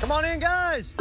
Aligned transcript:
Come 0.00 0.12
on 0.12 0.24
in, 0.24 0.40
guys. 0.40 0.96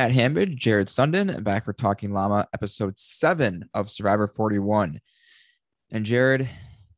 Matt 0.00 0.12
Hambid, 0.12 0.56
Jared 0.56 0.88
Sundin, 0.88 1.44
back 1.44 1.66
for 1.66 1.74
Talking 1.74 2.10
Llama, 2.10 2.48
episode 2.54 2.98
seven 2.98 3.68
of 3.74 3.90
Survivor 3.90 4.32
41. 4.34 4.98
And 5.92 6.06
Jared, 6.06 6.48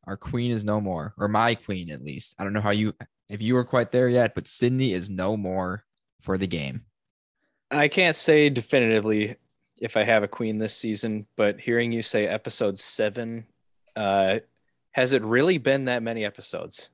our 0.07 0.15
queen 0.15 0.51
is 0.51 0.63
no 0.63 0.79
more, 0.79 1.13
or 1.17 1.27
my 1.27 1.53
queen 1.53 1.91
at 1.91 2.01
least. 2.01 2.33
I 2.39 2.45
don't 2.45 2.53
know 2.53 2.61
how 2.61 2.69
you, 2.69 2.93
if 3.27 3.41
you 3.41 3.55
were 3.55 3.65
quite 3.65 3.91
there 3.91 4.07
yet, 4.07 4.35
but 4.35 4.47
Sydney 4.47 4.93
is 4.93 5.09
no 5.09 5.35
more 5.35 5.83
for 6.21 6.37
the 6.37 6.47
game. 6.47 6.85
I 7.69 7.89
can't 7.89 8.15
say 8.15 8.49
definitively 8.49 9.35
if 9.81 9.97
I 9.97 10.03
have 10.03 10.23
a 10.23 10.27
queen 10.29 10.57
this 10.57 10.73
season, 10.73 11.27
but 11.35 11.59
hearing 11.59 11.91
you 11.91 12.03
say 12.03 12.25
episode 12.25 12.79
seven, 12.79 13.47
uh, 13.97 14.39
has 14.91 15.11
it 15.11 15.23
really 15.23 15.57
been 15.57 15.83
that 15.85 16.03
many 16.03 16.23
episodes? 16.23 16.89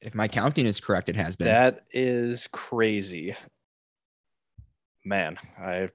If 0.00 0.14
my 0.14 0.28
counting 0.28 0.66
is 0.66 0.78
correct, 0.78 1.08
it 1.08 1.16
has 1.16 1.34
been. 1.34 1.48
That 1.48 1.80
is 1.90 2.48
crazy. 2.52 3.34
Man, 5.04 5.38
I 5.58 5.88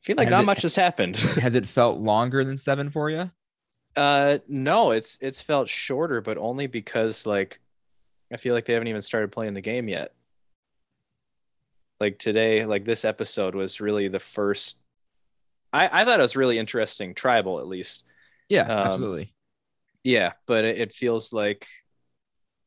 feel 0.00 0.16
like 0.16 0.26
Has 0.26 0.32
not 0.32 0.42
it- 0.42 0.46
much 0.46 0.62
has 0.62 0.76
happened. 0.76 1.16
has 1.40 1.54
it 1.54 1.66
felt 1.66 1.98
longer 2.00 2.44
than 2.44 2.56
seven 2.56 2.90
for 2.90 3.10
you? 3.10 3.30
uh 3.96 4.38
no, 4.48 4.92
it's 4.92 5.18
it's 5.20 5.42
felt 5.42 5.68
shorter, 5.68 6.20
but 6.20 6.38
only 6.38 6.66
because 6.68 7.26
like 7.26 7.60
I 8.32 8.36
feel 8.36 8.54
like 8.54 8.64
they 8.64 8.72
haven't 8.74 8.88
even 8.88 9.02
started 9.02 9.32
playing 9.32 9.54
the 9.54 9.60
game 9.60 9.88
yet. 9.88 10.12
Like 11.98 12.18
today, 12.18 12.64
like 12.66 12.84
this 12.84 13.04
episode 13.04 13.54
was 13.54 13.80
really 13.80 14.08
the 14.08 14.20
first 14.20 14.80
I, 15.72 15.88
I 15.92 16.04
thought 16.04 16.18
it 16.20 16.22
was 16.22 16.36
really 16.36 16.58
interesting, 16.58 17.14
tribal 17.14 17.58
at 17.60 17.66
least. 17.68 18.04
Yeah, 18.48 18.62
Um, 18.62 18.70
absolutely. 18.86 19.32
Yeah, 20.02 20.32
but 20.46 20.64
it, 20.64 20.78
it 20.78 20.92
feels 20.92 21.32
like 21.32 21.66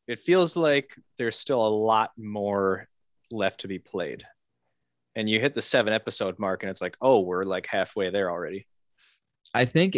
it 0.07 0.19
feels 0.19 0.55
like 0.57 0.93
there's 1.17 1.37
still 1.37 1.65
a 1.65 1.69
lot 1.69 2.11
more 2.17 2.87
left 3.31 3.61
to 3.61 3.67
be 3.69 3.79
played. 3.79 4.23
And 5.15 5.29
you 5.29 5.39
hit 5.39 5.53
the 5.53 5.61
seven 5.61 5.93
episode 5.93 6.39
mark 6.39 6.63
and 6.63 6.69
it's 6.69 6.81
like, 6.81 6.97
oh, 7.01 7.21
we're 7.21 7.43
like 7.43 7.67
halfway 7.67 8.09
there 8.09 8.31
already. 8.31 8.67
I 9.53 9.65
think, 9.65 9.97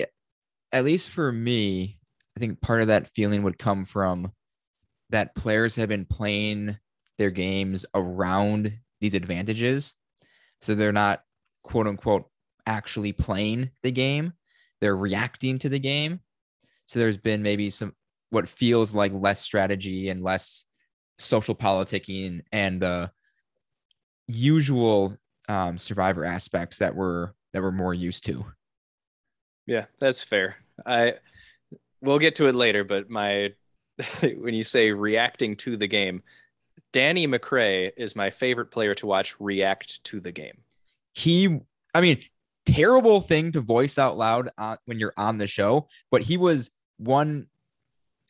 at 0.71 0.83
least 0.83 1.09
for 1.09 1.31
me, 1.31 1.97
I 2.35 2.39
think 2.39 2.59
part 2.59 2.81
of 2.81 2.87
that 2.87 3.09
feeling 3.15 3.43
would 3.43 3.57
come 3.57 3.85
from 3.85 4.31
that 5.11 5.35
players 5.35 5.75
have 5.75 5.89
been 5.89 6.05
playing 6.05 6.77
their 7.17 7.29
games 7.29 7.85
around 7.93 8.77
these 8.99 9.13
advantages. 9.13 9.93
So 10.61 10.75
they're 10.75 10.91
not 10.91 11.21
quote 11.63 11.87
unquote 11.87 12.25
actually 12.65 13.13
playing 13.13 13.69
the 13.83 13.91
game, 13.91 14.33
they're 14.81 14.97
reacting 14.97 15.59
to 15.59 15.69
the 15.69 15.79
game. 15.79 16.19
So 16.87 16.99
there's 16.99 17.17
been 17.17 17.41
maybe 17.41 17.69
some 17.69 17.93
what 18.31 18.47
feels 18.47 18.93
like 18.93 19.13
less 19.13 19.41
strategy 19.41 20.09
and 20.09 20.23
less 20.23 20.65
social 21.19 21.55
politicking 21.55 22.41
and 22.51 22.81
the 22.81 23.11
usual 24.27 25.17
um, 25.47 25.77
survivor 25.77 26.25
aspects 26.25 26.77
that 26.79 26.95
we're 26.95 27.31
that 27.53 27.61
we're 27.61 27.71
more 27.71 27.93
used 27.93 28.25
to. 28.25 28.45
Yeah, 29.65 29.85
that's 29.99 30.23
fair. 30.23 30.57
I 30.85 31.15
we'll 32.01 32.19
get 32.19 32.35
to 32.35 32.47
it 32.47 32.55
later, 32.55 32.83
but 32.83 33.09
my 33.09 33.53
when 34.21 34.53
you 34.53 34.63
say 34.63 34.91
reacting 34.91 35.55
to 35.57 35.77
the 35.77 35.87
game, 35.87 36.21
Danny 36.93 37.27
McCray 37.27 37.91
is 37.97 38.15
my 38.15 38.29
favorite 38.29 38.71
player 38.71 38.93
to 38.95 39.07
watch 39.07 39.35
react 39.39 40.03
to 40.05 40.19
the 40.19 40.31
game. 40.31 40.57
he 41.13 41.59
i 41.93 42.01
mean 42.01 42.17
terrible 42.65 43.21
thing 43.21 43.51
to 43.51 43.61
voice 43.61 43.97
out 43.97 44.17
loud 44.17 44.49
on, 44.57 44.77
when 44.85 44.99
you're 44.99 45.13
on 45.17 45.37
the 45.37 45.45
show 45.47 45.87
but 46.11 46.21
he 46.23 46.35
was 46.35 46.71
one 46.97 47.47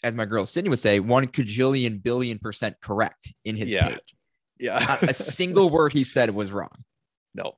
as 0.03 0.13
my 0.13 0.25
girl 0.25 0.45
sydney 0.45 0.69
would 0.69 0.77
say 0.79 0.99
one 0.99 1.25
cajillion 1.25 2.03
billion 2.03 2.37
percent 2.37 2.75
correct 2.81 3.33
in 3.45 3.55
his 3.55 3.73
Yeah. 3.73 3.87
take 3.89 4.14
Yeah. 4.59 4.79
Not 4.79 5.03
a 5.03 5.13
single 5.13 5.69
word 5.69 5.93
he 5.93 6.03
said 6.03 6.29
was 6.31 6.51
wrong 6.51 6.83
no. 7.33 7.55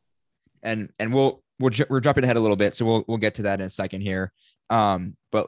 and 0.63 0.91
and 0.99 1.13
we'll 1.13 1.43
we'll 1.59 1.69
ju- 1.69 1.85
we're 1.89 1.99
jumping 1.99 2.23
ahead 2.23 2.37
a 2.37 2.39
little 2.39 2.55
bit 2.55 2.75
so 2.75 2.85
we'll 2.85 3.05
we'll 3.07 3.17
get 3.17 3.35
to 3.35 3.43
that 3.43 3.59
in 3.59 3.65
a 3.65 3.69
second 3.69 4.01
here 4.01 4.31
um 4.69 5.15
but 5.31 5.47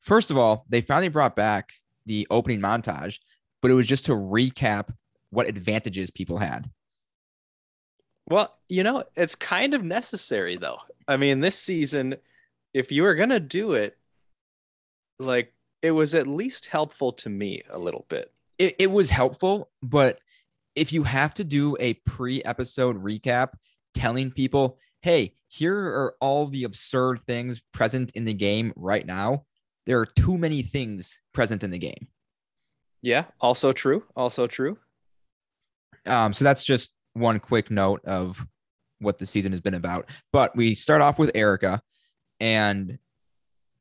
first 0.00 0.30
of 0.30 0.38
all 0.38 0.64
they 0.68 0.80
finally 0.80 1.08
brought 1.08 1.36
back 1.36 1.70
the 2.06 2.26
opening 2.30 2.60
montage 2.60 3.18
but 3.60 3.70
it 3.70 3.74
was 3.74 3.86
just 3.86 4.06
to 4.06 4.12
recap 4.12 4.88
what 5.30 5.46
advantages 5.48 6.10
people 6.10 6.38
had 6.38 6.70
Well, 8.30 8.54
you 8.68 8.82
know, 8.82 9.04
it's 9.16 9.34
kind 9.34 9.74
of 9.74 9.82
necessary 9.84 10.56
though. 10.56 10.78
I 11.06 11.16
mean, 11.16 11.40
this 11.40 11.58
season, 11.58 12.16
if 12.74 12.92
you 12.92 13.02
were 13.02 13.14
gonna 13.14 13.40
do 13.40 13.72
it, 13.72 13.96
like 15.18 15.52
it 15.82 15.92
was 15.92 16.14
at 16.14 16.26
least 16.26 16.66
helpful 16.66 17.12
to 17.12 17.28
me 17.30 17.62
a 17.70 17.78
little 17.78 18.04
bit. 18.08 18.32
it, 18.58 18.74
it 18.78 18.90
was 18.90 19.10
helpful, 19.10 19.70
but 19.82 20.20
if 20.78 20.92
you 20.92 21.02
have 21.02 21.34
to 21.34 21.44
do 21.44 21.76
a 21.80 21.94
pre-episode 22.06 23.02
recap 23.02 23.50
telling 23.94 24.30
people, 24.30 24.78
hey, 25.02 25.34
here 25.48 25.76
are 25.76 26.14
all 26.20 26.46
the 26.46 26.64
absurd 26.64 27.20
things 27.26 27.60
present 27.72 28.12
in 28.14 28.24
the 28.24 28.34
game 28.34 28.72
right 28.76 29.04
now, 29.04 29.44
there 29.86 29.98
are 29.98 30.06
too 30.06 30.38
many 30.38 30.62
things 30.62 31.18
present 31.32 31.64
in 31.64 31.70
the 31.70 31.78
game. 31.78 32.08
Yeah, 33.02 33.24
also 33.40 33.72
true. 33.72 34.04
Also 34.16 34.46
true. 34.46 34.78
Um, 36.06 36.32
so 36.32 36.44
that's 36.44 36.64
just 36.64 36.90
one 37.14 37.38
quick 37.38 37.70
note 37.70 38.04
of 38.04 38.44
what 39.00 39.18
the 39.18 39.26
season 39.26 39.52
has 39.52 39.60
been 39.60 39.74
about. 39.74 40.10
But 40.32 40.54
we 40.56 40.74
start 40.74 41.00
off 41.00 41.18
with 41.18 41.30
Erica, 41.34 41.80
and 42.40 42.98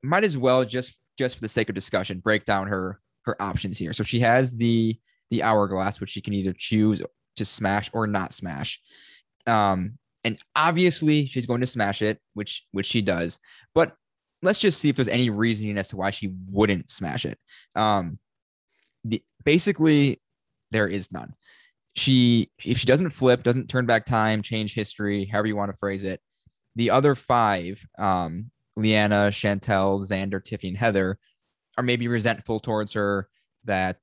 might 0.04 0.24
as 0.24 0.38
well 0.38 0.64
just 0.66 0.98
just 1.18 1.36
for 1.36 1.42
the 1.42 1.50
sake 1.50 1.70
of 1.70 1.76
discussion 1.76 2.20
break 2.20 2.46
down 2.46 2.68
her 2.68 3.00
her 3.24 3.42
options 3.42 3.78
here. 3.78 3.94
So 3.94 4.04
she 4.04 4.20
has 4.22 4.56
the 4.56 4.98
the 5.30 5.44
hourglass, 5.44 6.00
which 6.00 6.10
she 6.10 6.22
can 6.22 6.34
either 6.34 6.54
choose 6.54 7.02
to 7.36 7.46
smash 7.46 7.90
or 7.94 8.08
not 8.08 8.34
smash. 8.34 8.82
Um, 9.46 9.98
and 10.24 10.38
obviously 10.56 11.26
she's 11.26 11.46
going 11.46 11.62
to 11.62 11.68
smash 11.68 12.02
it, 12.02 12.20
which 12.34 12.66
which 12.72 12.86
she 12.86 13.02
does. 13.02 13.40
But 13.74 13.96
let's 14.42 14.60
just 14.60 14.80
see 14.80 14.90
if 14.90 14.96
there's 14.96 15.08
any 15.08 15.30
reasoning 15.30 15.78
as 15.78 15.90
to 15.90 15.98
why 15.98 16.12
she 16.12 16.34
wouldn't 16.50 16.90
smash 16.90 17.26
it. 17.26 17.40
Um, 17.76 18.20
the, 19.04 19.24
basically, 19.44 20.22
there 20.72 20.88
is 20.88 21.12
none 21.12 21.34
she 21.98 22.52
if 22.64 22.78
she 22.78 22.86
doesn't 22.86 23.10
flip 23.10 23.42
doesn't 23.44 23.68
turn 23.68 23.86
back 23.86 24.06
time 24.06 24.42
change 24.44 24.74
history 24.74 25.26
however 25.26 25.48
you 25.48 25.56
want 25.56 25.72
to 25.72 25.78
phrase 25.78 26.04
it 26.04 26.22
the 26.76 26.92
other 26.92 27.16
five 27.16 27.84
um 27.98 28.52
liana 28.76 29.30
chantel 29.32 30.00
xander 30.08 30.44
tiffany 30.44 30.70
and 30.70 30.78
heather 30.78 31.18
are 31.76 31.84
maybe 31.84 32.08
resentful 32.08 32.60
towards 32.60 32.94
her 32.94 33.28
that 33.66 33.98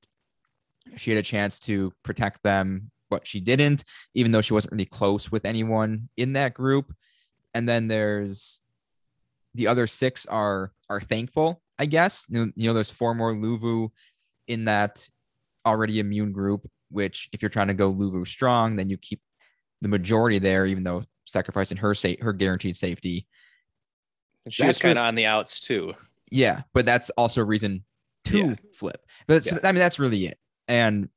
she 0.96 1.10
had 1.10 1.18
a 1.18 1.22
chance 1.22 1.58
to 1.58 1.92
protect 2.02 2.42
them 2.42 2.90
but 3.10 3.26
she 3.26 3.40
didn't 3.40 3.84
even 4.14 4.32
though 4.32 4.40
she 4.40 4.54
wasn't 4.54 4.72
really 4.72 4.84
close 4.84 5.30
with 5.30 5.44
anyone 5.44 6.08
in 6.16 6.32
that 6.34 6.54
group 6.54 6.92
and 7.54 7.68
then 7.68 7.88
there's 7.88 8.60
the 9.54 9.66
other 9.66 9.86
six 9.86 10.26
are 10.26 10.72
are 10.90 11.00
thankful 11.00 11.62
i 11.78 11.86
guess 11.86 12.26
you 12.28 12.52
know, 12.56 12.72
there's 12.72 12.90
four 12.90 13.14
more 13.14 13.32
luvu 13.32 13.88
in 14.48 14.64
that 14.66 15.08
already 15.66 16.00
immune 16.00 16.32
group 16.32 16.66
which 16.90 17.28
if 17.32 17.42
you're 17.42 17.48
trying 17.48 17.66
to 17.66 17.74
go 17.74 17.92
Luvu 17.92 18.24
strong, 18.24 18.76
then 18.76 18.88
you 18.88 18.96
keep 18.96 19.20
the 19.80 19.88
majority 19.88 20.38
there, 20.38 20.64
even 20.64 20.84
though 20.84 21.02
sacrificing 21.24 21.76
her 21.78 21.92
sa- 21.92 22.20
her 22.20 22.32
guaranteed 22.32 22.76
safety. 22.76 23.26
And 24.44 24.54
she 24.54 24.64
was 24.64 24.78
kind 24.78 24.96
of 24.96 25.04
on 25.04 25.16
the 25.16 25.26
outs 25.26 25.58
too. 25.58 25.94
Yeah, 26.30 26.60
but 26.72 26.84
that's 26.84 27.10
also 27.10 27.40
a 27.40 27.44
reason 27.44 27.84
to 28.26 28.38
Yeah. 28.38 28.54
flip. 28.76 29.04
But 29.26 29.44
Yeah. 29.44 29.58
I 29.64 29.72
mean, 29.72 29.80
that's 29.80 29.98
really 29.98 30.26
it. 30.26 30.38
And 30.68 31.08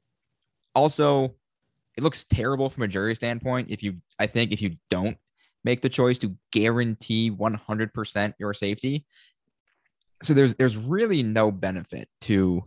also, 0.75 1.35
it 1.97 2.03
looks 2.03 2.23
terrible 2.25 2.69
from 2.69 2.83
a 2.83 2.87
jury 2.87 3.15
standpoint. 3.15 3.69
If 3.71 3.81
you, 3.81 3.97
I 4.19 4.27
think, 4.27 4.51
if 4.51 4.61
you 4.61 4.77
don't 4.89 5.17
make 5.63 5.81
the 5.81 5.89
choice 5.89 6.19
to 6.19 6.35
guarantee 6.51 7.31
100% 7.31 8.33
your 8.39 8.53
safety, 8.53 9.05
so 10.23 10.33
there's 10.33 10.55
there's 10.55 10.77
really 10.77 11.21
no 11.21 11.51
benefit 11.51 12.09
to 12.21 12.63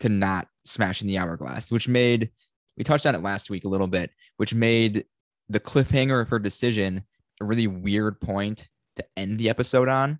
to 0.00 0.08
not 0.08 0.48
smashing 0.64 1.08
the 1.08 1.18
hourglass, 1.18 1.70
which 1.70 1.88
made 1.88 2.30
we 2.76 2.84
touched 2.84 3.06
on 3.06 3.14
it 3.14 3.22
last 3.22 3.50
week 3.50 3.64
a 3.64 3.68
little 3.68 3.86
bit, 3.86 4.10
which 4.36 4.54
made 4.54 5.04
the 5.48 5.60
cliffhanger 5.60 6.20
of 6.20 6.28
her 6.28 6.38
decision 6.38 7.02
a 7.40 7.44
really 7.44 7.66
weird 7.66 8.20
point 8.20 8.68
to 8.96 9.04
end 9.16 9.38
the 9.38 9.48
episode 9.48 9.88
on 9.88 10.18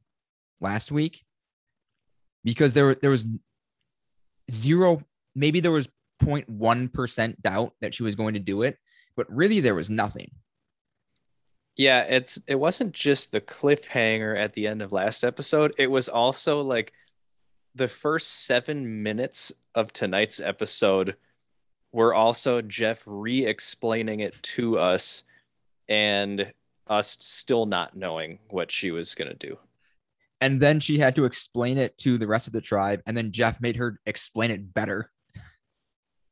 last 0.60 0.90
week 0.90 1.24
because 2.44 2.74
there 2.74 2.94
there 2.94 3.10
was 3.10 3.26
zero 4.50 5.02
maybe 5.38 5.60
there 5.60 5.70
was 5.70 5.88
0.1% 6.22 7.40
doubt 7.40 7.74
that 7.80 7.94
she 7.94 8.02
was 8.02 8.14
going 8.14 8.34
to 8.34 8.40
do 8.40 8.62
it, 8.62 8.76
but 9.16 9.32
really 9.34 9.60
there 9.60 9.74
was 9.74 9.88
nothing. 9.88 10.30
Yeah, 11.76 12.02
it's 12.02 12.40
it 12.48 12.56
wasn't 12.56 12.92
just 12.92 13.30
the 13.30 13.40
cliffhanger 13.40 14.36
at 14.36 14.52
the 14.52 14.66
end 14.66 14.82
of 14.82 14.90
last 14.90 15.22
episode. 15.22 15.74
It 15.78 15.88
was 15.88 16.08
also 16.08 16.60
like 16.62 16.92
the 17.76 17.86
first 17.86 18.46
seven 18.46 19.04
minutes 19.04 19.52
of 19.76 19.92
tonight's 19.92 20.40
episode 20.40 21.14
were 21.92 22.12
also 22.12 22.60
Jeff 22.60 23.04
re-explaining 23.06 24.20
it 24.20 24.42
to 24.42 24.76
us 24.78 25.22
and 25.88 26.52
us 26.88 27.16
still 27.20 27.64
not 27.64 27.94
knowing 27.96 28.40
what 28.50 28.72
she 28.72 28.90
was 28.90 29.14
gonna 29.14 29.34
do. 29.34 29.56
And 30.40 30.60
then 30.60 30.80
she 30.80 30.98
had 30.98 31.14
to 31.14 31.24
explain 31.24 31.78
it 31.78 31.96
to 31.98 32.18
the 32.18 32.26
rest 32.26 32.48
of 32.48 32.52
the 32.52 32.60
tribe, 32.60 33.02
and 33.06 33.16
then 33.16 33.30
Jeff 33.30 33.60
made 33.60 33.76
her 33.76 34.00
explain 34.04 34.50
it 34.50 34.74
better. 34.74 35.12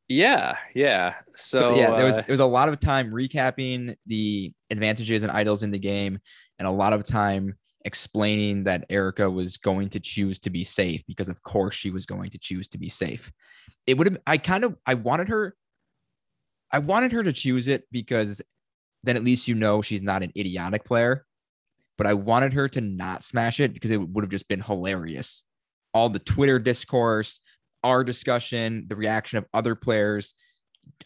Yeah, 0.09 0.57
yeah. 0.73 1.15
So, 1.35 1.75
yeah, 1.75 1.91
there 1.91 2.05
was 2.05 2.17
uh, 2.17 2.21
there 2.21 2.33
was 2.33 2.39
a 2.39 2.45
lot 2.45 2.69
of 2.69 2.79
time 2.79 3.11
recapping 3.11 3.95
the 4.05 4.53
advantages 4.69 5.23
and 5.23 5.31
idols 5.31 5.63
in 5.63 5.71
the 5.71 5.79
game, 5.79 6.19
and 6.59 6.67
a 6.67 6.71
lot 6.71 6.93
of 6.93 7.03
time 7.03 7.55
explaining 7.83 8.63
that 8.65 8.85
Erica 8.89 9.29
was 9.29 9.57
going 9.57 9.89
to 9.89 9.99
choose 9.99 10.39
to 10.39 10.49
be 10.49 10.63
safe 10.63 11.05
because 11.07 11.29
of 11.29 11.41
course 11.43 11.75
she 11.75 11.89
was 11.89 12.05
going 12.05 12.29
to 12.29 12.37
choose 12.37 12.67
to 12.69 12.77
be 12.77 12.89
safe. 12.89 13.31
It 13.85 13.97
would 13.97 14.07
have 14.07 14.17
I 14.25 14.37
kind 14.37 14.63
of 14.63 14.75
I 14.85 14.95
wanted 14.95 15.29
her 15.29 15.55
I 16.71 16.79
wanted 16.79 17.11
her 17.13 17.23
to 17.23 17.33
choose 17.33 17.67
it 17.67 17.85
because 17.91 18.41
then 19.03 19.15
at 19.15 19.23
least 19.23 19.47
you 19.47 19.55
know 19.55 19.81
she's 19.81 20.03
not 20.03 20.23
an 20.23 20.31
idiotic 20.37 20.85
player. 20.85 21.25
But 21.97 22.07
I 22.07 22.13
wanted 22.13 22.53
her 22.53 22.69
to 22.69 22.81
not 22.81 23.23
smash 23.23 23.59
it 23.59 23.73
because 23.73 23.89
it 23.89 23.97
would 23.97 24.23
have 24.23 24.29
just 24.29 24.47
been 24.47 24.61
hilarious. 24.61 25.45
All 25.93 26.09
the 26.09 26.19
Twitter 26.19 26.59
discourse, 26.59 27.41
our 27.83 28.03
discussion, 28.03 28.85
the 28.87 28.95
reaction 28.95 29.37
of 29.37 29.45
other 29.53 29.75
players, 29.75 30.33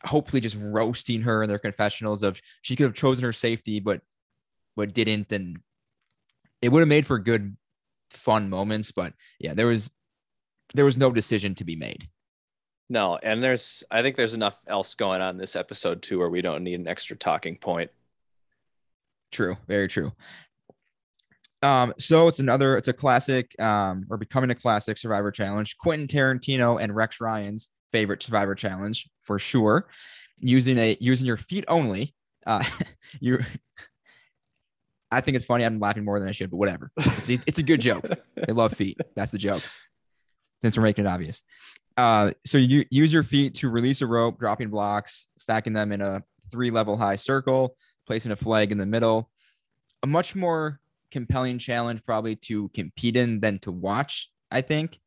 hopefully 0.04 0.42
just 0.42 0.58
roasting 0.60 1.22
her 1.22 1.44
in 1.44 1.50
their 1.50 1.60
confessionals 1.60 2.24
of 2.24 2.40
she 2.62 2.76
could 2.76 2.86
have 2.86 2.94
chosen 2.94 3.24
her 3.24 3.34
safety, 3.34 3.80
but 3.80 4.02
but 4.76 4.94
didn't, 4.94 5.32
and 5.32 5.60
it 6.62 6.72
would 6.72 6.80
have 6.80 6.88
made 6.88 7.06
for 7.06 7.20
good, 7.20 7.58
fun 8.12 8.50
moments. 8.50 8.92
But 8.92 9.14
yeah, 9.40 9.54
there 9.54 9.68
was 9.68 9.92
there 10.74 10.86
was 10.86 10.98
no 10.98 11.12
decision 11.12 11.56
to 11.56 11.64
be 11.66 11.76
made. 11.76 12.08
no, 12.90 13.18
and 13.22 13.42
there's 13.44 13.84
I 13.92 14.02
think 14.02 14.16
there's 14.16 14.34
enough 14.34 14.62
else 14.68 14.96
going 14.96 15.22
on 15.22 15.38
this 15.38 15.56
episode 15.56 16.02
too 16.02 16.20
where 16.20 16.30
we 16.30 16.42
don't 16.42 16.64
need 16.64 16.80
an 16.80 16.88
extra 16.88 17.18
talking 17.18 17.58
point. 17.58 17.92
True, 19.32 19.58
very 19.68 19.88
true. 19.88 20.12
Um, 21.64 21.94
so 22.00 22.28
it's 22.28 22.40
another, 22.40 22.78
it's 22.78 22.88
a 22.88 22.94
classic, 22.94 23.60
um, 23.62 24.06
or 24.10 24.18
becoming 24.18 24.50
a 24.50 24.56
classic 24.56 24.98
Survivor 24.98 25.32
Challenge. 25.32 25.78
Quentin 25.78 26.08
Tarantino 26.08 26.82
and 26.82 26.96
Rex 26.96 27.22
Ryan's 27.22 27.70
favorite 27.92 28.24
Survivor 28.24 28.56
Challenge 28.56 29.08
for 29.24 29.38
sure. 29.38 29.88
Using 30.40 30.78
a 30.80 30.98
using 31.00 31.28
your 31.28 31.38
feet 31.38 31.66
only. 31.68 32.16
Uh, 32.48 32.64
you, 33.20 33.40
I 35.12 35.22
think 35.22 35.36
it's 35.36 35.46
funny. 35.46 35.66
I'm 35.66 35.80
laughing 35.80 36.06
more 36.06 36.20
than 36.20 36.28
I 36.28 36.32
should, 36.32 36.50
but 36.50 36.58
whatever. 36.58 36.92
It's, 36.98 37.44
it's 37.46 37.60
a 37.60 37.64
good 37.64 37.82
joke. 37.82 38.06
They 38.36 38.54
love 38.54 38.74
feet. 38.74 38.98
That's 39.16 39.32
the 39.32 39.38
joke. 39.38 39.62
Since 40.64 40.76
we're 40.76 40.84
making 40.84 41.06
it 41.06 41.08
obvious. 41.08 41.44
Uh, 41.96 42.32
so 42.44 42.58
you 42.58 42.86
use 42.90 43.14
your 43.14 43.22
feet 43.22 43.54
to 43.56 43.70
release 43.70 44.02
a 44.02 44.08
rope, 44.08 44.40
dropping 44.40 44.70
blocks, 44.70 45.28
stacking 45.38 45.74
them 45.74 45.92
in 45.92 46.02
a 46.02 46.24
three 46.52 46.72
level 46.72 46.98
high 46.98 47.18
circle, 47.18 47.76
placing 48.08 48.32
a 48.32 48.36
flag 48.36 48.72
in 48.72 48.80
the 48.80 48.86
middle. 48.86 49.30
A 50.02 50.08
much 50.08 50.34
more 50.34 50.80
compelling 51.12 51.58
challenge, 51.60 52.04
probably 52.06 52.36
to 52.38 52.70
compete 52.70 53.16
in 53.16 53.40
than 53.40 53.60
to 53.60 53.72
watch. 53.72 54.30
I 54.50 54.62
think 54.62 55.00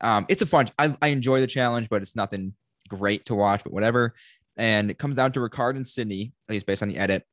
um, 0.00 0.26
it's 0.28 0.42
a 0.42 0.46
fun. 0.46 0.68
I, 0.78 0.96
I 1.00 1.08
enjoy 1.08 1.40
the 1.40 1.46
challenge, 1.46 1.88
but 1.88 2.02
it's 2.02 2.16
nothing 2.16 2.54
great 2.88 3.26
to 3.26 3.34
watch. 3.34 3.62
But 3.64 3.72
whatever. 3.72 4.14
And 4.56 4.90
it 4.90 4.98
comes 4.98 5.16
down 5.16 5.32
to 5.32 5.40
Ricard 5.40 5.76
and 5.76 5.86
Sydney, 5.86 6.32
at 6.48 6.52
least 6.52 6.66
based 6.66 6.82
on 6.82 6.88
the 6.88 6.98
edit. 6.98 7.24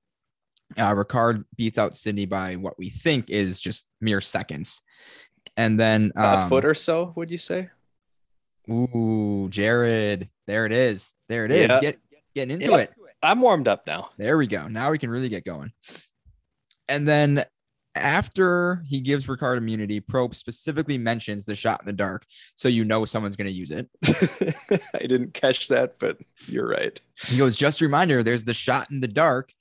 Uh, 0.77 0.94
Ricard 0.94 1.44
beats 1.57 1.77
out 1.77 1.98
Sydney 1.98 2.25
by 2.25 2.56
what 2.56 2.77
we 2.77 2.89
think 2.89 3.30
is 3.30 3.60
just 3.60 3.88
mere 4.00 4.21
seconds. 4.21 4.81
And 5.57 5.80
then 5.80 6.12
um, 6.16 6.25
a 6.25 6.48
foot 6.48 6.63
or 6.63 6.74
so, 6.74 7.12
would 7.16 7.31
you 7.31 7.38
say? 7.38 7.69
Ooh, 8.69 9.48
Jared. 9.50 10.30
There 10.48 10.66
it 10.66 10.71
is. 10.71 11.12
There 11.27 11.45
it 11.45 11.51
is. 11.51 11.69
Yeah. 11.69 11.80
Get 11.80 12.00
getting 12.36 12.51
into 12.51 12.71
Yeah. 12.71 12.77
it. 12.77 12.94
I'm 13.21 13.42
warmed 13.42 13.68
up 13.68 13.86
now. 13.86 14.12
There 14.18 14.38
we 14.38 14.48
go. 14.48 14.68
Now 14.68 14.92
we 14.92 14.98
can 14.98 15.10
really 15.10 15.27
get 15.27 15.44
going. 15.44 15.74
And 16.88 17.07
then 17.07 17.44
after 17.95 18.83
he 18.88 19.01
gives 19.01 19.27
Ricard 19.27 19.57
immunity, 19.57 20.00
Probst 20.00 20.36
specifically 20.36 20.97
mentions 20.97 21.45
the 21.45 21.56
shot 21.56 21.81
in 21.81 21.88
the 21.88 21.94
dark. 21.94 22.25
So 22.56 22.68
you 22.68 22.86
know 22.86 23.06
someone's 23.06 23.36
going 23.36 23.47
to 23.47 23.51
use 23.51 23.71
it. 23.71 23.89
I 24.94 25.06
didn't 25.07 25.33
catch 25.33 25.68
that, 25.69 25.97
but 26.00 26.18
you're 26.45 26.68
right. 26.68 27.00
He 27.25 27.38
goes, 27.38 27.57
just 27.57 27.81
a 27.81 27.86
reminder, 27.86 28.24
there's 28.24 28.44
the 28.44 28.53
shot 28.53 28.91
in 28.91 29.00
the 29.00 29.07
dark. 29.07 29.51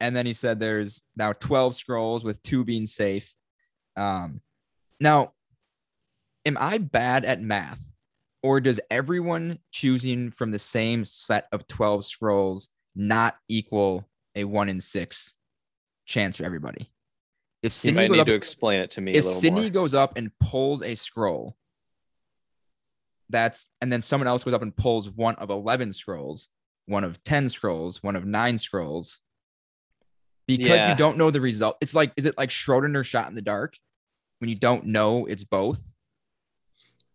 And 0.00 0.14
then 0.14 0.26
he 0.26 0.32
said 0.32 0.60
there's 0.60 1.02
now 1.16 1.32
12 1.32 1.76
scrolls 1.76 2.24
with 2.24 2.42
two 2.42 2.64
being 2.64 2.86
safe. 2.86 3.34
Um, 3.96 4.40
now, 5.00 5.32
am 6.44 6.58
I 6.60 6.78
bad 6.78 7.24
at 7.24 7.40
math? 7.40 7.80
Or 8.42 8.60
does 8.60 8.80
everyone 8.90 9.58
choosing 9.72 10.30
from 10.30 10.50
the 10.50 10.58
same 10.58 11.06
set 11.06 11.48
of 11.52 11.66
12 11.66 12.04
scrolls 12.04 12.68
not 12.94 13.36
equal 13.48 14.06
a 14.36 14.44
one 14.44 14.68
in 14.68 14.80
six 14.80 15.36
chance 16.04 16.36
for 16.36 16.44
everybody? 16.44 16.90
If 17.64 17.72
You 17.72 17.90
Sydney, 17.90 17.94
might 18.02 18.10
need 18.10 18.20
up, 18.20 18.26
to 18.26 18.34
explain 18.34 18.80
it 18.80 18.90
to 18.92 19.00
me 19.00 19.12
if 19.12 19.24
Sydney 19.24 19.62
more. 19.62 19.70
goes 19.70 19.94
up 19.94 20.16
and 20.16 20.30
pulls 20.38 20.82
a 20.82 20.94
scroll, 20.94 21.56
that's 23.30 23.70
and 23.80 23.90
then 23.92 24.02
someone 24.02 24.26
else 24.28 24.44
goes 24.44 24.54
up 24.54 24.62
and 24.62 24.76
pulls 24.76 25.08
one 25.10 25.34
of 25.36 25.50
11 25.50 25.92
scrolls, 25.94 26.48
one 26.86 27.04
of 27.04 27.22
10 27.24 27.48
scrolls, 27.48 28.02
one 28.02 28.16
of 28.16 28.26
nine 28.26 28.58
scrolls. 28.58 29.20
Because 30.46 30.66
Yeah. 30.66 30.90
you 30.90 30.96
don't 30.96 31.16
know 31.16 31.30
the 31.30 31.40
result. 31.40 31.78
It's 31.80 31.94
like, 31.94 32.12
is 32.18 32.26
it 32.26 32.36
like 32.36 32.50
Schrodinger 32.50 33.02
shot 33.02 33.28
in 33.30 33.34
the 33.34 33.40
dark 33.40 33.78
when 34.40 34.50
you 34.50 34.56
don't 34.56 34.84
know 34.84 35.24
it's 35.24 35.42
both? 35.44 35.80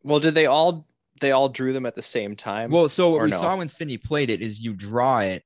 Well, 0.01 0.19
did 0.19 0.33
they 0.33 0.47
all 0.47 0.87
they 1.21 1.31
all 1.31 1.49
drew 1.49 1.73
them 1.73 1.85
at 1.85 1.95
the 1.95 2.01
same 2.01 2.35
time? 2.35 2.71
Well, 2.71 2.89
so 2.89 3.11
what 3.11 3.23
we 3.23 3.29
no? 3.29 3.37
saw 3.39 3.55
when 3.57 3.67
Sydney 3.69 3.97
played 3.97 4.29
it 4.31 4.41
is 4.41 4.59
you 4.59 4.73
draw 4.73 5.19
it 5.19 5.43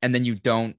and 0.00 0.14
then 0.14 0.24
you 0.24 0.36
don't 0.36 0.76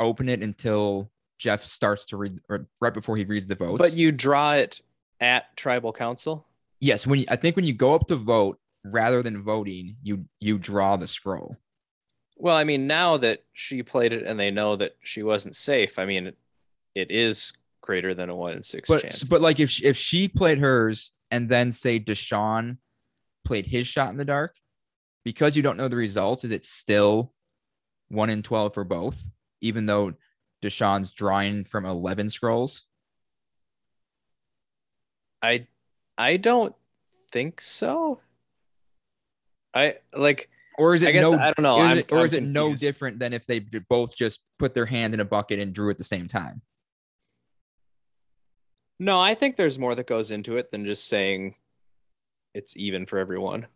open 0.00 0.28
it 0.28 0.42
until 0.42 1.10
Jeff 1.38 1.64
starts 1.64 2.04
to 2.06 2.16
read 2.16 2.38
or 2.48 2.66
right 2.80 2.94
before 2.94 3.16
he 3.16 3.24
reads 3.24 3.46
the 3.46 3.54
votes. 3.54 3.78
but 3.78 3.92
you 3.92 4.12
draw 4.12 4.54
it 4.54 4.80
at 5.20 5.54
tribal 5.56 5.92
council. 5.92 6.46
yes, 6.80 7.06
when 7.06 7.20
you, 7.20 7.24
I 7.28 7.36
think 7.36 7.56
when 7.56 7.64
you 7.64 7.72
go 7.72 7.94
up 7.94 8.06
to 8.08 8.16
vote 8.16 8.58
rather 8.84 9.22
than 9.22 9.42
voting, 9.42 9.96
you 10.02 10.24
you 10.40 10.58
draw 10.58 10.96
the 10.96 11.06
scroll. 11.06 11.56
Well, 12.38 12.56
I 12.56 12.64
mean, 12.64 12.86
now 12.86 13.16
that 13.18 13.44
she 13.54 13.82
played 13.82 14.12
it 14.12 14.24
and 14.26 14.38
they 14.38 14.50
know 14.50 14.76
that 14.76 14.96
she 15.02 15.22
wasn't 15.22 15.56
safe, 15.56 15.98
I 15.98 16.04
mean, 16.04 16.26
it, 16.28 16.36
it 16.94 17.10
is 17.10 17.54
greater 17.80 18.12
than 18.14 18.28
a 18.28 18.36
one 18.36 18.52
in 18.52 18.62
six 18.62 18.88
But 18.88 19.02
chance. 19.02 19.22
but 19.24 19.40
like 19.40 19.58
if 19.60 19.70
she, 19.70 19.84
if 19.84 19.96
she 19.96 20.28
played 20.28 20.58
hers 20.58 21.12
and 21.30 21.48
then 21.48 21.72
say 21.72 21.98
Deshaun 21.98 22.76
played 23.44 23.66
his 23.66 23.86
shot 23.86 24.10
in 24.10 24.16
the 24.18 24.24
dark, 24.24 24.54
because 25.24 25.56
you 25.56 25.62
don't 25.62 25.76
know 25.78 25.88
the 25.88 25.96
results, 25.96 26.44
is 26.44 26.50
it 26.50 26.64
still 26.64 27.32
one 28.08 28.28
in 28.30 28.42
twelve 28.42 28.74
for 28.74 28.84
both, 28.84 29.16
even 29.62 29.86
though 29.86 30.12
Deshaun's 30.62 31.10
drawing 31.12 31.64
from 31.64 31.84
eleven 31.84 32.30
scrolls? 32.30 32.84
I 35.42 35.66
I 36.18 36.36
don't 36.38 36.74
think 37.30 37.60
so. 37.60 38.20
I 39.74 39.96
like 40.14 40.48
Or 40.78 40.94
is 40.94 41.02
it 41.02 41.08
I 41.08 41.12
guess 41.12 41.30
no? 41.30 41.38
I 41.38 41.52
don't 41.52 41.62
know. 41.62 41.90
Is 41.90 41.98
it, 41.98 42.12
or 42.12 42.20
I'm 42.20 42.24
is 42.24 42.32
it 42.32 42.42
no 42.42 42.74
different 42.74 43.18
than 43.18 43.32
if 43.32 43.46
they 43.46 43.60
both 43.60 44.16
just 44.16 44.40
put 44.58 44.74
their 44.74 44.86
hand 44.86 45.14
in 45.14 45.20
a 45.20 45.24
bucket 45.24 45.58
and 45.60 45.72
drew 45.74 45.90
at 45.90 45.98
the 45.98 46.04
same 46.04 46.28
time? 46.28 46.62
No, 48.98 49.20
I 49.20 49.34
think 49.34 49.56
there's 49.56 49.78
more 49.78 49.94
that 49.94 50.06
goes 50.06 50.30
into 50.30 50.56
it 50.56 50.70
than 50.70 50.86
just 50.86 51.06
saying 51.06 51.56
it's 52.54 52.76
even 52.78 53.04
for 53.04 53.18
everyone. 53.18 53.66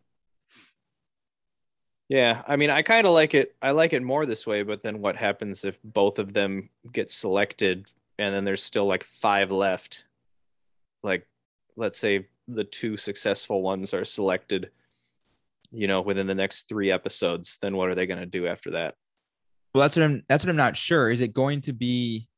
Yeah, 2.10 2.42
I 2.48 2.56
mean, 2.56 2.70
I 2.70 2.82
kind 2.82 3.06
of 3.06 3.12
like 3.12 3.34
it. 3.34 3.54
I 3.62 3.70
like 3.70 3.92
it 3.92 4.02
more 4.02 4.26
this 4.26 4.44
way, 4.44 4.64
but 4.64 4.82
then 4.82 5.00
what 5.00 5.14
happens 5.14 5.64
if 5.64 5.80
both 5.84 6.18
of 6.18 6.32
them 6.32 6.68
get 6.90 7.08
selected 7.08 7.86
and 8.18 8.34
then 8.34 8.44
there's 8.44 8.64
still 8.64 8.86
like 8.86 9.04
five 9.04 9.52
left? 9.52 10.06
Like, 11.04 11.28
let's 11.76 11.98
say 11.98 12.26
the 12.48 12.64
two 12.64 12.96
successful 12.96 13.62
ones 13.62 13.94
are 13.94 14.04
selected, 14.04 14.72
you 15.70 15.86
know, 15.86 16.00
within 16.00 16.26
the 16.26 16.34
next 16.34 16.68
three 16.68 16.90
episodes, 16.90 17.58
then 17.62 17.76
what 17.76 17.88
are 17.88 17.94
they 17.94 18.06
going 18.06 18.18
to 18.18 18.26
do 18.26 18.48
after 18.48 18.72
that? 18.72 18.96
Well, 19.72 19.82
that's 19.82 19.94
what 19.94 20.02
I'm. 20.04 20.24
That's 20.28 20.44
what 20.44 20.50
I'm 20.50 20.56
not 20.56 20.76
sure. 20.76 21.10
Is 21.10 21.20
it 21.20 21.32
going 21.32 21.60
to 21.62 21.72
be? 21.72 22.28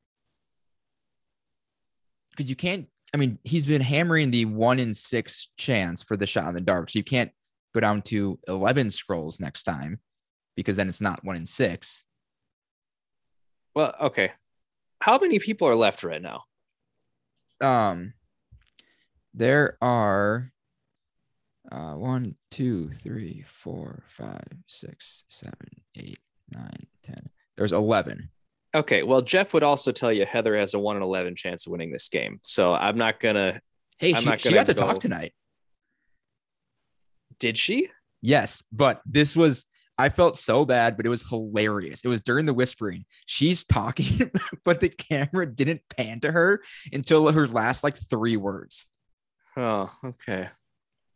Because 2.29 2.47
you 2.47 2.55
can't. 2.55 2.87
I 3.11 3.17
mean, 3.17 3.39
he's 3.43 3.65
been 3.65 3.81
hammering 3.81 4.29
the 4.29 4.45
one 4.45 4.77
in 4.77 4.93
six 4.93 5.47
chance 5.57 6.03
for 6.03 6.15
the 6.15 6.27
shot 6.27 6.49
in 6.49 6.53
the 6.53 6.61
dark, 6.61 6.91
so 6.91 6.99
you 6.99 7.03
can't 7.03 7.31
go 7.73 7.79
down 7.79 8.01
to 8.03 8.39
eleven 8.47 8.91
scrolls 8.91 9.39
next 9.39 9.63
time, 9.63 9.99
because 10.55 10.75
then 10.75 10.89
it's 10.89 11.01
not 11.01 11.23
one 11.23 11.35
in 11.35 11.45
six. 11.45 12.03
Well, 13.75 13.93
okay. 13.99 14.31
How 15.01 15.17
many 15.17 15.39
people 15.39 15.67
are 15.67 15.75
left 15.75 16.03
right 16.03 16.21
now? 16.21 16.43
Um, 17.61 18.13
there 19.33 19.77
are 19.81 20.51
Uh, 21.71 21.95
one, 21.95 22.35
two, 22.51 22.91
three, 23.01 23.43
four, 23.63 24.03
five, 24.09 24.45
six, 24.67 25.23
seven, 25.29 25.69
eight, 25.95 26.19
nine, 26.51 26.85
ten. 27.01 27.29
There's 27.55 27.71
eleven. 27.71 28.29
Okay, 28.75 29.01
well, 29.03 29.21
Jeff 29.21 29.53
would 29.53 29.63
also 29.63 29.91
tell 29.91 30.11
you 30.11 30.25
Heather 30.25 30.57
has 30.57 30.73
a 30.73 30.79
one 30.79 30.97
in 30.97 31.03
eleven 31.03 31.35
chance 31.35 31.65
of 31.65 31.71
winning 31.71 31.91
this 31.91 32.09
game. 32.09 32.39
So 32.43 32.73
I'm 32.75 32.97
not 32.97 33.19
gonna. 33.19 33.61
Hey, 33.97 34.13
I'm 34.13 34.21
she, 34.21 34.25
not 34.29 34.43
gonna 34.43 34.55
got 34.55 34.65
to 34.67 34.73
go- 34.73 34.81
talk 34.87 34.99
tonight. 34.99 35.33
Did 37.43 37.57
she? 37.57 37.89
Yes, 38.21 38.63
but 38.71 39.01
this 39.05 39.35
was 39.35 39.65
I 39.97 40.07
felt 40.07 40.37
so 40.37 40.63
bad, 40.63 40.95
but 40.95 41.05
it 41.05 41.09
was 41.09 41.27
hilarious. 41.27 41.99
It 42.05 42.07
was 42.07 42.21
during 42.21 42.45
the 42.45 42.53
whispering. 42.53 43.03
She's 43.25 43.65
talking, 43.65 44.31
but 44.63 44.79
the 44.79 44.87
camera 44.87 45.45
didn't 45.45 45.81
pan 45.89 46.21
to 46.21 46.31
her 46.31 46.63
until 46.93 47.29
her 47.29 47.45
last 47.45 47.83
like 47.83 47.97
three 48.09 48.37
words. 48.37 48.87
Oh, 49.57 49.91
okay. 50.05 50.47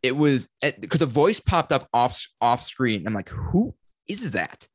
It 0.02 0.14
was 0.18 0.50
eh, 0.60 0.72
because 0.78 1.00
a 1.00 1.06
voice 1.06 1.40
popped 1.40 1.72
up 1.72 1.88
off 1.94 2.22
off 2.42 2.62
screen. 2.62 3.06
I'm 3.06 3.14
like, 3.14 3.30
who 3.30 3.74
is 4.06 4.32
that? 4.32 4.68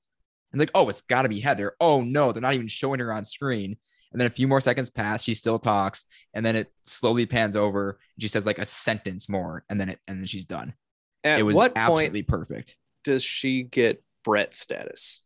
And 0.51 0.59
like, 0.59 0.71
oh, 0.73 0.89
it's 0.89 1.03
got 1.03 1.21
to 1.21 1.29
be 1.29 1.39
Heather. 1.39 1.75
Oh 1.79 2.01
no, 2.01 2.31
they're 2.31 2.41
not 2.41 2.55
even 2.55 2.67
showing 2.67 2.99
her 2.99 3.13
on 3.13 3.25
screen. 3.25 3.77
And 4.11 4.19
then 4.19 4.25
a 4.25 4.31
few 4.31 4.47
more 4.47 4.59
seconds 4.59 4.89
pass. 4.89 5.21
She 5.21 5.35
still 5.35 5.59
talks, 5.59 6.05
and 6.33 6.43
then 6.43 6.55
it 6.55 6.73
slowly 6.81 7.27
pans 7.27 7.55
over. 7.55 7.99
She 8.19 8.27
says 8.27 8.47
like 8.47 8.57
a 8.57 8.65
sentence 8.65 9.29
more, 9.29 9.63
and 9.69 9.79
then 9.79 9.89
it 9.89 9.99
and 10.07 10.17
then 10.17 10.25
she's 10.25 10.45
done. 10.45 10.73
At 11.23 11.39
it 11.39 11.43
was 11.43 11.55
what 11.55 11.73
point 11.75 11.85
absolutely 11.85 12.21
perfect. 12.23 12.77
does 13.03 13.23
she 13.23 13.63
get 13.63 14.03
Brett 14.23 14.53
status? 14.53 15.23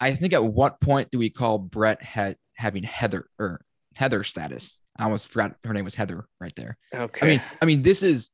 I 0.00 0.14
think 0.14 0.32
at 0.32 0.44
what 0.44 0.80
point 0.80 1.10
do 1.12 1.18
we 1.18 1.30
call 1.30 1.58
Brett 1.58 2.02
ha- 2.02 2.34
having 2.56 2.82
Heather 2.82 3.28
or 3.38 3.64
Heather 3.94 4.24
status? 4.24 4.80
I 4.96 5.04
almost 5.04 5.28
forgot 5.28 5.56
her 5.64 5.72
name 5.72 5.84
was 5.84 5.94
Heather 5.94 6.26
right 6.40 6.52
there. 6.56 6.76
Okay. 6.92 7.26
I 7.26 7.30
mean, 7.30 7.42
I 7.62 7.64
mean, 7.64 7.82
this 7.82 8.02
is 8.02 8.30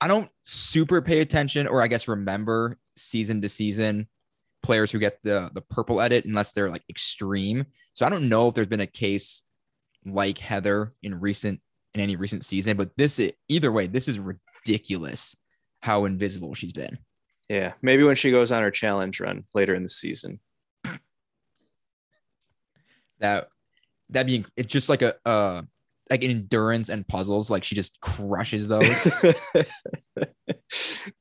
I 0.00 0.08
don't 0.08 0.30
super 0.42 1.02
pay 1.02 1.20
attention 1.20 1.66
or 1.66 1.82
I 1.82 1.88
guess 1.88 2.08
remember 2.08 2.78
season 2.96 3.42
to 3.42 3.48
season 3.48 4.08
players 4.62 4.90
who 4.90 4.98
get 4.98 5.18
the 5.22 5.50
the 5.52 5.60
purple 5.60 6.00
edit 6.00 6.24
unless 6.24 6.52
they're 6.52 6.70
like 6.70 6.84
extreme. 6.88 7.66
So 7.92 8.06
I 8.06 8.08
don't 8.08 8.28
know 8.28 8.48
if 8.48 8.54
there's 8.54 8.66
been 8.66 8.80
a 8.80 8.86
case 8.86 9.44
like 10.06 10.38
Heather 10.38 10.94
in 11.02 11.20
recent 11.20 11.60
in 11.94 12.00
any 12.00 12.16
recent 12.16 12.44
season, 12.44 12.76
but 12.76 12.90
this 12.96 13.18
is, 13.18 13.32
either 13.48 13.72
way, 13.72 13.86
this 13.86 14.06
is 14.08 14.18
ridiculous 14.20 15.34
how 15.82 16.04
invisible 16.04 16.54
she's 16.54 16.72
been. 16.72 16.98
yeah, 17.48 17.72
maybe 17.82 18.04
when 18.04 18.16
she 18.16 18.30
goes 18.30 18.52
on 18.52 18.62
her 18.62 18.70
challenge 18.70 19.18
run 19.20 19.44
later 19.54 19.74
in 19.74 19.82
the 19.82 19.88
season. 19.88 20.40
that 23.20 23.48
that 24.10 24.26
being 24.26 24.44
it's 24.56 24.72
just 24.72 24.88
like 24.88 25.02
a 25.02 25.14
uh 25.26 25.62
like 26.08 26.24
endurance 26.24 26.88
and 26.88 27.06
puzzles 27.06 27.50
like 27.50 27.62
she 27.62 27.74
just 27.76 28.00
crushes 28.00 28.66
those 28.66 28.88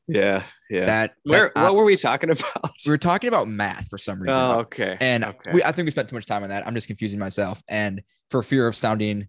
yeah, 0.08 0.44
yeah. 0.70 0.86
that 0.86 1.14
Where? 1.24 1.52
that- 1.54 1.64
what 1.64 1.76
were 1.76 1.84
we 1.84 1.96
talking 1.96 2.30
about? 2.32 2.72
we 2.86 2.90
were 2.92 2.98
talking 2.98 3.28
about 3.28 3.48
math 3.48 3.88
for 3.90 3.98
some 3.98 4.20
reason 4.22 4.40
Oh, 4.40 4.60
okay. 4.62 4.98
and 5.00 5.26
okay. 5.26 5.52
we, 5.54 5.64
i 5.64 5.72
think 5.72 5.86
we 5.86 5.92
spent 5.92 6.10
too 6.10 6.16
much 6.16 6.26
time 6.26 6.44
on 6.44 6.50
that 6.50 6.66
i'm 6.66 6.74
just 6.74 6.88
confusing 6.88 7.20
myself 7.20 7.62
and 7.68 8.02
for 8.32 8.42
fear 8.42 8.66
of 8.68 8.76
sounding 8.76 9.28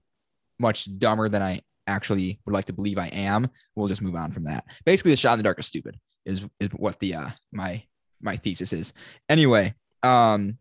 much 0.61 0.89
dumber 0.99 1.29
than 1.29 1.43
i 1.43 1.61
actually 1.87 2.39
would 2.45 2.53
like 2.53 2.67
to 2.67 2.73
believe 2.73 2.99
i 2.99 3.09
am 3.09 3.49
we'll 3.75 3.89
just 3.89 4.03
move 4.03 4.15
on 4.15 4.31
from 4.31 4.45
that. 4.45 4.65
Basically 4.85 5.11
the 5.11 5.17
shot 5.17 5.33
in 5.33 5.39
the 5.39 5.45
dark 5.45 5.59
is 5.59 5.67
stupid 5.67 5.99
is 6.25 6.45
is 6.61 6.69
what 6.69 6.99
the 7.01 7.15
uh 7.15 7.31
my 7.53 7.83
my 8.21 8.37
thesis 8.37 8.73
is. 8.73 8.93
Anyway 9.29 9.75
um 10.03 10.59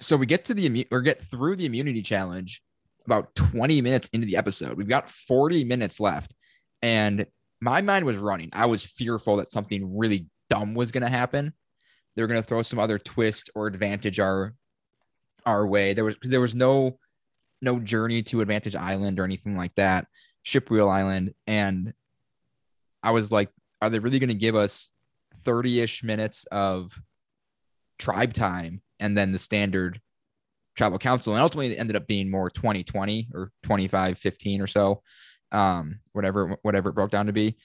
so 0.00 0.16
we 0.16 0.26
get 0.26 0.44
to 0.46 0.54
the 0.54 0.86
or 0.90 1.02
get 1.02 1.22
through 1.22 1.56
the 1.56 1.66
immunity 1.66 2.02
challenge 2.02 2.62
about 3.04 3.34
20 3.34 3.80
minutes 3.80 4.08
into 4.12 4.26
the 4.26 4.36
episode. 4.36 4.76
We've 4.76 4.88
got 4.88 5.08
40 5.08 5.64
minutes 5.64 5.98
left 5.98 6.34
and 6.82 7.26
my 7.60 7.80
mind 7.80 8.04
was 8.04 8.16
running. 8.16 8.50
I 8.52 8.66
was 8.66 8.84
fearful 8.84 9.36
that 9.36 9.50
something 9.50 9.96
really 9.96 10.26
dumb 10.48 10.74
was 10.74 10.92
going 10.92 11.02
to 11.02 11.08
happen. 11.08 11.52
They 12.14 12.22
were 12.22 12.28
going 12.28 12.40
to 12.40 12.46
throw 12.46 12.62
some 12.62 12.78
other 12.78 12.98
twist 12.98 13.50
or 13.54 13.66
advantage 13.66 14.20
our 14.20 14.54
our 15.46 15.66
way. 15.66 15.94
There 15.94 16.04
was 16.04 16.14
because 16.14 16.30
there 16.30 16.40
was 16.40 16.54
no 16.54 16.98
no 17.60 17.78
journey 17.78 18.22
to 18.24 18.40
advantage 18.40 18.76
island 18.76 19.18
or 19.18 19.24
anything 19.24 19.56
like 19.56 19.74
that 19.76 20.06
ship 20.42 20.70
wheel 20.70 20.88
island. 20.88 21.34
And 21.46 21.92
i 23.02 23.10
was 23.10 23.30
like 23.30 23.50
are 23.80 23.90
they 23.90 23.98
really 23.98 24.18
going 24.18 24.28
to 24.28 24.34
give 24.34 24.56
us 24.56 24.90
30ish 25.44 26.02
minutes 26.02 26.44
of 26.50 27.00
tribe 27.98 28.34
time 28.34 28.82
and 28.98 29.16
then 29.16 29.32
the 29.32 29.38
standard 29.38 30.00
tribal 30.76 30.98
council? 30.98 31.32
And 31.32 31.42
ultimately 31.42 31.72
it 31.72 31.78
ended 31.78 31.96
up 31.96 32.06
being 32.06 32.30
more 32.30 32.50
2020 32.50 33.28
or 33.34 33.52
25 33.62 34.18
15 34.18 34.60
or 34.60 34.66
so 34.66 35.02
um 35.50 36.00
whatever 36.12 36.58
whatever 36.62 36.90
it 36.90 36.94
broke 36.94 37.10
down 37.10 37.26
to 37.26 37.32
be. 37.32 37.56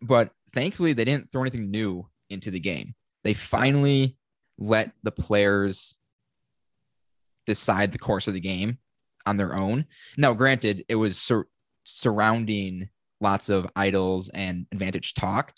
But 0.00 0.30
thankfully 0.52 0.92
they 0.92 1.04
didn't 1.04 1.30
throw 1.30 1.42
anything 1.42 1.70
new 1.70 2.08
into 2.30 2.50
the 2.50 2.60
game. 2.60 2.94
They 3.24 3.34
finally 3.34 4.16
let 4.58 4.92
the 5.02 5.10
players 5.10 5.96
decide 7.46 7.92
the 7.92 7.98
course 7.98 8.28
of 8.28 8.34
the 8.34 8.40
game 8.40 8.78
on 9.26 9.36
their 9.36 9.54
own 9.54 9.84
now 10.16 10.32
granted 10.32 10.84
it 10.88 10.96
was 10.96 11.18
sur- 11.18 11.48
surrounding 11.84 12.88
lots 13.20 13.48
of 13.48 13.66
idols 13.74 14.28
and 14.30 14.66
advantage 14.72 15.14
talk 15.14 15.52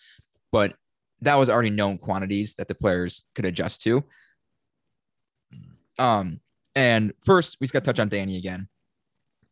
but 0.53 0.75
that 1.23 1.37
was 1.37 1.51
already 1.51 1.71
known 1.71 1.99
quantities 1.99 2.55
that 2.57 2.69
the 2.69 2.75
players 2.75 3.25
could 3.35 3.45
adjust 3.45 3.83
to 3.83 4.05
um, 5.99 6.41
and 6.75 7.13
first, 7.25 7.57
we 7.61 7.65
just 7.65 7.73
got 7.73 7.81
to 7.81 7.87
touch 7.87 8.01
on 8.01 8.09
Danny 8.09 8.37
again. 8.37 8.69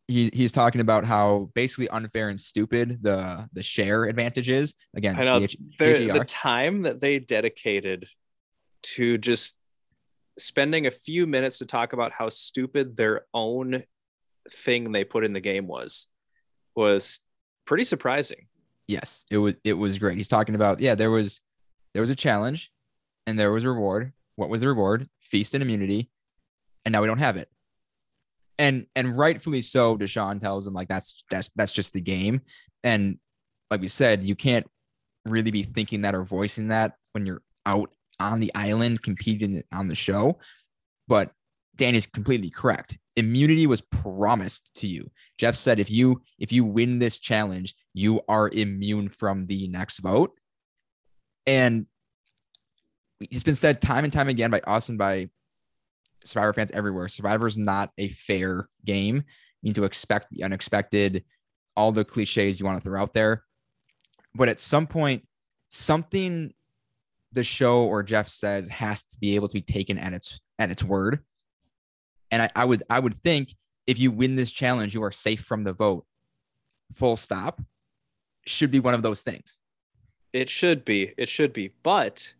He, 0.07 0.29
he's 0.33 0.51
talking 0.51 0.81
about 0.81 1.03
how 1.03 1.49
basically 1.55 1.89
unfair 1.89 2.29
and 2.29 2.39
stupid 2.39 2.99
the 3.01 3.49
the 3.53 3.63
share 3.63 4.03
advantage 4.03 4.49
is. 4.49 4.75
Again, 4.95 5.15
I 5.17 5.23
know. 5.23 5.45
CH- 5.47 5.57
the, 5.79 6.11
the 6.11 6.25
time 6.25 6.83
that 6.83 7.01
they 7.01 7.17
dedicated 7.17 8.07
to 8.83 9.17
just 9.17 9.57
spending 10.37 10.87
a 10.87 10.91
few 10.91 11.27
minutes 11.27 11.59
to 11.59 11.65
talk 11.65 11.93
about 11.93 12.11
how 12.11 12.29
stupid 12.29 12.97
their 12.97 13.25
own 13.33 13.83
thing 14.51 14.91
they 14.91 15.03
put 15.03 15.23
in 15.23 15.33
the 15.33 15.39
game 15.39 15.67
was 15.67 16.07
was 16.75 17.21
pretty 17.65 17.83
surprising. 17.83 18.47
yes, 18.87 19.25
it 19.31 19.37
was 19.37 19.55
it 19.63 19.73
was 19.73 19.97
great. 19.97 20.17
He's 20.17 20.27
talking 20.27 20.55
about 20.55 20.79
yeah, 20.79 20.95
there 20.95 21.11
was 21.11 21.41
there 21.93 22.01
was 22.01 22.09
a 22.09 22.15
challenge, 22.15 22.71
and 23.25 23.39
there 23.39 23.51
was 23.51 23.63
a 23.63 23.69
reward. 23.69 24.13
What 24.35 24.49
was 24.49 24.61
the 24.61 24.67
reward? 24.67 25.07
Feast 25.21 25.53
and 25.53 25.63
immunity, 25.63 26.09
and 26.83 26.91
now 26.91 27.01
we 27.01 27.07
don't 27.07 27.17
have 27.17 27.37
it. 27.37 27.49
And 28.59 28.85
and 28.95 29.17
rightfully 29.17 29.61
so, 29.61 29.97
Deshaun 29.97 30.39
tells 30.39 30.67
him 30.67 30.73
like 30.73 30.87
that's 30.87 31.23
that's 31.31 31.49
that's 31.55 31.71
just 31.71 31.93
the 31.93 32.01
game. 32.01 32.41
And 32.83 33.17
like 33.71 33.81
we 33.81 33.87
said, 33.87 34.23
you 34.23 34.35
can't 34.35 34.67
really 35.25 35.51
be 35.51 35.63
thinking 35.63 36.01
that 36.01 36.13
or 36.13 36.23
voicing 36.23 36.67
that 36.67 36.97
when 37.13 37.25
you're 37.25 37.41
out 37.65 37.89
on 38.19 38.39
the 38.39 38.51
island 38.55 39.01
competing 39.03 39.63
on 39.71 39.87
the 39.87 39.95
show. 39.95 40.39
But 41.07 41.31
Dan 41.75 41.95
is 41.95 42.07
completely 42.07 42.49
correct. 42.49 42.97
Immunity 43.15 43.67
was 43.67 43.81
promised 43.81 44.71
to 44.75 44.87
you. 44.87 45.09
Jeff 45.37 45.55
said 45.55 45.79
if 45.79 45.89
you 45.89 46.21
if 46.39 46.51
you 46.51 46.65
win 46.65 46.99
this 46.99 47.17
challenge, 47.17 47.75
you 47.93 48.21
are 48.27 48.49
immune 48.49 49.09
from 49.09 49.45
the 49.47 49.67
next 49.67 49.99
vote. 49.99 50.31
And 51.45 51.85
it's 53.19 53.43
been 53.43 53.55
said 53.55 53.81
time 53.81 54.03
and 54.03 54.11
time 54.11 54.27
again 54.27 54.51
by 54.51 54.59
us 54.61 54.89
and 54.89 54.97
by 54.97 55.29
Survivor 56.25 56.53
fans 56.53 56.71
everywhere. 56.73 57.07
Survivor 57.07 57.47
is 57.47 57.57
not 57.57 57.91
a 57.97 58.09
fair 58.09 58.67
game. 58.83 59.17
You 59.61 59.69
need 59.69 59.75
to 59.75 59.83
expect 59.83 60.31
the 60.31 60.43
unexpected, 60.43 61.23
all 61.75 61.91
the 61.91 62.03
cliches 62.03 62.59
you 62.59 62.65
want 62.65 62.81
to 62.81 62.83
throw 62.83 62.99
out 62.99 63.13
there. 63.13 63.43
But 64.33 64.49
at 64.49 64.59
some 64.59 64.87
point, 64.87 65.27
something 65.69 66.53
the 67.35 67.43
show 67.43 67.83
or 67.83 68.01
Jeff 68.01 68.27
says 68.27 68.69
has 68.69 69.03
to 69.03 69.19
be 69.19 69.35
able 69.35 69.47
to 69.47 69.53
be 69.53 69.61
taken 69.61 69.99
at 69.99 70.13
its 70.13 70.39
at 70.57 70.71
its 70.71 70.83
word. 70.83 71.19
And 72.31 72.41
I, 72.41 72.49
I 72.55 72.65
would 72.65 72.83
I 72.89 72.99
would 72.99 73.21
think 73.21 73.53
if 73.85 73.99
you 73.99 74.09
win 74.09 74.35
this 74.35 74.51
challenge, 74.51 74.95
you 74.95 75.03
are 75.03 75.11
safe 75.11 75.41
from 75.41 75.63
the 75.63 75.73
vote. 75.73 76.05
Full 76.95 77.17
stop. 77.17 77.61
Should 78.47 78.71
be 78.71 78.79
one 78.79 78.93
of 78.93 79.03
those 79.03 79.21
things. 79.21 79.59
It 80.33 80.49
should 80.49 80.85
be. 80.85 81.13
It 81.17 81.29
should 81.29 81.53
be. 81.53 81.71
But 81.83 82.33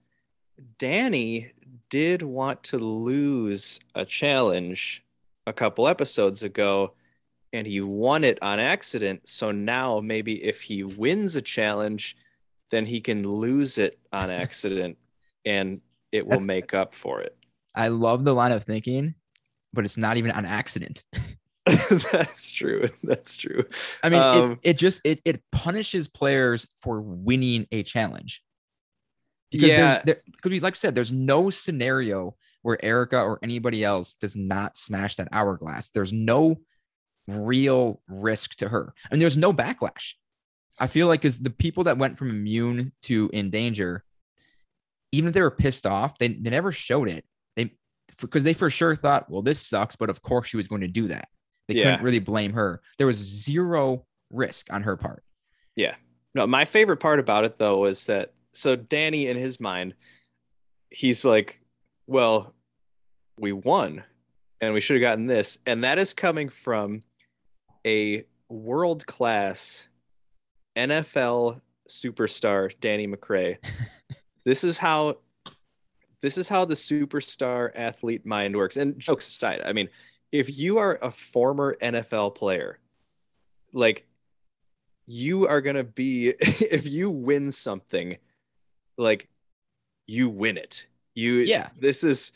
Danny 0.78 1.52
did 1.90 2.22
want 2.22 2.64
to 2.64 2.78
lose 2.78 3.80
a 3.94 4.06
challenge 4.06 5.04
a 5.48 5.54
couple 5.54 5.88
episodes 5.88 6.44
ago 6.44 6.94
and 7.54 7.66
he 7.66 7.82
won 7.82 8.24
it 8.24 8.38
on 8.42 8.60
accident. 8.60 9.28
So 9.28 9.52
now 9.52 10.02
maybe 10.02 10.44
if 10.44 10.62
he 10.62 10.84
wins 10.84 11.36
a 11.36 11.42
challenge, 11.42 12.18
then 12.75 12.86
he 12.86 13.00
can 13.01 13.27
lose 13.27 13.77
it 13.77 13.98
on 14.12 14.29
accident 14.44 14.98
and 15.46 15.82
it 16.12 16.25
will 16.25 16.32
That's- 16.32 16.48
make 16.48 16.74
up 16.74 16.94
for 16.94 17.22
it. 17.22 17.36
I 17.74 17.88
love 17.89 18.24
the 18.24 18.34
line 18.34 18.51
of 18.51 18.63
thinking, 18.63 19.15
but 19.74 19.84
it's 19.86 19.98
not 19.98 20.17
even 20.17 20.32
on 20.32 20.46
accident. 20.46 21.03
That's 22.12 22.51
true. 22.51 22.86
That's 23.03 23.36
true. 23.36 23.63
I 24.03 24.10
mean, 24.10 24.22
Um, 24.22 24.51
it, 24.51 24.60
it 24.72 24.77
just 24.77 25.01
it 25.03 25.20
it 25.25 25.41
punishes 25.51 26.08
players 26.08 26.67
for 26.79 27.01
winning 27.01 27.67
a 27.72 27.84
challenge. 27.84 28.41
Because 29.51 29.67
Yeah. 29.70 29.77
there's 29.77 30.03
there 30.05 30.17
could 30.41 30.51
be 30.51 30.60
like 30.60 30.75
I 30.75 30.77
said, 30.77 30.96
there's 30.96 31.12
no 31.12 31.50
scenario 31.50 32.36
where 32.62 32.84
Erica 32.84 33.20
or 33.22 33.39
anybody 33.44 33.84
else 33.84 34.13
does 34.13 34.36
not 34.36 34.77
smash 34.77 35.15
that 35.17 35.27
hourglass. 35.32 35.89
There's 35.89 36.13
no 36.13 36.58
real 37.27 38.01
risk 38.08 38.55
to 38.55 38.70
her. 38.70 38.94
I 39.05 39.10
And 39.12 39.22
there's 39.22 39.38
no 39.38 39.51
backlash. 39.51 40.13
I 40.79 40.88
feel 40.88 41.08
like 41.08 41.24
as 41.25 41.39
the 41.39 41.50
people 41.50 41.86
that 41.86 41.98
went 41.98 42.17
from 42.17 42.29
immune 42.29 42.91
to 43.03 43.29
in 43.34 43.50
danger, 43.50 44.03
even 45.12 45.29
if 45.29 45.34
they 45.34 45.41
were 45.41 45.51
pissed 45.51 45.86
off, 45.86 46.17
they, 46.17 46.27
they 46.29 46.50
never 46.50 46.72
showed 46.72 47.08
it. 47.08 47.24
They 47.55 47.72
because 48.20 48.44
they 48.44 48.53
for 48.53 48.70
sure 48.70 48.96
thought, 48.96 49.29
well, 49.29 49.41
this 49.41 49.62
sucks, 49.62 49.96
but 49.96 50.10
of 50.10 50.22
course 50.22 50.48
she 50.50 50.58
was 50.58 50.67
going 50.67 50.82
to 50.82 50.88
do 50.88 51.08
that. 51.08 51.29
They 51.67 51.75
Yeah. 51.75 51.84
couldn't 51.84 52.03
really 52.03 52.20
blame 52.20 52.53
her. 52.53 52.82
There 52.98 53.08
was 53.08 53.17
zero 53.17 54.05
risk 54.32 54.67
on 54.72 54.84
her 54.84 54.98
part. 54.98 55.24
Yeah. 55.75 55.96
No, 56.34 56.46
my 56.46 56.65
favorite 56.65 56.98
part 56.98 57.20
about 57.20 57.46
it 57.46 57.58
though 57.58 57.79
was 57.79 58.05
that 58.08 58.34
so 58.53 58.75
Danny 58.75 59.27
in 59.27 59.38
his 59.38 59.60
mind, 59.60 59.94
he's 60.89 61.24
like, 61.25 61.62
well, 62.08 62.53
we 63.39 63.51
won 63.51 64.03
and 64.62 64.74
we 64.74 64.82
should 64.82 64.96
have 64.96 65.01
gotten 65.01 65.27
this. 65.27 65.60
And 65.65 65.84
that 65.84 65.98
is 65.98 66.13
coming 66.13 66.50
from 66.50 67.01
a 67.86 68.25
world 68.50 69.05
class 69.05 69.88
NFL 70.75 71.62
superstar, 71.89 72.74
Danny 72.79 73.08
McCray. 73.08 73.58
this 74.44 74.63
is 74.63 74.77
how 74.77 75.17
this 76.22 76.38
is 76.38 76.50
how 76.50 76.65
the 76.65 76.74
superstar 76.75 77.72
athlete 77.75 78.25
mind 78.25 78.55
works. 78.55 78.77
And 78.77 78.98
jokes 79.00 79.27
aside, 79.27 79.62
I 79.65 79.74
mean, 79.74 79.89
if 80.32 80.58
you 80.58 80.77
are 80.79 80.98
a 81.01 81.12
former 81.12 81.75
NFL 81.82 82.36
player, 82.36 82.79
like 83.74 84.08
you 85.05 85.48
are 85.48 85.62
going 85.62 85.75
to 85.75 85.84
be 85.84 86.29
if 86.39 86.86
you 86.86 87.10
win 87.10 87.51
something 87.51 88.17
like 88.98 89.27
you 90.08 90.29
win 90.29 90.58
it 90.58 90.88
you 91.13 91.36
Yeah. 91.39 91.70
this 91.79 92.03
is 92.03 92.32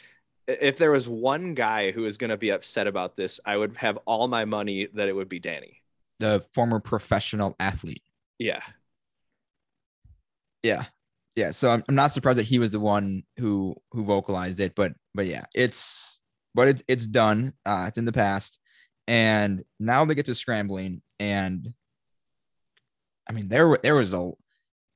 if 0.47 0.77
there 0.77 0.91
was 0.91 1.07
one 1.07 1.53
guy 1.53 1.91
who 1.91 2.05
is 2.05 2.17
going 2.17 2.29
to 2.31 2.37
be 2.37 2.49
upset 2.51 2.85
about 2.87 3.15
this 3.15 3.39
i 3.45 3.55
would 3.55 3.77
have 3.77 3.97
all 4.05 4.27
my 4.27 4.45
money 4.45 4.87
that 4.93 5.07
it 5.07 5.15
would 5.15 5.29
be 5.29 5.39
danny 5.39 5.81
The 6.19 6.43
former 6.53 6.79
professional 6.79 7.55
athlete. 7.59 8.03
Yeah 8.39 8.61
Yeah. 10.63 10.85
Yeah. 11.35 11.51
So 11.51 11.69
I'm, 11.69 11.83
I'm 11.87 11.95
not 11.95 12.11
surprised 12.11 12.39
that 12.39 12.45
he 12.45 12.59
was 12.59 12.71
the 12.71 12.79
one 12.79 13.23
who 13.37 13.75
who 13.91 14.03
vocalized 14.03 14.59
it, 14.59 14.75
but 14.75 14.93
but 15.13 15.25
yeah, 15.25 15.45
it's 15.55 16.21
but 16.55 16.67
it, 16.67 16.81
it's 16.87 17.07
done. 17.07 17.53
Uh 17.65 17.85
it's 17.87 17.97
in 17.97 18.05
the 18.05 18.11
past. 18.11 18.59
And 19.07 19.63
now 19.79 20.05
they 20.05 20.15
get 20.15 20.25
to 20.27 20.35
scrambling. 20.35 21.01
And 21.19 21.73
I 23.29 23.33
mean, 23.33 23.47
there 23.47 23.77
there 23.83 23.95
was 23.95 24.13
a 24.13 24.29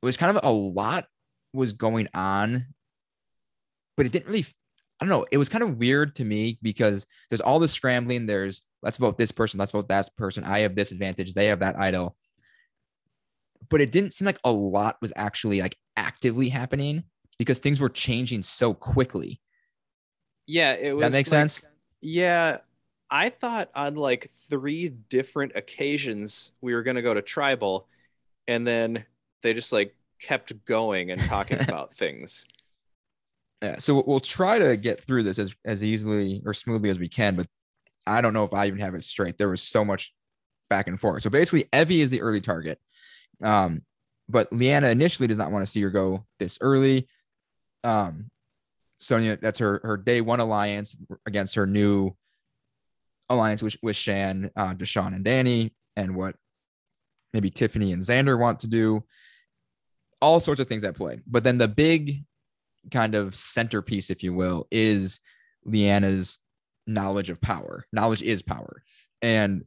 it 0.02 0.06
was 0.06 0.18
kind 0.18 0.36
of 0.36 0.44
a 0.44 0.52
lot 0.52 1.06
was 1.54 1.74
going 1.74 2.08
on, 2.14 2.66
but 3.96 4.06
it 4.06 4.12
didn't 4.12 4.28
really 4.28 4.46
I 5.00 5.06
don't 5.06 5.10
know. 5.10 5.26
It 5.32 5.38
was 5.38 5.50
kind 5.50 5.64
of 5.64 5.78
weird 5.78 6.16
to 6.18 6.24
me 6.26 6.58
because 6.62 7.06
there's 7.30 7.42
all 7.42 7.60
this 7.60 7.74
scrambling. 7.74 8.26
There's 8.26 8.64
let's 8.82 8.98
vote 8.98 9.18
this 9.18 9.32
person, 9.32 9.60
let's 9.60 9.72
vote 9.72 9.88
that 9.90 10.10
person. 10.18 10.44
I 10.44 10.60
have 10.60 10.76
this 10.76 10.92
advantage, 10.92 11.34
they 11.34 11.48
have 11.48 11.60
that 11.60 11.78
idol 11.80 12.16
but 13.74 13.82
it 13.82 13.92
didn't 13.92 14.14
seem 14.14 14.26
like 14.26 14.40
a 14.46 14.52
lot 14.52 14.96
was 15.02 15.12
actually 15.18 15.60
like 15.62 15.76
actively 15.98 16.48
happening 16.48 17.04
because 17.38 17.60
things 17.60 17.80
were 17.80 17.90
changing 17.90 18.42
so 18.44 18.74
quickly. 18.74 19.42
yeah 20.48 20.74
it 20.74 20.94
was 20.94 21.02
that 21.02 21.12
makes 21.12 21.32
like- 21.32 21.50
sense? 21.50 21.66
yeah 22.02 22.58
i 23.10 23.30
thought 23.30 23.70
on 23.76 23.96
like 23.96 24.30
three 24.50 24.90
different 25.10 25.52
occasions 25.56 26.52
we 26.62 26.74
were 26.74 26.84
going 26.84 26.96
to 26.96 27.02
go 27.02 27.14
to 27.14 27.22
tribal 27.22 27.88
and 28.48 28.66
then 28.68 29.04
they 29.42 29.54
just 29.54 29.74
like 29.74 29.96
kept 30.20 30.54
going 30.66 31.12
and 31.12 31.22
talking 31.26 31.60
about 31.68 31.94
things 31.94 32.48
Yeah. 33.62 33.80
So 33.80 33.96
we'll- 33.96 34.04
we'll 34.08 34.20
try 34.20 34.60
to 34.60 34.76
get 34.78 35.04
through 35.04 35.24
this 35.24 35.40
as, 35.40 35.56
as 35.66 35.84
easily 35.84 36.42
or 36.46 36.54
smoothly 36.54 36.90
as 36.90 37.00
we 37.00 37.08
can, 37.08 37.36
but 37.36 37.48
I 38.06 38.20
don't 38.22 38.34
know 38.34 38.44
if 38.44 38.54
I 38.54 38.68
even 38.68 38.80
have 38.80 38.94
it 38.96 39.04
straight. 39.06 39.38
There 39.38 39.48
was 39.48 39.62
so 39.62 39.86
much 39.86 40.14
back 40.70 40.88
and 40.88 41.00
forth. 41.00 41.24
So 41.24 41.30
basically, 41.30 41.64
Evvie 41.72 42.02
is 42.02 42.10
the 42.10 42.22
early 42.22 42.42
target. 42.42 42.80
Um, 43.44 43.84
but 44.30 44.52
Liana 44.52 44.88
initially 44.88 45.28
does 45.28 45.38
not 45.38 45.52
want 45.52 45.66
to 45.66 45.72
see 45.72 45.82
her 45.82 45.90
go 45.90 46.26
this 46.40 46.58
early. 46.62 47.08
Um, 47.84 48.30
Sonia, 49.00 49.38
that's 49.38 49.60
her 49.60 49.82
her 49.84 49.98
day 49.98 50.22
one 50.22 50.40
alliance 50.40 50.96
against 51.26 51.56
her 51.56 51.68
new 51.68 52.16
alliance 53.30 53.62
with, 53.62 53.76
with 53.82 53.96
Shan, 53.96 54.50
uh, 54.56 54.74
Deshaun, 54.74 55.14
and 55.14 55.24
Danny, 55.24 55.74
and 55.98 56.16
what 56.16 56.36
maybe 57.34 57.50
Tiffany 57.50 57.92
and 57.92 58.02
Xander 58.02 58.40
want 58.40 58.62
to 58.62 58.68
do. 58.68 59.04
All 60.22 60.40
sorts 60.40 60.62
of 60.62 60.70
things 60.70 60.86
at 60.86 60.96
play. 60.96 61.20
But 61.28 61.44
then 61.44 61.58
the 61.58 61.68
big 61.68 62.24
kind 62.92 63.16
of 63.16 63.36
centerpiece, 63.36 64.10
if 64.10 64.24
you 64.24 64.34
will, 64.34 64.68
is 64.72 65.20
Liana's 65.66 66.40
knowledge 66.88 67.30
of 67.30 67.42
power. 67.42 67.86
Knowledge 67.92 68.22
is 68.22 68.42
power. 68.42 68.84
And 69.22 69.66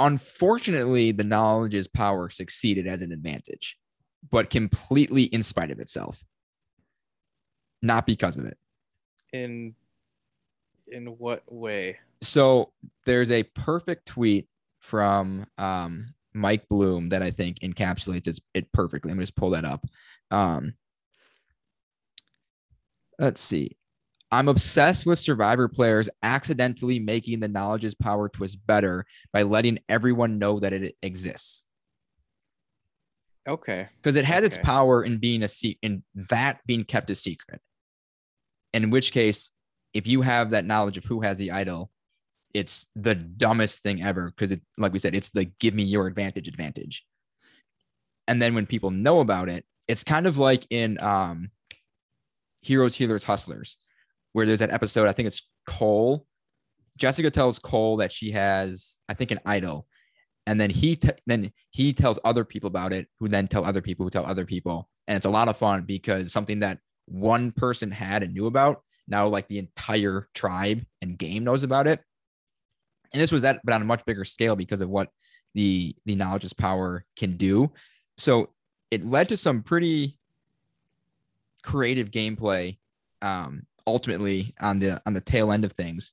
unfortunately, 0.00 1.12
the 1.12 1.24
knowledge 1.24 1.74
is 1.74 1.86
power 1.86 2.30
succeeded 2.30 2.86
as 2.86 3.02
an 3.02 3.12
advantage, 3.12 3.76
but 4.30 4.50
completely 4.50 5.24
in 5.24 5.42
spite 5.42 5.70
of 5.70 5.80
itself. 5.80 6.22
Not 7.82 8.06
because 8.06 8.36
of 8.36 8.44
it. 8.44 8.58
in 9.32 9.74
in 10.90 11.06
what 11.18 11.42
way 11.52 11.98
So 12.22 12.72
there's 13.04 13.30
a 13.30 13.42
perfect 13.42 14.06
tweet 14.06 14.48
from 14.80 15.46
um, 15.58 16.14
Mike 16.34 16.68
Bloom 16.68 17.10
that 17.10 17.22
I 17.22 17.30
think 17.30 17.60
encapsulates 17.60 18.26
it, 18.26 18.40
it 18.54 18.72
perfectly. 18.72 19.10
Let 19.10 19.18
me 19.18 19.22
just 19.22 19.36
pull 19.36 19.50
that 19.50 19.64
up. 19.64 19.86
Um, 20.30 20.74
let's 23.18 23.40
see. 23.40 23.77
I'm 24.30 24.48
obsessed 24.48 25.06
with 25.06 25.18
survivor 25.18 25.68
players 25.68 26.10
accidentally 26.22 26.98
making 26.98 27.40
the 27.40 27.48
knowledge's 27.48 27.94
power 27.94 28.28
twist 28.28 28.58
better 28.66 29.06
by 29.32 29.42
letting 29.42 29.78
everyone 29.88 30.38
know 30.38 30.60
that 30.60 30.72
it 30.72 30.96
exists. 31.02 31.66
okay 33.46 33.88
Because 33.96 34.16
it 34.16 34.26
has 34.26 34.44
its 34.44 34.58
power 34.58 35.02
in 35.02 35.16
being 35.18 35.42
a 35.42 35.48
secret, 35.48 35.78
in 35.82 36.02
that 36.30 36.60
being 36.66 36.84
kept 36.84 37.10
a 37.10 37.14
secret. 37.14 37.60
In 38.74 38.90
which 38.90 39.12
case, 39.12 39.50
if 39.94 40.06
you 40.06 40.20
have 40.20 40.50
that 40.50 40.66
knowledge 40.66 40.98
of 40.98 41.04
who 41.04 41.20
has 41.22 41.38
the 41.38 41.50
idol, 41.52 41.90
it's 42.52 42.86
the 42.94 43.14
dumbest 43.14 43.82
thing 43.82 44.02
ever. 44.02 44.30
Because 44.30 44.50
it, 44.50 44.60
like 44.76 44.92
we 44.92 44.98
said, 44.98 45.14
it's 45.14 45.30
the 45.30 45.46
give 45.58 45.74
me 45.74 45.84
your 45.84 46.06
advantage 46.06 46.48
advantage. 46.48 47.06
And 48.26 48.42
then 48.42 48.54
when 48.54 48.66
people 48.66 48.90
know 48.90 49.20
about 49.20 49.48
it, 49.48 49.64
it's 49.88 50.04
kind 50.04 50.26
of 50.26 50.36
like 50.36 50.66
in 50.68 51.00
um 51.00 51.50
Heroes, 52.60 52.94
Healers, 52.94 53.24
Hustlers, 53.24 53.78
where 54.32 54.46
there's 54.46 54.60
that 54.60 54.72
episode, 54.72 55.08
I 55.08 55.12
think 55.12 55.28
it's 55.28 55.42
Cole. 55.66 56.26
Jessica 56.96 57.30
tells 57.30 57.58
Cole 57.58 57.98
that 57.98 58.12
she 58.12 58.30
has, 58.32 58.98
I 59.08 59.14
think, 59.14 59.30
an 59.30 59.40
idol. 59.46 59.86
And 60.46 60.60
then 60.60 60.70
he 60.70 60.96
t- 60.96 61.10
then 61.26 61.52
he 61.70 61.92
tells 61.92 62.18
other 62.24 62.44
people 62.44 62.68
about 62.68 62.92
it, 62.92 63.06
who 63.18 63.28
then 63.28 63.48
tell 63.48 63.64
other 63.64 63.82
people 63.82 64.06
who 64.06 64.10
tell 64.10 64.24
other 64.24 64.46
people. 64.46 64.88
And 65.06 65.16
it's 65.16 65.26
a 65.26 65.30
lot 65.30 65.48
of 65.48 65.56
fun 65.56 65.82
because 65.82 66.32
something 66.32 66.60
that 66.60 66.78
one 67.06 67.52
person 67.52 67.90
had 67.90 68.22
and 68.22 68.34
knew 68.34 68.46
about, 68.46 68.82
now 69.06 69.28
like 69.28 69.48
the 69.48 69.58
entire 69.58 70.28
tribe 70.34 70.84
and 71.02 71.18
game 71.18 71.44
knows 71.44 71.62
about 71.62 71.86
it. 71.86 72.00
And 73.12 73.22
this 73.22 73.32
was 73.32 73.42
that, 73.42 73.60
but 73.64 73.74
on 73.74 73.82
a 73.82 73.86
much 73.86 74.04
bigger 74.04 74.24
scale 74.24 74.56
because 74.56 74.80
of 74.80 74.88
what 74.88 75.08
the 75.54 75.94
the 76.06 76.14
knowledge's 76.14 76.52
power 76.52 77.04
can 77.16 77.36
do. 77.36 77.72
So 78.16 78.50
it 78.90 79.04
led 79.04 79.28
to 79.30 79.36
some 79.36 79.62
pretty 79.62 80.18
creative 81.62 82.10
gameplay 82.10 82.78
um 83.20 83.66
ultimately 83.88 84.54
on 84.60 84.78
the 84.78 85.00
on 85.06 85.12
the 85.12 85.20
tail 85.20 85.50
end 85.52 85.64
of 85.64 85.72
things 85.72 86.12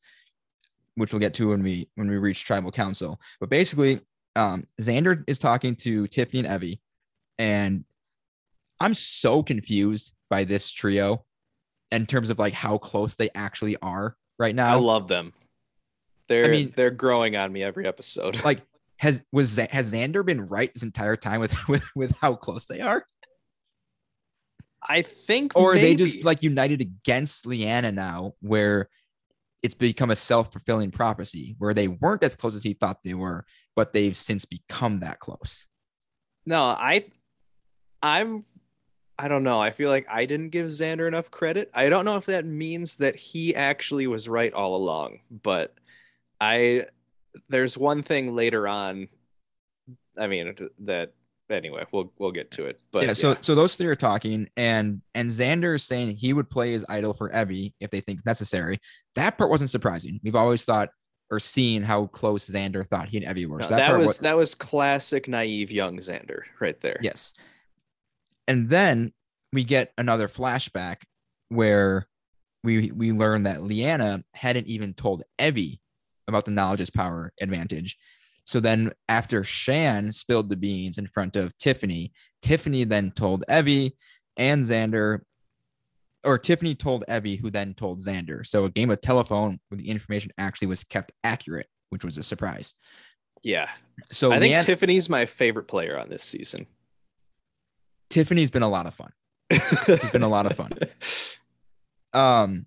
which 0.95 1.11
we'll 1.11 1.19
get 1.19 1.33
to 1.33 1.49
when 1.49 1.61
we 1.61 1.89
when 1.95 2.09
we 2.09 2.15
reach 2.17 2.45
tribal 2.45 2.71
council. 2.71 3.19
But 3.39 3.49
basically 3.49 4.01
um 4.37 4.65
xander 4.81 5.23
is 5.27 5.39
talking 5.39 5.75
to 5.75 6.07
tiffany 6.07 6.45
and 6.45 6.47
evvie 6.47 6.79
and 7.37 7.85
i'm 8.81 8.93
so 8.93 9.41
confused 9.41 10.13
by 10.29 10.43
this 10.43 10.69
trio 10.71 11.23
in 11.91 12.05
terms 12.05 12.29
of 12.29 12.37
like 12.37 12.51
how 12.53 12.77
close 12.77 13.15
they 13.15 13.29
actually 13.35 13.77
are 13.81 14.17
right 14.37 14.55
now. 14.55 14.73
I 14.73 14.79
love 14.79 15.07
them. 15.07 15.31
They're 16.27 16.45
I 16.45 16.49
mean- 16.49 16.73
they're 16.75 16.91
growing 16.91 17.35
on 17.35 17.53
me 17.53 17.63
every 17.63 17.87
episode. 17.87 18.43
Like 18.43 18.61
has 18.97 19.23
was 19.31 19.57
has 19.57 19.93
xander 19.93 20.25
been 20.25 20.47
right 20.47 20.73
this 20.73 20.83
entire 20.83 21.15
time 21.15 21.39
with 21.39 21.67
with 21.69 21.85
with 21.95 22.15
how 22.19 22.35
close 22.35 22.65
they 22.65 22.81
are 22.81 23.05
i 24.89 25.01
think 25.01 25.51
or 25.55 25.73
are 25.73 25.79
they 25.79 25.95
just 25.95 26.23
like 26.23 26.43
united 26.43 26.81
against 26.81 27.45
Liana 27.45 27.91
now, 27.91 28.33
where 28.41 28.89
it's 29.65 29.73
become 29.73 30.11
a 30.11 30.15
self 30.15 30.51
fulfilling 30.51 30.91
prophecy, 30.91 31.55
where 31.57 31.73
they 31.73 31.87
weren't 31.87 32.23
as 32.23 32.35
close 32.35 32.55
as 32.55 32.61
he 32.61 32.73
thought 32.73 32.99
they 33.03 33.15
were, 33.15 33.45
but 33.75 33.93
they've 33.93 34.15
since 34.15 34.45
become 34.45 34.99
that 34.99 35.19
close. 35.19 35.67
No, 36.45 36.61
I 36.61 37.05
I'm 38.03 38.45
I 39.17 39.27
don't 39.27 39.43
know. 39.43 39.59
I 39.59 39.71
feel 39.71 39.89
like 39.89 40.05
I 40.07 40.25
didn't 40.25 40.49
give 40.49 40.67
Xander 40.67 41.07
enough 41.07 41.31
credit. 41.31 41.71
I 41.73 41.89
don't 41.89 42.05
know 42.05 42.17
if 42.17 42.25
that 42.27 42.45
means 42.45 42.97
that 42.97 43.15
he 43.15 43.55
actually 43.55 44.05
was 44.05 44.29
right 44.29 44.53
all 44.53 44.75
along, 44.75 45.21
but 45.31 45.73
I 46.39 46.85
there's 47.49 47.75
one 47.75 48.03
thing 48.03 48.35
later 48.35 48.67
on 48.67 49.07
I 50.15 50.27
mean 50.27 50.55
that 50.81 51.13
anyway, 51.49 51.85
we'll 51.91 52.11
we'll 52.17 52.31
get 52.31 52.51
to 52.51 52.65
it. 52.65 52.79
But 52.91 53.05
yeah, 53.05 53.13
so 53.13 53.37
so 53.41 53.55
those 53.55 53.75
three 53.75 53.87
are 53.87 53.95
talking, 53.95 54.49
and 54.57 55.01
and 55.13 55.29
Xander 55.29 55.75
is 55.75 55.83
saying 55.83 56.15
he 56.17 56.33
would 56.33 56.49
play 56.49 56.71
his 56.71 56.85
idol 56.89 57.13
for 57.13 57.29
Evvie 57.29 57.73
if 57.79 57.91
they 57.91 58.01
think 58.01 58.25
necessary. 58.25 58.79
That 59.15 59.37
part 59.37 59.49
wasn't 59.49 59.69
surprising. 59.69 60.19
We've 60.23 60.35
always 60.35 60.65
thought 60.65 60.89
or 61.31 61.39
seen 61.39 61.81
how 61.81 62.07
close 62.07 62.49
Xander 62.49 62.87
thought 62.87 63.09
he 63.09 63.17
and 63.17 63.25
Evvie 63.25 63.47
were. 63.47 63.57
No, 63.59 63.67
So 63.67 63.75
that 63.75 63.87
part 63.87 63.99
was 63.99 64.19
wa- 64.21 64.29
that 64.29 64.37
was 64.37 64.55
classic 64.55 65.27
naive 65.27 65.71
young 65.71 65.97
Xander 65.97 66.41
right 66.59 66.79
there. 66.81 66.99
Yes. 67.01 67.33
And 68.47 68.69
then 68.69 69.11
we 69.51 69.63
get 69.63 69.91
another 69.97 70.27
flashback 70.27 70.97
where 71.49 72.07
we 72.63 72.91
we 72.91 73.11
learn 73.11 73.43
that 73.43 73.63
Liana 73.63 74.23
hadn't 74.33 74.67
even 74.67 74.93
told 74.93 75.23
Evvie 75.39 75.79
about 76.27 76.45
the 76.45 76.51
knowledge's 76.51 76.89
power 76.89 77.31
advantage. 77.41 77.97
So 78.45 78.59
then 78.59 78.91
after 79.09 79.43
Shan 79.43 80.11
spilled 80.11 80.49
the 80.49 80.55
beans 80.55 80.97
in 80.97 81.07
front 81.07 81.35
of 81.35 81.57
Tiffany, 81.57 82.13
Tiffany 82.41 82.83
then 82.83 83.11
told 83.11 83.43
Evvie 83.49 83.93
and 84.37 84.63
Xander 84.63 85.19
or 86.23 86.37
Tiffany 86.37 86.75
told 86.75 87.03
Evvie 87.07 87.39
who 87.39 87.49
then 87.49 87.73
told 87.73 87.99
Xander. 87.99 88.45
So 88.45 88.65
a 88.65 88.69
game 88.69 88.89
of 88.89 89.01
telephone 89.01 89.59
where 89.69 89.77
the 89.77 89.89
information 89.89 90.31
actually 90.37 90.67
was 90.67 90.83
kept 90.83 91.11
accurate, 91.23 91.67
which 91.89 92.03
was 92.03 92.17
a 92.17 92.23
surprise. 92.23 92.75
Yeah. 93.43 93.69
So 94.11 94.31
I 94.31 94.39
think 94.39 94.51
Liana- 94.51 94.63
Tiffany's 94.63 95.09
my 95.09 95.25
favorite 95.25 95.67
player 95.67 95.99
on 95.99 96.09
this 96.09 96.23
season. 96.23 96.67
Tiffany's 98.09 98.51
been 98.51 98.63
a 98.63 98.69
lot 98.69 98.85
of 98.85 98.93
fun. 98.93 99.11
It's 99.49 100.11
been 100.11 100.23
a 100.23 100.29
lot 100.29 100.45
of 100.45 100.55
fun. 100.55 100.71
Um 102.13 102.65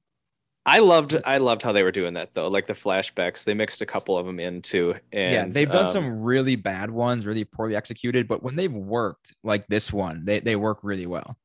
I 0.66 0.81
loved 0.81 1.16
I 1.25 1.38
loved 1.38 1.62
how 1.62 1.73
they 1.73 1.83
were 1.83 1.92
doing 1.92 2.14
that 2.14 2.35
though. 2.35 2.49
Like 2.49 2.66
the 2.66 2.75
flashbacks, 2.75 3.44
they 3.44 3.55
mixed 3.55 3.81
a 3.81 3.87
couple 3.87 4.18
of 4.18 4.27
them 4.27 4.38
in 4.38 4.61
too. 4.61 4.94
And 5.12 5.33
yeah, 5.33 5.47
they've 5.47 5.71
done 5.71 5.87
um, 5.87 5.92
some 5.92 6.23
really 6.23 6.57
bad 6.57 6.90
ones, 6.90 7.25
really 7.25 7.44
poorly 7.44 7.75
executed, 7.75 8.29
but 8.29 8.42
when 8.42 8.55
they've 8.55 8.73
worked 8.73 9.35
like 9.42 9.66
this 9.68 9.92
one, 9.92 10.25
they, 10.25 10.40
they 10.40 10.57
work 10.57 10.81
really 10.83 11.07
well. 11.07 11.38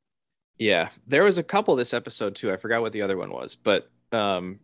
Yeah, 0.57 0.89
there 1.07 1.23
was 1.23 1.37
a 1.37 1.43
couple 1.43 1.75
this 1.75 1.93
episode 1.93 2.35
too. 2.35 2.51
I 2.51 2.57
forgot 2.57 2.81
what 2.81 2.91
the 2.91 3.01
other 3.01 3.17
one 3.17 3.31
was, 3.31 3.55
but 3.55 3.89
um, 4.11 4.59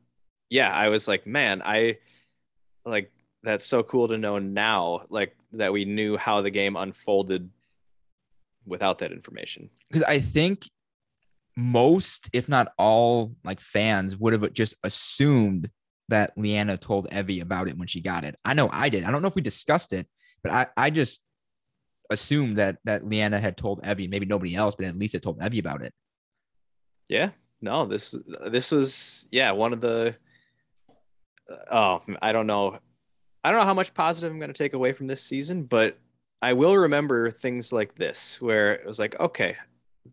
yeah, 0.49 0.73
I 0.73 0.89
was 0.89 1.07
like, 1.07 1.25
man, 1.25 1.62
I 1.63 1.97
like 2.85 3.12
that's 3.43 3.65
so 3.65 3.83
cool 3.83 4.09
to 4.09 4.17
know 4.17 4.39
now, 4.39 5.01
like 5.09 5.38
that 5.53 5.71
we 5.71 5.85
knew 5.85 6.17
how 6.17 6.41
the 6.41 6.51
game 6.51 6.75
unfolded 6.75 7.49
without 8.65 8.99
that 8.99 9.12
information. 9.12 9.69
Because 9.88 10.03
I 10.03 10.19
think 10.19 10.69
most, 11.59 12.29
if 12.33 12.49
not 12.49 12.71
all, 12.77 13.35
like 13.43 13.59
fans 13.59 14.15
would 14.17 14.33
have 14.33 14.53
just 14.53 14.75
assumed 14.83 15.69
that 16.07 16.31
Liana 16.37 16.77
told 16.77 17.09
Evvie 17.09 17.41
about 17.41 17.67
it 17.67 17.77
when 17.77 17.87
she 17.87 18.01
got 18.01 18.23
it. 18.23 18.35
I 18.43 18.53
know 18.53 18.69
I 18.71 18.89
did. 18.89 19.03
I 19.03 19.11
don't 19.11 19.21
know 19.21 19.27
if 19.27 19.35
we 19.35 19.41
discussed 19.41 19.93
it, 19.93 20.07
but 20.41 20.51
I, 20.51 20.67
I 20.75 20.89
just 20.89 21.21
assumed 22.09 22.57
that 22.57 22.77
that 22.85 23.05
Liana 23.05 23.39
had 23.39 23.57
told 23.57 23.83
Evvie, 23.83 24.09
maybe 24.09 24.25
nobody 24.25 24.55
else, 24.55 24.75
but 24.75 24.87
at 24.87 24.97
least 24.97 25.15
it 25.15 25.21
told 25.21 25.39
Evvie 25.39 25.59
about 25.59 25.83
it. 25.83 25.93
Yeah, 27.07 27.29
no, 27.61 27.85
this 27.85 28.15
this 28.47 28.71
was 28.71 29.27
yeah 29.31 29.51
one 29.51 29.73
of 29.73 29.81
the. 29.81 30.15
Uh, 31.49 31.55
oh, 31.71 32.13
I 32.21 32.31
don't 32.31 32.47
know, 32.47 32.79
I 33.43 33.51
don't 33.51 33.59
know 33.59 33.65
how 33.65 33.73
much 33.73 33.93
positive 33.93 34.31
I'm 34.31 34.39
going 34.39 34.53
to 34.53 34.57
take 34.57 34.73
away 34.73 34.93
from 34.93 35.07
this 35.07 35.23
season, 35.23 35.63
but 35.63 35.97
I 36.41 36.53
will 36.53 36.77
remember 36.77 37.31
things 37.31 37.73
like 37.73 37.95
this 37.95 38.41
where 38.41 38.73
it 38.73 38.85
was 38.85 38.99
like, 38.99 39.19
okay, 39.19 39.57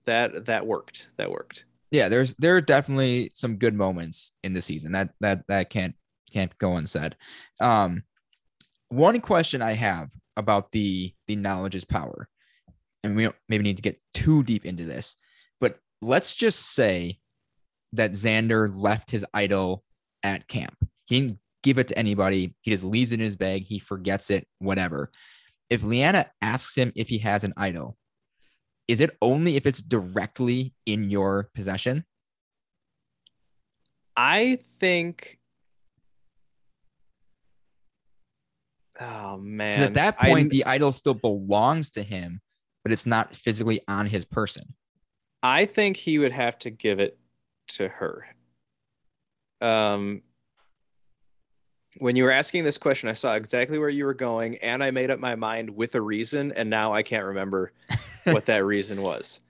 that 0.04 0.46
that 0.46 0.66
worked, 0.66 1.08
that 1.16 1.30
worked. 1.30 1.64
yeah, 1.90 2.08
there's 2.08 2.34
there 2.38 2.56
are 2.56 2.60
definitely 2.60 3.30
some 3.34 3.56
good 3.56 3.74
moments 3.74 4.32
in 4.42 4.54
the 4.54 4.62
season 4.62 4.92
that 4.92 5.10
that 5.20 5.46
that 5.48 5.70
can't 5.70 5.94
can't 6.32 6.56
go 6.58 6.76
unsaid. 6.76 7.16
Um, 7.60 8.02
one 8.88 9.20
question 9.20 9.62
I 9.62 9.72
have 9.72 10.08
about 10.36 10.72
the 10.72 11.12
the 11.26 11.36
knowledge 11.36 11.74
is 11.74 11.84
power, 11.84 12.28
and 13.02 13.16
we 13.16 13.24
don't 13.24 13.36
maybe 13.48 13.64
need 13.64 13.76
to 13.76 13.82
get 13.82 14.00
too 14.14 14.42
deep 14.42 14.64
into 14.64 14.84
this, 14.84 15.16
but 15.60 15.78
let's 16.02 16.34
just 16.34 16.74
say 16.74 17.18
that 17.92 18.12
Xander 18.12 18.68
left 18.76 19.10
his 19.10 19.24
idol 19.32 19.82
at 20.22 20.48
camp. 20.48 20.76
He 21.06 21.20
didn't 21.20 21.38
give 21.62 21.78
it 21.78 21.88
to 21.88 21.98
anybody. 21.98 22.54
He 22.62 22.70
just 22.70 22.84
leaves 22.84 23.12
it 23.12 23.14
in 23.14 23.20
his 23.20 23.36
bag. 23.36 23.62
He 23.62 23.78
forgets 23.78 24.28
it. 24.30 24.46
Whatever. 24.58 25.10
If 25.70 25.82
Liana 25.82 26.26
asks 26.42 26.74
him 26.76 26.92
if 26.94 27.08
he 27.08 27.18
has 27.18 27.42
an 27.42 27.54
idol, 27.56 27.96
is 28.88 29.00
it 29.00 29.16
only 29.20 29.56
if 29.56 29.66
it's 29.66 29.82
directly 29.82 30.74
in 30.86 31.10
your 31.10 31.50
possession? 31.54 32.04
I 34.16 34.58
think. 34.78 35.38
Oh 38.98 39.36
man! 39.36 39.82
At 39.82 39.94
that 39.94 40.16
I- 40.18 40.30
point, 40.30 40.50
the 40.50 40.64
idol 40.64 40.92
still 40.92 41.14
belongs 41.14 41.90
to 41.92 42.02
him, 42.02 42.40
but 42.82 42.92
it's 42.92 43.06
not 43.06 43.36
physically 43.36 43.80
on 43.88 44.06
his 44.06 44.24
person. 44.24 44.74
I 45.42 45.66
think 45.66 45.96
he 45.96 46.18
would 46.18 46.32
have 46.32 46.58
to 46.60 46.70
give 46.70 46.98
it 46.98 47.18
to 47.68 47.88
her. 47.88 48.26
Um, 49.60 50.22
when 51.98 52.16
you 52.16 52.24
were 52.24 52.30
asking 52.30 52.64
this 52.64 52.78
question, 52.78 53.08
I 53.08 53.12
saw 53.12 53.34
exactly 53.34 53.78
where 53.78 53.88
you 53.88 54.04
were 54.04 54.14
going, 54.14 54.56
and 54.58 54.82
I 54.82 54.90
made 54.90 55.10
up 55.10 55.18
my 55.18 55.34
mind 55.34 55.70
with 55.70 55.94
a 55.94 56.00
reason, 56.00 56.52
and 56.52 56.68
now 56.70 56.92
I 56.92 57.02
can't 57.02 57.26
remember 57.26 57.72
what 58.24 58.46
that 58.46 58.64
reason 58.64 59.02
was. 59.02 59.40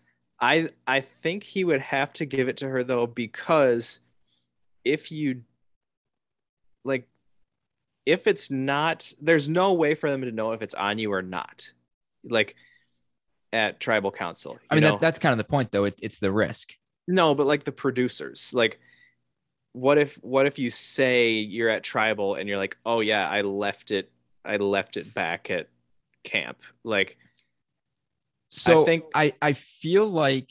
I 0.40 0.68
I 0.86 1.00
think 1.00 1.42
he 1.42 1.64
would 1.64 1.80
have 1.80 2.12
to 2.14 2.26
give 2.26 2.48
it 2.48 2.58
to 2.58 2.68
her 2.68 2.84
though, 2.84 3.06
because 3.06 4.00
if 4.84 5.10
you 5.10 5.42
like, 6.84 7.08
if 8.04 8.26
it's 8.26 8.50
not, 8.50 9.12
there's 9.20 9.48
no 9.48 9.74
way 9.74 9.94
for 9.94 10.10
them 10.10 10.22
to 10.22 10.32
know 10.32 10.52
if 10.52 10.62
it's 10.62 10.74
on 10.74 10.98
you 10.98 11.12
or 11.12 11.22
not. 11.22 11.72
Like 12.22 12.54
at 13.52 13.80
tribal 13.80 14.10
council. 14.10 14.58
I 14.70 14.74
mean, 14.74 14.84
that, 14.84 15.00
that's 15.00 15.18
kind 15.18 15.32
of 15.32 15.38
the 15.38 15.44
point, 15.44 15.72
though. 15.72 15.84
It, 15.84 15.98
it's 16.02 16.18
the 16.18 16.30
risk. 16.30 16.74
No, 17.08 17.34
but 17.34 17.46
like 17.46 17.64
the 17.64 17.72
producers, 17.72 18.52
like 18.52 18.80
what 19.76 19.98
if 19.98 20.14
what 20.22 20.46
if 20.46 20.58
you 20.58 20.70
say 20.70 21.32
you're 21.32 21.68
at 21.68 21.82
tribal 21.82 22.36
and 22.36 22.48
you're 22.48 22.56
like, 22.56 22.78
"Oh 22.86 23.00
yeah, 23.00 23.28
I 23.28 23.42
left 23.42 23.90
it 23.90 24.10
I 24.42 24.56
left 24.56 24.96
it 24.96 25.12
back 25.12 25.50
at 25.50 25.68
camp." 26.24 26.62
Like 26.82 27.18
So 28.48 28.82
I 28.82 28.84
think- 28.86 29.04
I, 29.14 29.34
I 29.42 29.52
feel 29.52 30.06
like 30.06 30.50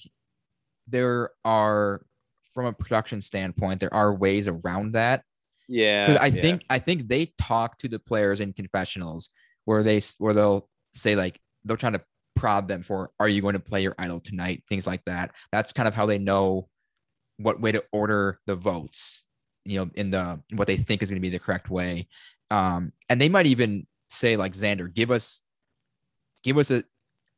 there 0.88 1.32
are, 1.44 2.06
from 2.54 2.68
a 2.68 2.74
production 2.74 3.20
standpoint, 3.20 3.80
there 3.80 3.94
are 3.94 4.14
ways 4.14 4.48
around 4.48 4.92
that. 4.92 5.24
yeah. 5.68 6.06
because 6.06 6.22
I 6.22 6.28
yeah. 6.28 6.42
think 6.44 6.64
I 6.70 6.78
think 6.78 7.08
they 7.08 7.34
talk 7.42 7.80
to 7.80 7.88
the 7.88 7.98
players 7.98 8.42
in 8.42 8.54
confessionals 8.54 9.30
where 9.66 9.82
they 9.82 10.02
where 10.20 10.36
they'll 10.36 10.70
say 10.94 11.16
like 11.16 11.40
they're 11.64 11.78
trying 11.78 11.94
to 11.94 12.04
prod 12.36 12.68
them 12.68 12.84
for 12.84 13.10
are 13.20 13.28
you 13.28 13.42
going 13.42 13.54
to 13.54 13.60
play 13.60 13.82
your 13.82 13.96
idol 13.98 14.20
tonight 14.20 14.64
things 14.70 14.86
like 14.86 15.04
that. 15.06 15.32
That's 15.52 15.72
kind 15.72 15.88
of 15.88 15.96
how 15.96 16.06
they 16.06 16.20
know 16.20 16.70
what 17.38 17.60
way 17.60 17.72
to 17.72 17.84
order 17.92 18.40
the 18.46 18.56
votes. 18.56 19.24
You 19.64 19.80
know, 19.80 19.92
in 19.96 20.12
the 20.12 20.42
what 20.54 20.68
they 20.68 20.78
think 20.78 21.02
is 21.02 21.10
going 21.10 21.22
to 21.22 21.28
be 21.28 21.30
the 21.30 21.40
correct 21.40 21.70
way. 21.70 22.08
Um, 22.52 22.94
and 23.10 23.20
they 23.20 23.30
might 23.30 23.48
even 23.48 23.88
say 24.10 24.38
like 24.38 24.54
Xander, 24.54 24.94
give 24.94 25.10
us 25.10 25.42
give 26.44 26.58
us 26.58 26.70
a 26.70 26.84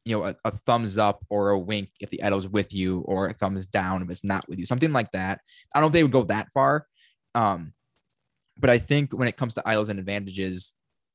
you 0.03 0.17
know 0.17 0.25
a, 0.25 0.35
a 0.43 0.51
thumbs 0.51 0.97
up 0.97 1.25
or 1.29 1.51
a 1.51 1.59
wink 1.59 1.89
if 1.99 2.09
the 2.09 2.21
idol's 2.23 2.47
with 2.47 2.73
you 2.73 2.99
or 3.01 3.27
a 3.27 3.33
thumbs 3.33 3.67
down 3.67 4.01
if 4.01 4.09
it's 4.09 4.23
not 4.23 4.47
with 4.47 4.57
you 4.57 4.65
something 4.65 4.93
like 4.93 5.11
that 5.11 5.41
i 5.75 5.79
don't 5.79 5.83
know 5.83 5.87
if 5.87 5.93
they 5.93 6.03
would 6.03 6.13
go 6.13 6.23
that 6.23 6.47
far 6.53 6.87
um 7.35 7.73
but 8.59 8.69
I 8.69 8.79
think 8.79 9.13
when 9.13 9.27
it 9.27 9.37
comes 9.37 9.53
to 9.55 9.67
idols 9.67 9.89
and 9.89 9.99
advantages, 9.99 10.73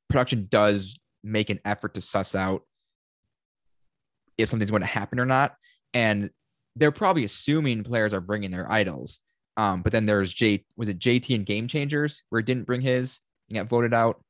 production 0.09 0.49
does 0.51 0.99
make 1.23 1.51
an 1.51 1.61
effort 1.65 1.95
to 1.95 2.01
suss 2.01 2.35
out 2.35 2.63
if 4.39 4.49
something's 4.49 4.71
going 4.71 4.83
to 4.83 4.87
happen 4.87 5.21
or 5.21 5.27
not. 5.27 5.57
And 5.95 6.31
they're 6.77 6.93
probably 6.93 7.25
assuming 7.25 7.85
players 7.85 8.13
are 8.13 8.21
bringing 8.21 8.51
their 8.51 8.71
idols. 8.71 9.21
Um, 9.57 9.83
but 9.83 9.93
then 9.93 10.07
there's 10.07 10.33
J, 10.33 10.65
was 10.77 10.89
it 10.89 10.99
JT 10.99 11.35
and 11.35 11.47
Game 11.47 11.69
Changers 11.69 12.23
where 12.31 12.41
it 12.41 12.47
didn't 12.47 12.67
bring 12.67 12.81
his 12.81 13.21
and 13.49 13.59
got 13.59 13.69
voted 13.69 13.93
out. 13.93 14.23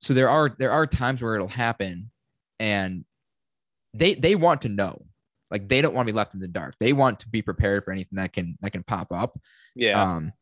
So 0.00 0.14
there 0.14 0.30
are 0.30 0.54
there 0.58 0.70
are 0.70 0.86
times 0.86 1.20
where 1.20 1.34
it'll 1.34 1.46
happen, 1.46 2.10
and 2.58 3.04
they 3.92 4.14
they 4.14 4.34
want 4.34 4.62
to 4.62 4.70
know, 4.70 5.04
like 5.50 5.68
they 5.68 5.82
don't 5.82 5.94
want 5.94 6.06
to 6.06 6.12
be 6.12 6.16
left 6.16 6.32
in 6.32 6.40
the 6.40 6.48
dark. 6.48 6.74
They 6.80 6.94
want 6.94 7.20
to 7.20 7.28
be 7.28 7.42
prepared 7.42 7.84
for 7.84 7.92
anything 7.92 8.16
that 8.16 8.32
can 8.32 8.56
that 8.62 8.72
can 8.72 8.82
pop 8.82 9.12
up. 9.12 9.38
yeah. 9.74 10.02
Um, 10.02 10.32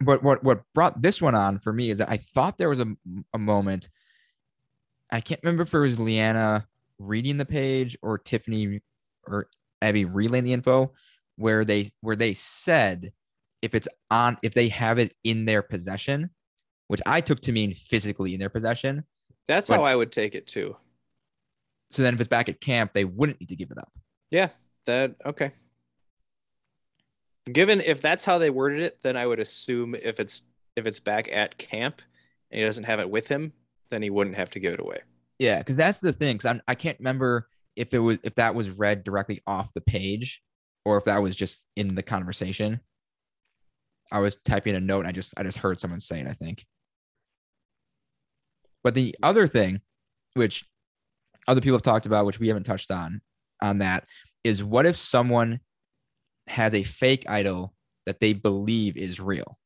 but 0.00 0.22
what 0.22 0.44
what 0.44 0.62
brought 0.72 1.02
this 1.02 1.20
one 1.20 1.34
on 1.34 1.58
for 1.58 1.72
me 1.72 1.90
is 1.90 1.98
that 1.98 2.10
I 2.10 2.16
thought 2.16 2.58
there 2.58 2.68
was 2.68 2.80
a, 2.80 2.86
a 3.32 3.38
moment. 3.38 3.88
I 5.10 5.20
can't 5.20 5.40
remember 5.42 5.64
if 5.64 5.74
it 5.74 5.78
was 5.78 5.98
Liana 5.98 6.66
reading 6.98 7.36
the 7.36 7.44
page 7.44 7.96
or 8.02 8.18
Tiffany 8.18 8.80
or 9.26 9.48
Abby 9.84 10.04
relaying 10.04 10.44
the 10.44 10.52
info 10.52 10.92
where 11.36 11.64
they 11.64 11.90
where 12.00 12.16
they 12.16 12.34
said 12.34 13.12
if 13.62 13.74
it's 13.74 13.88
on 14.10 14.36
if 14.42 14.54
they 14.54 14.68
have 14.68 14.98
it 14.98 15.14
in 15.24 15.44
their 15.44 15.62
possession, 15.62 16.30
which 16.88 17.00
I 17.06 17.20
took 17.20 17.40
to 17.40 17.52
mean 17.52 17.74
physically 17.74 18.34
in 18.34 18.40
their 18.40 18.50
possession. 18.50 19.04
That's 19.48 19.68
but- 19.68 19.76
how 19.76 19.84
I 19.84 19.94
would 19.94 20.12
take 20.12 20.34
it 20.34 20.46
too. 20.46 20.76
So 21.90 22.02
then 22.02 22.14
if 22.14 22.20
it's 22.20 22.28
back 22.28 22.48
at 22.48 22.60
camp, 22.60 22.92
they 22.92 23.04
wouldn't 23.04 23.40
need 23.40 23.50
to 23.50 23.56
give 23.56 23.70
it 23.70 23.78
up. 23.78 23.92
Yeah. 24.30 24.48
That 24.86 25.14
okay. 25.24 25.52
Given 27.50 27.80
if 27.80 28.00
that's 28.00 28.24
how 28.24 28.38
they 28.38 28.50
worded 28.50 28.80
it, 28.80 28.98
then 29.02 29.16
I 29.16 29.26
would 29.26 29.38
assume 29.38 29.94
if 29.94 30.18
it's 30.18 30.42
if 30.76 30.86
it's 30.86 31.00
back 31.00 31.28
at 31.30 31.58
camp 31.58 32.02
and 32.50 32.58
he 32.58 32.64
doesn't 32.64 32.84
have 32.84 33.00
it 33.00 33.10
with 33.10 33.28
him, 33.28 33.52
then 33.90 34.02
he 34.02 34.10
wouldn't 34.10 34.36
have 34.36 34.50
to 34.50 34.60
give 34.60 34.74
it 34.74 34.80
away. 34.80 35.00
Yeah, 35.38 35.58
because 35.58 35.76
that's 35.76 36.00
the 36.00 36.12
thing. 36.12 36.36
Because 36.36 36.60
I 36.66 36.74
can't 36.74 36.98
remember 36.98 37.48
if 37.76 37.92
it 37.94 37.98
was 37.98 38.18
if 38.22 38.34
that 38.36 38.54
was 38.54 38.70
read 38.70 39.04
directly 39.04 39.42
off 39.46 39.74
the 39.74 39.80
page 39.80 40.42
or 40.84 40.96
if 40.96 41.04
that 41.04 41.22
was 41.22 41.36
just 41.36 41.66
in 41.76 41.94
the 41.94 42.02
conversation. 42.02 42.80
I 44.12 44.20
was 44.20 44.36
typing 44.44 44.76
a 44.76 44.80
note. 44.80 45.00
And 45.00 45.08
I 45.08 45.12
just 45.12 45.34
I 45.36 45.42
just 45.42 45.58
heard 45.58 45.80
someone 45.80 46.00
say 46.00 46.20
it. 46.20 46.26
I 46.26 46.34
think. 46.34 46.64
But 48.82 48.94
the 48.94 49.16
other 49.22 49.48
thing, 49.48 49.80
which 50.34 50.64
other 51.48 51.60
people 51.60 51.76
have 51.76 51.82
talked 51.82 52.06
about, 52.06 52.26
which 52.26 52.38
we 52.38 52.48
haven't 52.48 52.64
touched 52.64 52.90
on, 52.90 53.22
on 53.62 53.78
that, 53.78 54.04
is 54.44 54.62
what 54.62 54.86
if 54.86 54.96
someone 54.96 55.60
has 56.46 56.74
a 56.74 56.82
fake 56.82 57.24
idol 57.28 57.74
that 58.04 58.20
they 58.20 58.34
believe 58.34 58.96
is 58.96 59.20
real? 59.20 59.58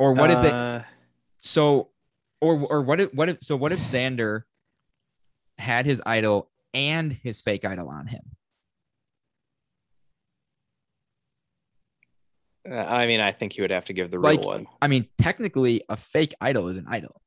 Or 0.00 0.12
what 0.12 0.30
if 0.30 0.42
they 0.42 0.50
Uh, 0.50 0.82
so 1.40 1.90
or 2.44 2.60
or 2.70 2.82
what 2.82 3.00
if 3.00 3.14
what 3.14 3.28
if 3.28 3.38
so 3.40 3.56
what 3.56 3.72
if 3.72 3.80
Xander 3.80 4.42
had 5.58 5.86
his 5.86 6.02
idol 6.04 6.50
and 6.74 7.12
his 7.12 7.40
fake 7.40 7.64
idol 7.64 7.88
on 7.88 8.06
him? 8.06 8.22
I 12.70 13.06
mean, 13.06 13.20
I 13.20 13.32
think 13.32 13.56
you 13.56 13.62
would 13.62 13.70
have 13.70 13.84
to 13.86 13.92
give 13.92 14.10
the 14.10 14.18
Like- 14.18 14.38
real 14.40 14.46
one. 14.48 14.66
I 14.80 14.86
mean, 14.88 15.06
technically 15.18 15.82
a 15.88 15.96
fake 15.96 16.34
idol 16.40 16.68
is 16.68 16.78
an 16.78 16.86
idol. 16.88 17.20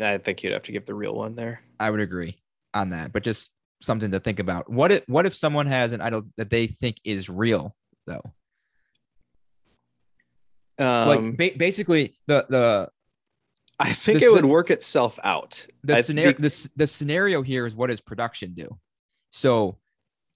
I 0.00 0.18
think 0.18 0.42
you'd 0.42 0.52
have 0.52 0.62
to 0.62 0.72
give 0.72 0.86
the 0.86 0.94
real 0.94 1.14
one 1.14 1.34
there. 1.34 1.60
I 1.80 1.90
would 1.90 2.00
agree 2.00 2.36
on 2.74 2.90
that, 2.90 3.12
but 3.12 3.22
just 3.24 3.50
something 3.82 4.10
to 4.12 4.20
think 4.20 4.38
about. 4.38 4.70
What 4.70 4.92
if 4.92 5.02
what 5.08 5.26
if 5.26 5.34
someone 5.34 5.66
has 5.66 5.92
an 5.92 6.00
idol 6.00 6.22
that 6.36 6.50
they 6.50 6.66
think 6.68 6.96
is 7.04 7.28
real 7.28 7.74
though? 8.06 8.22
Um, 10.80 11.08
like 11.08 11.36
ba- 11.36 11.58
basically 11.58 12.16
the 12.26 12.46
the 12.48 12.90
I 13.80 13.92
think 13.92 14.18
this- 14.18 14.24
it 14.26 14.32
would 14.32 14.42
the- 14.42 14.48
work 14.48 14.70
itself 14.70 15.18
out. 15.22 15.66
the 15.84 15.96
I 15.96 16.00
scenario 16.02 16.32
think- 16.32 16.42
the, 16.52 16.70
the 16.76 16.86
scenario 16.86 17.42
here 17.42 17.66
is 17.66 17.74
what 17.74 17.88
does 17.88 18.00
production 18.00 18.54
do? 18.54 18.78
So 19.30 19.78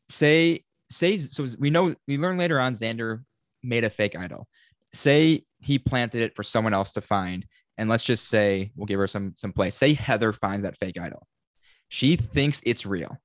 say 0.08 0.64
say 0.90 1.16
so 1.16 1.46
we 1.58 1.70
know 1.70 1.94
we 2.06 2.18
learn 2.18 2.36
later 2.36 2.60
on 2.60 2.74
Xander 2.74 3.24
made 3.62 3.84
a 3.84 3.90
fake 3.90 4.14
idol. 4.16 4.46
Say 4.94 5.44
he 5.60 5.78
planted 5.78 6.20
it 6.22 6.36
for 6.36 6.42
someone 6.42 6.74
else 6.74 6.92
to 6.92 7.00
find, 7.00 7.46
and 7.78 7.88
let's 7.88 8.04
just 8.04 8.28
say 8.28 8.72
we'll 8.76 8.86
give 8.86 8.98
her 9.00 9.06
some 9.06 9.34
some 9.36 9.52
play. 9.52 9.70
Say 9.70 9.94
Heather 9.94 10.32
finds 10.32 10.64
that 10.64 10.76
fake 10.78 10.98
idol. 11.00 11.26
She 11.88 12.16
thinks 12.16 12.60
it's 12.66 12.84
real. 12.86 13.18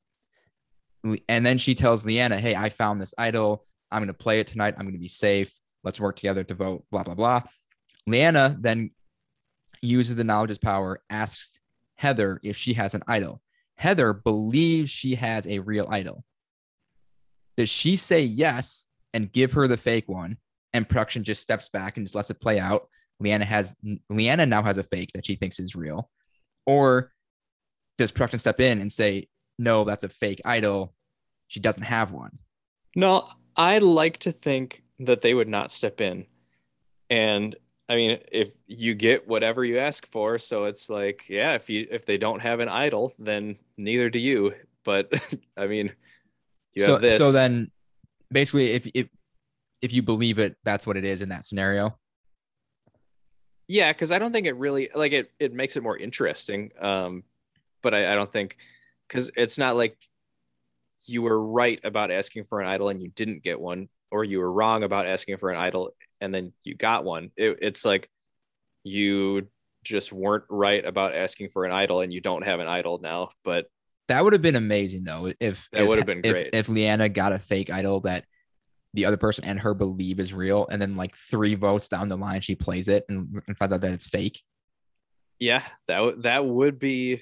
And 1.29 1.45
then 1.45 1.57
she 1.57 1.73
tells 1.75 2.05
Liana, 2.05 2.39
Hey, 2.39 2.55
I 2.55 2.69
found 2.69 2.99
this 3.01 3.13
idol. 3.17 3.63
I'm 3.91 4.01
gonna 4.01 4.13
play 4.13 4.39
it 4.39 4.47
tonight. 4.47 4.75
I'm 4.77 4.85
gonna 4.85 4.97
be 4.97 5.07
safe. 5.07 5.53
Let's 5.83 5.99
work 5.99 6.15
together 6.17 6.43
to 6.43 6.53
vote, 6.55 6.85
blah, 6.91 7.03
blah, 7.03 7.13
blah. 7.13 7.43
Liana 8.07 8.57
then 8.59 8.91
uses 9.81 10.15
the 10.15 10.23
knowledge 10.23 10.51
as 10.51 10.57
power, 10.57 11.01
asks 11.09 11.59
Heather 11.95 12.39
if 12.43 12.55
she 12.57 12.73
has 12.73 12.93
an 12.93 13.03
idol. 13.07 13.41
Heather 13.75 14.13
believes 14.13 14.89
she 14.89 15.15
has 15.15 15.45
a 15.47 15.59
real 15.59 15.87
idol. 15.89 16.23
Does 17.55 17.69
she 17.69 17.95
say 17.95 18.21
yes 18.21 18.87
and 19.13 19.31
give 19.31 19.53
her 19.53 19.67
the 19.67 19.77
fake 19.77 20.07
one? 20.07 20.37
And 20.73 20.87
production 20.87 21.23
just 21.23 21.41
steps 21.41 21.69
back 21.69 21.97
and 21.97 22.05
just 22.05 22.15
lets 22.15 22.29
it 22.29 22.39
play 22.39 22.59
out. 22.59 22.87
Liana 23.19 23.45
has 23.45 23.73
Liana 24.09 24.45
now 24.45 24.61
has 24.61 24.77
a 24.77 24.83
fake 24.83 25.11
that 25.13 25.25
she 25.25 25.35
thinks 25.35 25.59
is 25.59 25.75
real. 25.75 26.09
Or 26.65 27.11
does 27.97 28.11
production 28.11 28.39
step 28.39 28.59
in 28.59 28.79
and 28.79 28.91
say, 28.91 29.27
no, 29.57 29.83
that's 29.83 30.03
a 30.03 30.09
fake 30.09 30.41
idol. 30.45 30.93
She 31.47 31.59
doesn't 31.59 31.83
have 31.83 32.11
one. 32.11 32.37
No, 32.95 33.27
I 33.55 33.79
like 33.79 34.17
to 34.19 34.31
think 34.31 34.83
that 34.99 35.21
they 35.21 35.33
would 35.33 35.47
not 35.47 35.71
step 35.71 35.99
in. 36.01 36.25
And 37.09 37.55
I 37.89 37.95
mean, 37.95 38.19
if 38.31 38.51
you 38.67 38.95
get 38.95 39.27
whatever 39.27 39.63
you 39.63 39.79
ask 39.79 40.05
for, 40.07 40.37
so 40.37 40.65
it's 40.65 40.89
like, 40.89 41.29
yeah, 41.29 41.53
if 41.53 41.69
you 41.69 41.87
if 41.89 42.05
they 42.05 42.17
don't 42.17 42.41
have 42.41 42.59
an 42.59 42.67
idol, 42.67 43.13
then 43.17 43.57
neither 43.77 44.09
do 44.09 44.19
you. 44.19 44.53
But 44.83 45.11
I 45.57 45.67
mean, 45.67 45.93
you 46.73 46.83
so, 46.83 46.93
have 46.93 47.01
this. 47.01 47.17
so 47.17 47.31
then 47.31 47.71
basically 48.31 48.71
if 48.71 48.87
if 48.93 49.07
if 49.81 49.93
you 49.93 50.01
believe 50.01 50.39
it, 50.39 50.57
that's 50.63 50.85
what 50.85 50.97
it 50.97 51.05
is 51.05 51.21
in 51.21 51.29
that 51.29 51.45
scenario. 51.45 51.97
yeah, 53.67 53.91
because 53.93 54.11
I 54.11 54.19
don't 54.19 54.31
think 54.31 54.47
it 54.47 54.55
really 54.57 54.89
like 54.93 55.13
it. 55.13 55.31
It 55.39 55.53
makes 55.53 55.77
it 55.77 55.83
more 55.83 55.97
interesting. 55.97 56.71
Um, 56.79 57.23
but 57.81 57.93
I, 57.93 58.11
I 58.11 58.15
don't 58.15 58.31
think 58.31 58.57
because 59.07 59.31
it's 59.37 59.57
not 59.57 59.75
like 59.77 59.97
you 61.05 61.21
were 61.21 61.41
right 61.41 61.79
about 61.83 62.11
asking 62.11 62.43
for 62.43 62.59
an 62.59 62.67
idol 62.67 62.89
and 62.89 63.01
you 63.01 63.09
didn't 63.09 63.43
get 63.43 63.59
one, 63.59 63.87
or 64.11 64.23
you 64.23 64.39
were 64.39 64.51
wrong 64.51 64.83
about 64.83 65.05
asking 65.05 65.37
for 65.37 65.49
an 65.49 65.57
idol 65.57 65.91
and 66.21 66.33
then 66.33 66.53
you 66.63 66.75
got 66.75 67.03
one. 67.03 67.31
It, 67.35 67.59
it's 67.61 67.85
like 67.85 68.09
you 68.83 69.47
just 69.83 70.11
weren't 70.11 70.45
right 70.49 70.85
about 70.85 71.15
asking 71.15 71.49
for 71.49 71.65
an 71.65 71.71
idol 71.71 72.01
and 72.01 72.13
you 72.13 72.21
don't 72.21 72.45
have 72.45 72.59
an 72.59 72.67
idol 72.67 72.99
now. 73.01 73.29
But 73.43 73.67
That 74.07 74.23
would 74.23 74.33
have 74.33 74.41
been 74.41 74.55
amazing 74.55 75.03
though 75.03 75.31
if 75.39 75.67
That 75.71 75.87
would 75.87 75.97
have 75.97 76.07
been 76.07 76.21
if- 76.23 76.31
great. 76.33 76.49
if 76.53 76.69
Liana 76.69 77.09
got 77.09 77.33
a 77.33 77.39
fake 77.39 77.69
idol 77.69 78.01
that 78.01 78.25
the 78.93 79.05
other 79.05 79.17
person 79.17 79.43
and 79.43 79.59
her 79.59 79.73
believe 79.73 80.19
is 80.19 80.33
real, 80.33 80.65
and 80.71 80.81
then 80.81 80.95
like 80.95 81.15
three 81.15 81.53
votes 81.55 81.87
down 81.87 82.07
the 82.07 82.17
line 82.17 82.41
she 82.41 82.55
plays 82.55 82.87
it 82.87 83.03
and, 83.09 83.41
and 83.45 83.57
finds 83.57 83.71
out 83.73 83.81
that 83.81 83.91
it's 83.91 84.07
fake. 84.07 84.41
yeah, 85.39 85.61
that 85.87 86.01
would 86.01 86.23
that 86.23 86.43
would 86.45 86.79
be 86.79 87.21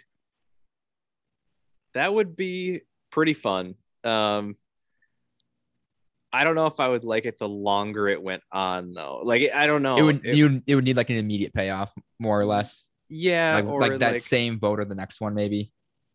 that 1.93 2.13
would 2.13 2.35
be 2.35 2.81
pretty 3.11 3.33
fun. 3.33 3.75
Um, 4.03 4.55
I 6.35 6.43
don't 6.43 6.55
know 6.55 6.67
if 6.67 6.79
I 6.79 6.87
would 6.89 7.03
like 7.05 7.25
it 7.25 7.37
the 7.37 7.47
longer 7.47 8.07
it 8.09 8.21
went 8.21 8.43
on 8.51 8.93
though. 8.93 9.21
Like 9.23 9.49
I 9.53 9.67
don't 9.67 9.81
know. 9.83 9.97
it 9.97 10.01
would 10.01 10.25
if- 10.25 10.35
you 10.35 10.61
it 10.67 10.75
would 10.75 10.83
need 10.83 10.97
like 10.97 11.09
an 11.09 11.15
immediate 11.15 11.53
payoff, 11.53 11.93
more 12.19 12.39
or 12.39 12.45
less. 12.45 12.87
yeah, 13.09 13.55
like 13.55 13.65
or 13.65 13.79
like 13.79 13.91
like, 13.91 13.99
that 14.01 14.21
same 14.21 14.59
vote 14.59 14.79
or 14.79 14.85
the 14.85 14.95
next 14.95 15.21
one 15.21 15.33
maybe. 15.33 15.71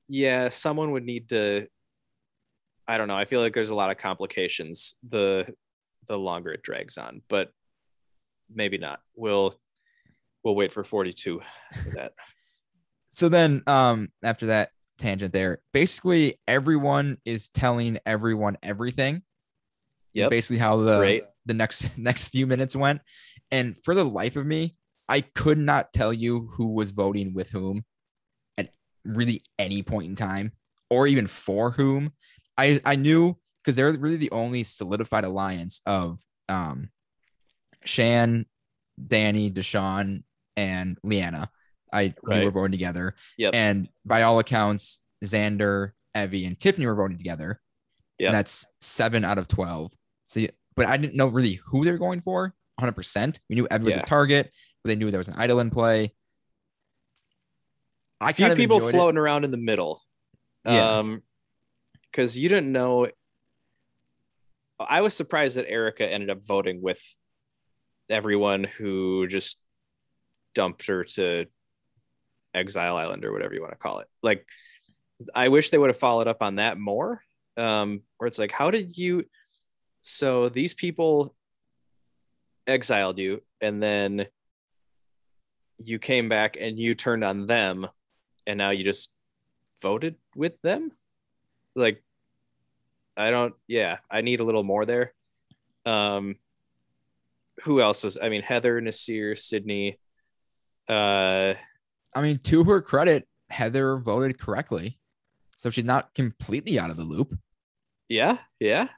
yeah, 0.09 0.49
someone 0.51 0.91
would 0.93 1.05
need 1.05 1.29
to. 1.31 1.67
I 2.87 2.99
don't 2.99 3.09
know. 3.09 3.17
I 3.17 3.25
feel 3.25 3.41
like 3.41 3.55
there's 3.55 3.71
a 3.71 3.75
lot 3.75 3.91
of 3.91 3.97
complications 3.97 4.95
the 5.09 5.47
the 6.07 6.19
longer 6.19 6.51
it 6.53 6.63
drags 6.63 6.99
on, 6.99 7.23
but 7.29 7.51
maybe 8.53 8.79
not. 8.79 9.01
We'll 9.15 9.55
we'll 10.45 10.57
wait 10.57 10.73
for 10.73 10.85
42 10.85 11.41
for 11.83 11.91
that. 11.91 12.13
So 13.13 13.29
then 13.29 13.63
um 13.67 14.13
after 14.23 14.47
that 14.47 14.71
tangent 14.99 15.33
there, 15.33 15.59
basically 15.73 16.39
everyone 16.47 17.19
is 17.25 17.49
telling 17.49 17.99
everyone 18.07 18.57
everything. 18.63 19.23
Yep. 20.15 20.31
Basically 20.31 20.59
how 20.59 20.77
the 20.77 20.99
Great. 20.99 21.25
the 21.47 21.55
next 21.55 21.87
next 21.99 22.29
few 22.29 22.47
minutes 22.47 22.75
went. 22.77 23.01
And 23.51 23.77
for 23.85 23.95
the 23.95 24.05
life 24.05 24.37
of 24.37 24.47
me, 24.47 24.77
I 25.09 25.21
could 25.23 25.59
not 25.59 25.93
tell 25.93 26.13
you 26.13 26.49
who 26.53 26.69
was 26.69 26.91
voting 26.91 27.35
with 27.35 27.51
whom 27.51 27.85
at 28.57 28.71
really 29.05 29.43
any 29.59 29.83
point 29.83 30.07
in 30.07 30.17
time, 30.17 30.53
or 30.89 31.07
even 31.07 31.27
for 31.27 31.71
whom. 31.73 32.13
I 32.59 32.81
I 32.85 32.97
knew 32.97 33.37
because 33.63 33.77
they're 33.77 33.93
really 33.93 34.17
the 34.17 34.31
only 34.31 34.65
solidified 34.65 35.25
alliance 35.25 35.81
of 35.87 36.21
um 36.49 36.91
Shan, 37.85 38.47
Danny, 39.05 39.51
Deshaun, 39.51 40.23
and 40.57 40.99
Liana. 41.03 41.51
I 41.93 42.13
Right. 42.23 42.45
were 42.45 42.51
voting 42.51 42.73
together. 42.73 43.15
Yep. 43.39 43.55
And 43.55 43.89
by 44.05 44.23
all 44.23 44.39
accounts, 44.39 45.01
Xander, 45.25 45.93
Evvie, 46.17 46.47
and 46.47 46.59
Tiffany 46.59 46.87
were 46.87 46.95
voting 46.95 47.17
together. 47.19 47.61
Yep. 48.19 48.29
And 48.29 48.37
that's 48.37 48.67
seven 48.81 49.25
out 49.25 49.39
of 49.39 49.49
12. 49.49 49.93
So, 50.31 50.41
you- 50.41 50.49
but 50.77 50.87
I 50.87 50.97
didn't 50.97 51.17
know 51.17 51.27
really 51.27 51.55
who 51.67 51.85
they 51.85 51.91
were 51.91 51.99
going 51.99 52.21
for 52.23 52.55
100%. 52.79 53.41
We 53.49 53.57
knew 53.57 53.69
Evvie 53.69 53.85
was 53.87 53.95
Yeah. 53.95 54.01
a 54.01 54.07
target, 54.07 54.51
but 54.83 54.89
they 54.89 54.97
knew 54.97 55.11
there 55.11 55.19
was 55.19 55.29
an 55.29 55.35
idol 55.37 55.61
in 55.61 55.71
play. 55.71 56.15
I 58.21 58.31
a 58.31 58.33
few 58.33 58.55
people 58.55 58.77
enjoyed 58.77 58.95
it. 58.95 58.97
floating 58.97 59.19
around 59.19 59.45
in 59.45 59.51
the 59.51 59.57
middle. 59.57 60.03
Yeah. 60.65 60.99
Um, 60.99 61.23
because 62.11 62.39
you 62.39 62.49
didn't 62.49 62.73
know. 62.73 63.09
I 64.79 65.01
was 65.03 65.15
surprised 65.15 65.57
that 65.57 65.69
Erica 65.69 66.09
ended 66.09 66.31
up 66.31 66.45
voting 66.45 66.81
with 66.83 67.01
everyone 68.09 68.65
who 68.65 69.27
just 69.27 69.61
dumped 70.55 70.87
her 70.87 71.05
to 71.05 71.47
Exile 72.55 72.97
Island 72.97 73.25
or 73.25 73.33
whatever 73.33 73.55
you 73.55 73.61
want 73.61 73.73
to 73.73 73.79
call 73.79 74.01
it. 74.01 74.09
Like, 74.23 74.47
I 75.35 75.49
wish 75.49 75.71
they 75.71 75.79
would 75.79 75.91
have 75.91 75.99
followed 75.99 76.27
up 76.29 76.43
on 76.43 76.57
that 76.57 76.79
more. 76.79 77.23
Um, 77.57 78.03
where 78.19 78.27
it's 78.27 78.39
like, 78.39 78.53
how 78.53 78.71
did 78.71 78.97
you? 78.97 79.25
So 80.03 80.49
these 80.49 80.75
people 80.75 81.35
exiled 82.67 83.19
you, 83.19 83.43
and 83.61 83.83
then 83.83 84.27
you 85.79 85.99
came 85.99 86.29
back 86.29 86.57
and 86.61 86.79
you 86.79 86.95
turned 86.95 87.25
on 87.25 87.47
them, 87.47 87.87
and 88.47 88.59
now 88.59 88.71
you 88.71 88.85
just 88.85 89.13
voted 89.83 90.17
with 90.35 90.61
them. 90.63 90.91
Like, 91.75 92.03
I 93.17 93.31
don't. 93.31 93.55
Yeah, 93.67 93.99
I 94.11 94.21
need 94.23 94.41
a 94.41 94.45
little 94.45 94.63
more 94.63 94.85
there. 94.85 95.13
Um, 95.85 96.37
who 97.63 97.81
else 97.81 98.05
was? 98.05 98.19
I 98.21 98.29
mean, 98.29 98.43
Heather, 98.43 98.81
Nasir, 98.81 99.35
Sydney. 99.35 99.99
Uh, 100.89 101.55
I 102.15 102.23
mean, 102.23 102.39
to 102.39 102.65
her 102.65 102.81
credit, 102.81 103.29
Heather 103.51 103.99
voted 103.99 104.39
correctly. 104.39 104.99
So 105.59 105.69
she's 105.71 105.85
not 105.85 106.15
completely 106.15 106.79
out 106.79 106.91
of 106.91 106.97
the 106.97 107.05
loop. 107.05 107.39
yeah, 108.09 108.39
yeah. 108.59 108.89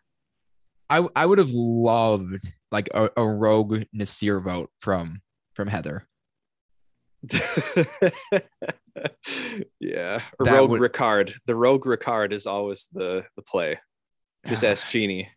I 0.93 1.07
I 1.17 1.27
would 1.27 1.39
have 1.39 1.51
loved 1.51 2.45
like 2.71 2.89
a, 2.95 3.11
a 3.17 3.27
rogue 3.27 3.85
Nasir 3.93 4.41
vote 4.41 4.71
from 4.81 5.21
from 5.55 5.69
Heather. 5.69 6.07
yeah, 9.81 9.81
That 9.81 10.23
Rogue 10.41 10.71
would- 10.71 10.81
Ricard. 10.81 11.33
The 11.47 11.55
Rogue 11.57 11.85
Ricard 11.85 12.33
is 12.33 12.47
always 12.47 12.89
the 12.93 13.25
the 13.37 13.43
play. 13.43 13.79
Just 14.47 14.65
ask 14.65 14.89
Genie. 14.91 15.29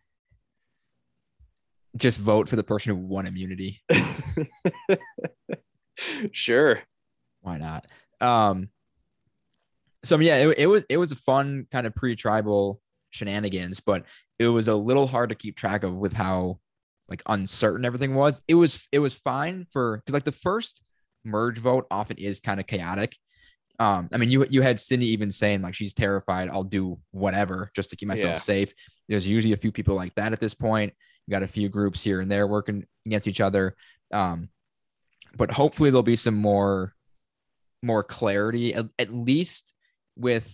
just 1.96 2.18
vote 2.18 2.48
for 2.48 2.56
the 2.56 2.64
person 2.64 2.94
who 2.94 3.06
won 3.06 3.26
immunity. 3.26 3.80
sure. 6.32 6.80
Why 7.40 7.58
not? 7.58 7.86
Um, 8.20 8.68
so 10.04 10.18
yeah, 10.18 10.48
it, 10.48 10.58
it 10.58 10.66
was 10.66 10.84
it 10.90 10.96
was 10.98 11.12
a 11.12 11.16
fun 11.16 11.66
kind 11.70 11.86
of 11.86 11.94
pre-tribal 11.94 12.80
shenanigans, 13.16 13.80
but 13.80 14.04
it 14.38 14.48
was 14.48 14.68
a 14.68 14.74
little 14.74 15.06
hard 15.06 15.30
to 15.30 15.34
keep 15.34 15.56
track 15.56 15.82
of 15.82 15.94
with 15.94 16.12
how 16.12 16.58
like 17.08 17.22
uncertain 17.26 17.84
everything 17.84 18.14
was. 18.14 18.40
It 18.48 18.54
was 18.54 18.86
it 18.92 18.98
was 18.98 19.14
fine 19.14 19.66
for 19.72 19.98
because 19.98 20.12
like 20.14 20.24
the 20.24 20.32
first 20.32 20.82
merge 21.24 21.58
vote 21.58 21.86
often 21.90 22.16
is 22.18 22.40
kind 22.40 22.60
of 22.60 22.66
chaotic. 22.66 23.16
Um, 23.78 24.08
I 24.12 24.16
mean, 24.16 24.30
you 24.30 24.46
you 24.50 24.62
had 24.62 24.80
Cindy 24.80 25.06
even 25.08 25.30
saying 25.32 25.62
like 25.62 25.74
she's 25.74 25.94
terrified. 25.94 26.48
I'll 26.48 26.64
do 26.64 26.98
whatever 27.10 27.70
just 27.74 27.90
to 27.90 27.96
keep 27.96 28.08
myself 28.08 28.34
Yeah. 28.34 28.38
safe. 28.38 28.74
There's 29.08 29.26
usually 29.26 29.52
a 29.52 29.56
few 29.58 29.70
people 29.72 29.94
like 29.94 30.14
that 30.16 30.32
at 30.32 30.40
this 30.40 30.54
point. 30.54 30.92
You 31.26 31.32
got 31.32 31.42
a 31.42 31.48
few 31.48 31.68
groups 31.68 32.02
here 32.02 32.20
and 32.20 32.30
there 32.30 32.46
working 32.46 32.86
against 33.04 33.28
each 33.28 33.40
other. 33.40 33.76
Um, 34.12 34.48
but 35.36 35.50
hopefully 35.50 35.90
there'll 35.90 36.02
be 36.02 36.16
some 36.16 36.34
more 36.34 36.94
more 37.82 38.02
clarity 38.02 38.74
at, 38.74 38.86
at 38.98 39.10
least 39.12 39.74
with 40.16 40.48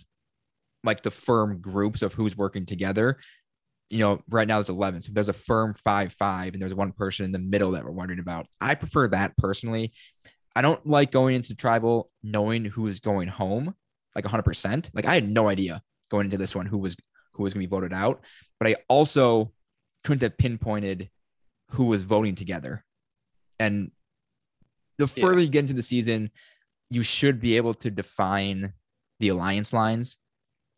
like 0.83 1.01
the 1.01 1.11
firm 1.11 1.59
groups 1.59 2.01
of 2.01 2.13
who's 2.13 2.35
working 2.37 2.65
together 2.65 3.17
you 3.89 3.99
know 3.99 4.21
right 4.29 4.47
now 4.47 4.57
there's 4.57 4.69
11 4.69 5.01
so 5.01 5.11
there's 5.13 5.29
a 5.29 5.33
firm 5.33 5.75
5-5 5.85 6.53
and 6.53 6.61
there's 6.61 6.73
one 6.73 6.91
person 6.91 7.25
in 7.25 7.31
the 7.31 7.39
middle 7.39 7.71
that 7.71 7.83
we're 7.83 7.91
wondering 7.91 8.19
about 8.19 8.47
i 8.61 8.75
prefer 8.75 9.07
that 9.09 9.35
personally. 9.37 9.93
I 10.55 10.61
don't 10.61 10.85
like 10.85 11.11
going 11.11 11.35
into 11.35 11.55
tribal 11.55 12.11
knowing 12.21 12.65
who 12.65 12.87
is 12.87 12.99
going 12.99 13.27
home 13.27 13.73
like 14.15 14.25
100% 14.25 14.89
like 14.93 15.05
i 15.05 15.15
had 15.15 15.27
no 15.29 15.47
idea 15.47 15.81
going 16.11 16.25
into 16.25 16.37
this 16.37 16.55
one 16.55 16.65
who 16.67 16.77
was 16.77 16.95
who 17.33 17.43
was 17.43 17.53
going 17.53 17.63
to 17.63 17.67
be 17.67 17.75
voted 17.75 17.91
out 17.93 18.23
but 18.59 18.67
i 18.69 18.75
also 18.87 19.51
couldn't 20.03 20.21
have 20.21 20.37
pinpointed 20.37 21.09
who 21.71 21.85
was 21.85 22.03
voting 22.03 22.35
together. 22.35 22.83
And 23.59 23.91
the 24.97 25.11
Yeah. 25.15 25.21
further 25.23 25.41
you 25.41 25.47
get 25.47 25.59
into 25.61 25.73
the 25.73 25.83
season 25.83 26.29
you 26.89 27.01
should 27.01 27.39
be 27.39 27.57
able 27.57 27.73
to 27.73 27.89
define 27.89 28.73
the 29.19 29.29
alliance 29.29 29.73
lines 29.73 30.17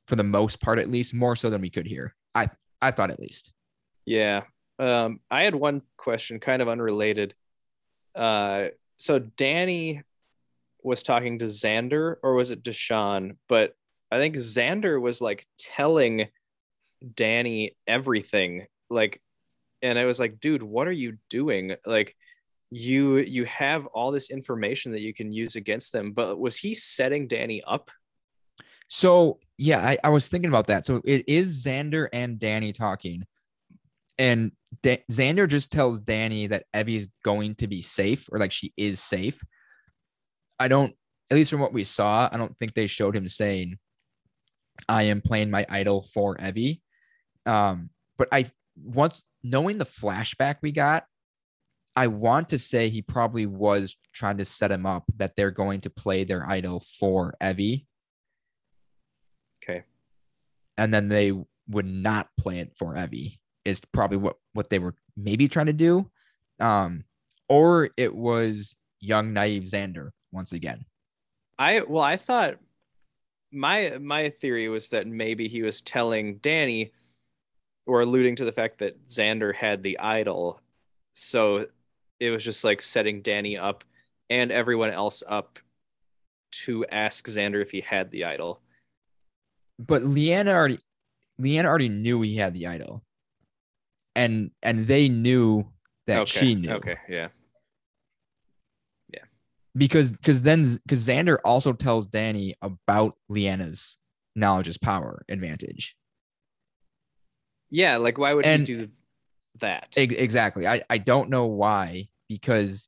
for 0.07 0.15
the 0.15 0.23
most 0.23 0.59
part 0.61 0.79
at 0.79 0.89
least 0.89 1.13
more 1.13 1.35
so 1.35 1.49
than 1.49 1.61
we 1.61 1.69
could 1.69 1.87
here 1.87 2.15
i 2.33 2.47
i 2.81 2.91
thought 2.91 3.11
at 3.11 3.19
least 3.19 3.53
Yeah. 4.05 4.43
Um, 4.77 5.19
I 5.29 5.43
had 5.43 5.55
one 5.55 5.81
question, 5.97 6.39
kind 6.39 6.61
of 6.61 6.69
unrelated. 6.69 7.33
Uh, 8.13 8.69
so 8.97 9.19
Danny 9.19 10.03
was 10.83 11.03
talking 11.03 11.39
to 11.39 11.45
Xander, 11.45 12.15
or 12.23 12.33
was 12.33 12.51
it 12.51 12.63
Deshaun? 12.63 13.37
But 13.49 13.75
I 14.11 14.17
think 14.17 14.35
Xander 14.35 15.01
was 15.01 15.21
like 15.21 15.47
telling 15.57 16.27
Danny 17.15 17.75
everything. 17.87 18.67
Like, 18.89 19.21
and 19.81 19.97
I 19.97 20.05
was 20.05 20.19
like, 20.19 20.39
dude, 20.39 20.63
what 20.63 20.87
are 20.87 20.91
you 20.91 21.17
doing? 21.29 21.75
Like, 21.85 22.15
you 22.71 23.17
you 23.17 23.45
have 23.45 23.85
all 23.87 24.11
this 24.11 24.29
information 24.29 24.91
that 24.91 25.01
you 25.01 25.13
can 25.13 25.31
use 25.31 25.55
against 25.55 25.93
them, 25.93 26.11
but 26.11 26.39
was 26.39 26.57
he 26.57 26.73
setting 26.73 27.27
Danny 27.27 27.61
up? 27.63 27.89
So 28.87 29.39
yeah 29.57 29.79
I, 29.79 29.97
I 30.03 30.09
was 30.09 30.27
thinking 30.27 30.49
about 30.49 30.67
that. 30.67 30.85
So 30.85 31.01
it 31.05 31.23
is 31.27 31.63
xander 31.65 32.07
and 32.13 32.39
danny 32.39 32.73
talking 32.73 33.25
and 34.17 34.51
da- 34.81 35.03
xander 35.11 35.47
just 35.47 35.71
tells 35.71 35.99
danny 35.99 36.47
that 36.47 36.65
evvie's 36.73 37.07
going 37.23 37.55
to 37.55 37.67
be 37.67 37.81
safe 37.81 38.27
or 38.31 38.39
like 38.39 38.51
she 38.51 38.73
is 38.77 38.99
safe. 39.01 39.39
I 40.59 40.67
don't 40.67 40.95
at 41.29 41.35
least 41.35 41.51
from 41.51 41.59
what 41.59 41.73
we 41.73 41.83
saw 41.83 42.29
i 42.31 42.37
don't 42.37 42.57
think 42.59 42.73
they 42.73 42.87
showed 42.87 43.15
him 43.15 43.27
saying 43.27 43.77
i 44.87 45.03
am 45.03 45.21
playing 45.21 45.49
my 45.49 45.65
idol 45.69 46.01
for 46.13 46.35
evvie. 46.37 46.81
Um 47.45 47.89
but 48.17 48.27
i 48.31 48.49
once 48.75 49.23
knowing 49.43 49.77
the 49.77 49.85
flashback 49.85 50.57
we 50.61 50.71
got 50.71 51.05
i 51.95 52.07
want 52.07 52.49
to 52.49 52.59
say 52.59 52.89
he 52.89 53.01
probably 53.01 53.45
was 53.45 53.95
trying 54.13 54.37
to 54.37 54.45
set 54.45 54.71
him 54.71 54.85
up 54.85 55.03
that 55.17 55.35
they're 55.35 55.51
going 55.51 55.81
to 55.81 55.89
play 55.89 56.23
their 56.23 56.47
idol 56.49 56.81
for 56.99 57.35
evvie 57.41 57.85
Okay. 59.67 59.83
and 60.77 60.93
then 60.93 61.07
they 61.09 61.31
would 61.67 61.85
not 61.85 62.29
play 62.37 62.59
it 62.59 62.73
for 62.77 62.93
Evvie 62.93 63.39
is 63.63 63.81
probably 63.91 64.17
what 64.17 64.37
what 64.53 64.69
they 64.69 64.79
were 64.79 64.93
maybe 65.17 65.47
trying 65.47 65.65
to 65.65 65.73
do, 65.73 66.09
um, 66.59 67.03
or 67.49 67.89
it 67.97 68.13
was 68.13 68.75
young 68.99 69.33
naive 69.33 69.63
Xander 69.63 70.11
once 70.31 70.51
again. 70.53 70.85
I 71.57 71.81
well, 71.81 72.03
I 72.03 72.17
thought 72.17 72.57
my 73.51 73.97
my 73.99 74.29
theory 74.29 74.67
was 74.67 74.89
that 74.91 75.07
maybe 75.07 75.47
he 75.47 75.63
was 75.63 75.81
telling 75.81 76.37
Danny 76.37 76.91
or 77.87 78.01
alluding 78.01 78.35
to 78.35 78.45
the 78.45 78.51
fact 78.51 78.79
that 78.79 79.07
Xander 79.07 79.53
had 79.53 79.81
the 79.81 79.97
idol. 79.99 80.59
So 81.13 81.65
it 82.19 82.31
was 82.31 82.43
just 82.43 82.63
like 82.63 82.81
setting 82.81 83.21
Danny 83.21 83.57
up 83.57 83.83
and 84.29 84.51
everyone 84.51 84.89
else 84.91 85.23
up 85.27 85.59
to 86.51 86.85
ask 86.87 87.27
Xander 87.27 87.61
if 87.61 87.71
he 87.71 87.81
had 87.81 88.11
the 88.11 88.25
idol. 88.25 88.61
But 89.79 90.03
Liana 90.03 90.51
already 90.51 90.79
Liana 91.37 91.67
already 91.67 91.89
knew 91.89 92.21
he 92.21 92.35
had 92.37 92.53
the 92.53 92.67
idol, 92.67 93.03
and 94.15 94.51
and 94.63 94.87
they 94.87 95.09
knew 95.09 95.65
that 96.07 96.21
okay. 96.23 96.39
she 96.39 96.55
knew. 96.55 96.71
Okay, 96.71 96.95
yeah. 97.09 97.27
Yeah. 99.13 99.23
Because 99.75 100.11
because 100.11 100.41
then 100.43 100.65
because 100.83 101.05
Xander 101.05 101.37
also 101.43 101.73
tells 101.73 102.07
Danny 102.07 102.55
about 102.61 103.17
Liana's 103.29 103.97
knowledge 104.35 104.67
is 104.67 104.77
power 104.77 105.25
advantage. 105.29 105.95
Yeah, 107.69 107.97
like 107.97 108.17
why 108.17 108.33
would 108.33 108.45
And- 108.45 108.67
he 108.67 108.75
do 108.75 108.89
that? 109.59 109.93
Ex- 109.97 110.15
exactly. 110.15 110.67
I, 110.67 110.83
I 110.89 110.97
don't 110.97 111.29
know 111.29 111.47
why 111.47 112.07
because 112.29 112.87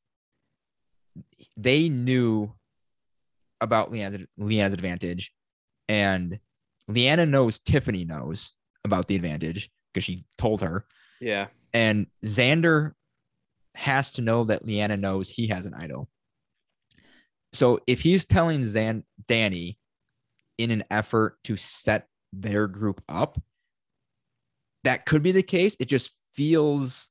they 1.58 1.90
knew 1.90 2.54
about 3.60 3.92
Liana's, 3.92 4.28
Liana's 4.38 4.74
advantage 4.74 5.34
and 5.90 6.40
Liana 6.88 7.26
knows 7.26 7.60
Tiffany 7.60 8.06
knows 8.06 8.54
about 8.86 9.08
the 9.08 9.16
advantage 9.16 9.70
because 9.94 10.04
she 10.04 10.26
told 10.38 10.62
her. 10.62 10.86
yeah. 11.20 11.48
And 11.74 12.08
Xander 12.24 12.94
has 13.76 14.12
to 14.12 14.22
know 14.22 14.46
that 14.46 14.66
Liana 14.66 14.98
knows 14.98 15.30
he 15.30 15.48
has 15.48 15.66
an 15.66 15.74
idol. 15.74 16.10
So 17.54 17.80
if 17.88 18.02
he's 18.02 18.26
telling 18.26 18.64
Zan 18.64 19.04
Danny 19.28 19.78
in 20.58 20.72
an 20.72 20.84
effort 20.90 21.38
to 21.44 21.56
set 21.56 22.08
their 22.34 22.68
group 22.68 23.04
up, 23.08 23.40
that 24.84 25.06
could 25.06 25.22
be 25.22 25.32
the 25.32 25.44
case. 25.44 25.76
It 25.80 25.90
just 25.90 26.14
feels 26.34 27.10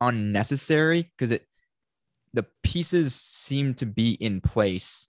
unnecessary 0.00 1.10
because 1.16 1.30
it 1.30 1.44
the 2.32 2.46
pieces 2.62 3.14
seem 3.14 3.74
to 3.74 3.86
be 3.86 4.12
in 4.12 4.40
place 4.40 5.08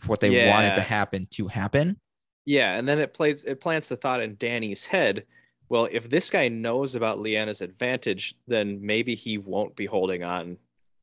for 0.00 0.08
what 0.08 0.20
they 0.20 0.48
wanted 0.50 0.74
to 0.74 0.80
happen 0.80 1.26
to 1.32 1.48
happen. 1.48 2.00
Yeah, 2.46 2.76
and 2.76 2.86
then 2.86 2.98
it 2.98 3.14
plays 3.14 3.44
it 3.44 3.60
plants 3.60 3.88
the 3.88 3.96
thought 3.96 4.22
in 4.22 4.36
Danny's 4.36 4.86
head. 4.86 5.24
Well, 5.68 5.88
if 5.90 6.10
this 6.10 6.28
guy 6.30 6.48
knows 6.48 6.94
about 6.94 7.18
Liana's 7.18 7.62
advantage, 7.62 8.34
then 8.46 8.78
maybe 8.82 9.14
he 9.14 9.38
won't 9.38 9.74
be 9.76 9.86
holding 9.86 10.22
on 10.22 10.58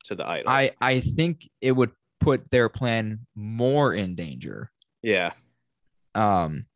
to 0.06 0.16
the 0.16 0.28
idol. 0.28 0.50
I 0.52 0.72
I 0.80 1.00
think 1.00 1.50
it 1.62 1.72
would 1.72 1.92
put 2.20 2.50
their 2.52 2.70
plan 2.70 3.26
more 3.36 3.94
in 3.96 4.14
danger. 4.16 4.72
yeah, 5.02 5.32
Um, 6.14 6.68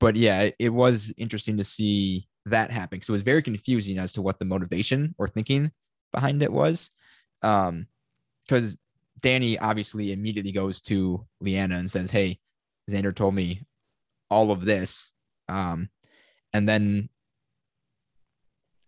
but 0.00 0.16
yeah, 0.16 0.42
it, 0.42 0.56
it 0.58 0.68
was 0.70 1.12
interesting 1.18 1.58
to 1.58 1.64
see 1.64 2.28
that 2.46 2.70
happen. 2.70 3.02
So 3.02 3.10
it 3.10 3.16
was 3.16 3.22
very 3.22 3.42
confusing 3.42 3.98
as 3.98 4.12
to 4.14 4.22
what 4.22 4.38
the 4.38 4.46
motivation 4.46 5.14
or 5.18 5.28
thinking 5.28 5.70
behind 6.12 6.42
it 6.42 6.52
was. 6.52 6.90
Um, 7.42 7.88
because 8.46 8.76
Danny 9.20 9.58
obviously 9.58 10.12
immediately 10.12 10.52
goes 10.52 10.80
to 10.82 11.26
Liana 11.40 11.76
and 11.76 11.90
says, 11.90 12.10
Hey, 12.10 12.38
Xander 12.90 13.14
told 13.14 13.34
me 13.34 13.66
all 14.30 14.50
of 14.50 14.64
this. 14.64 15.12
Um, 15.48 15.90
and 16.52 16.68
then 16.68 17.08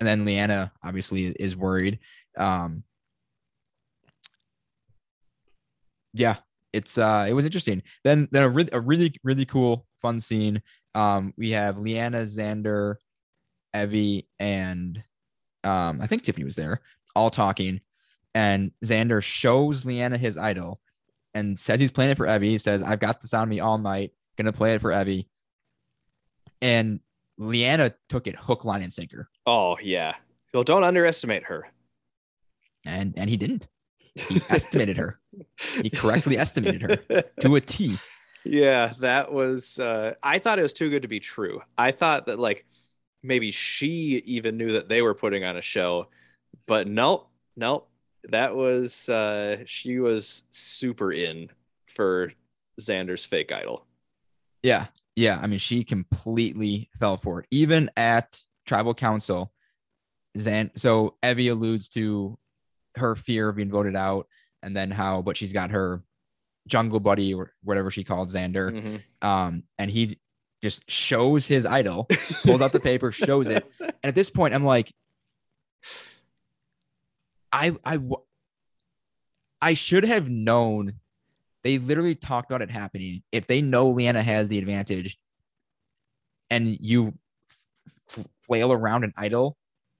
and 0.00 0.06
then 0.06 0.24
Liana 0.24 0.72
obviously 0.82 1.26
is 1.26 1.56
worried. 1.56 1.98
Um, 2.36 2.84
yeah, 6.12 6.36
it's 6.72 6.98
uh 6.98 7.26
it 7.28 7.32
was 7.32 7.44
interesting. 7.44 7.82
Then 8.04 8.28
then 8.30 8.42
a 8.42 8.48
really 8.48 8.70
a 8.72 8.80
really 8.80 9.14
really 9.24 9.44
cool 9.44 9.86
fun 10.00 10.20
scene. 10.20 10.62
Um 10.94 11.32
we 11.36 11.50
have 11.52 11.78
Liana, 11.78 12.22
Xander, 12.22 12.96
Evvie, 13.74 14.26
and 14.38 15.02
um 15.64 16.00
I 16.00 16.06
think 16.06 16.22
Tiffany 16.22 16.44
was 16.44 16.56
there, 16.56 16.80
all 17.14 17.30
talking. 17.30 17.80
And 18.34 18.72
Xander 18.84 19.22
shows 19.22 19.84
Liana 19.84 20.18
his 20.18 20.36
idol 20.36 20.78
and 21.34 21.58
says 21.58 21.80
he's 21.80 21.92
playing 21.92 22.12
it 22.12 22.16
for 22.16 22.26
Evvie. 22.26 22.50
He 22.50 22.58
says, 22.58 22.82
I've 22.82 23.00
got 23.00 23.20
this 23.20 23.34
on 23.34 23.48
me 23.48 23.60
all 23.60 23.78
night, 23.78 24.12
gonna 24.36 24.52
play 24.52 24.74
it 24.74 24.80
for 24.80 24.90
Evvie. 24.90 25.26
And 26.60 27.00
Liana 27.38 27.94
took 28.08 28.26
it 28.26 28.36
hook, 28.36 28.64
line, 28.64 28.82
and 28.82 28.92
sinker. 28.92 29.28
Oh 29.46 29.76
yeah. 29.82 30.14
Well, 30.52 30.64
don't 30.64 30.84
underestimate 30.84 31.44
her. 31.44 31.68
And 32.86 33.14
and 33.16 33.28
he 33.30 33.36
didn't. 33.36 33.68
He 34.14 34.40
estimated 34.50 34.96
her. 34.96 35.20
He 35.82 35.90
correctly 35.90 36.36
estimated 36.38 36.82
her 36.82 37.22
to 37.40 37.56
a 37.56 37.60
T. 37.60 37.96
Yeah, 38.44 38.94
that 39.00 39.32
was. 39.32 39.78
Uh, 39.78 40.14
I 40.22 40.38
thought 40.38 40.58
it 40.58 40.62
was 40.62 40.72
too 40.72 40.90
good 40.90 41.02
to 41.02 41.08
be 41.08 41.20
true. 41.20 41.60
I 41.76 41.90
thought 41.92 42.26
that 42.26 42.38
like 42.38 42.66
maybe 43.22 43.50
she 43.50 44.22
even 44.24 44.56
knew 44.56 44.72
that 44.72 44.88
they 44.88 45.02
were 45.02 45.14
putting 45.14 45.44
on 45.44 45.56
a 45.56 45.62
show, 45.62 46.08
but 46.66 46.88
nope, 46.88 47.28
nope. 47.56 47.88
That 48.24 48.54
was 48.54 49.08
uh 49.08 49.58
she 49.64 49.98
was 50.00 50.44
super 50.50 51.12
in 51.12 51.50
for 51.86 52.32
Xander's 52.80 53.24
fake 53.24 53.52
idol. 53.52 53.86
Yeah. 54.62 54.86
Yeah. 55.18 55.38
I 55.42 55.46
mean, 55.48 55.58
she 55.58 55.82
completely 55.84 56.90
fell 56.98 57.16
for 57.16 57.40
it. 57.40 57.46
Even 57.50 57.90
at 57.96 58.40
tribal 58.66 58.94
council, 58.94 59.52
Zan 60.36 60.70
so 60.76 61.16
Evvie 61.22 61.50
alludes 61.50 61.88
to 61.90 62.38
her 62.96 63.16
fear 63.16 63.48
of 63.48 63.56
being 63.56 63.70
voted 63.70 63.96
out 63.96 64.28
and 64.62 64.76
then 64.76 64.90
how 64.90 65.22
but 65.22 65.36
she's 65.36 65.52
got 65.52 65.70
her 65.70 66.02
jungle 66.68 67.00
buddy 67.00 67.34
or 67.34 67.52
whatever 67.64 67.90
she 67.90 68.04
called 68.04 68.30
Xander. 68.30 68.70
Mhm. 68.70 69.26
Um, 69.26 69.64
and 69.78 69.90
he 69.90 70.18
just 70.62 70.88
shows 70.90 71.46
his 71.46 71.64
idol, 71.66 72.06
pulls 72.42 72.60
out 72.62 72.72
the 72.72 72.80
paper, 72.80 73.10
shows 73.12 73.48
it. 73.48 73.66
And 73.80 74.10
at 74.10 74.14
this 74.14 74.30
point, 74.30 74.54
I'm 74.54 74.64
like, 74.64 74.92
I 77.52 77.74
I 77.84 77.98
I 79.60 79.74
should 79.74 80.04
have 80.04 80.28
known. 80.28 81.00
They 81.68 81.76
literally 81.76 82.14
talked 82.14 82.50
about 82.50 82.62
it 82.62 82.70
happening. 82.70 83.22
If 83.30 83.46
they 83.46 83.60
know 83.60 83.90
Liana 83.90 84.22
has 84.22 84.48
the 84.48 84.56
advantage, 84.56 85.18
and 86.48 86.80
you 86.80 87.12
f- 88.08 88.24
flail 88.46 88.72
around 88.72 89.04
an 89.04 89.12
idol, 89.18 89.58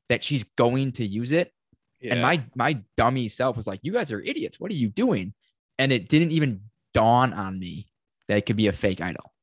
that 0.08 0.24
she's 0.24 0.44
going 0.56 0.92
to 0.92 1.06
use 1.06 1.30
it. 1.30 1.52
Yeah. 2.00 2.14
And 2.14 2.22
my 2.22 2.42
my 2.54 2.80
dummy 2.96 3.28
self 3.28 3.54
was 3.54 3.66
like, 3.66 3.80
"You 3.82 3.92
guys 3.92 4.10
are 4.10 4.20
idiots. 4.22 4.58
What 4.58 4.72
are 4.72 4.76
you 4.76 4.88
doing?" 4.88 5.34
And 5.78 5.92
it 5.92 6.08
didn't 6.08 6.30
even 6.30 6.62
dawn 6.94 7.34
on 7.34 7.58
me 7.58 7.88
that 8.28 8.38
it 8.38 8.46
could 8.46 8.56
be 8.56 8.68
a 8.68 8.72
fake 8.72 9.02
idol. 9.02 9.34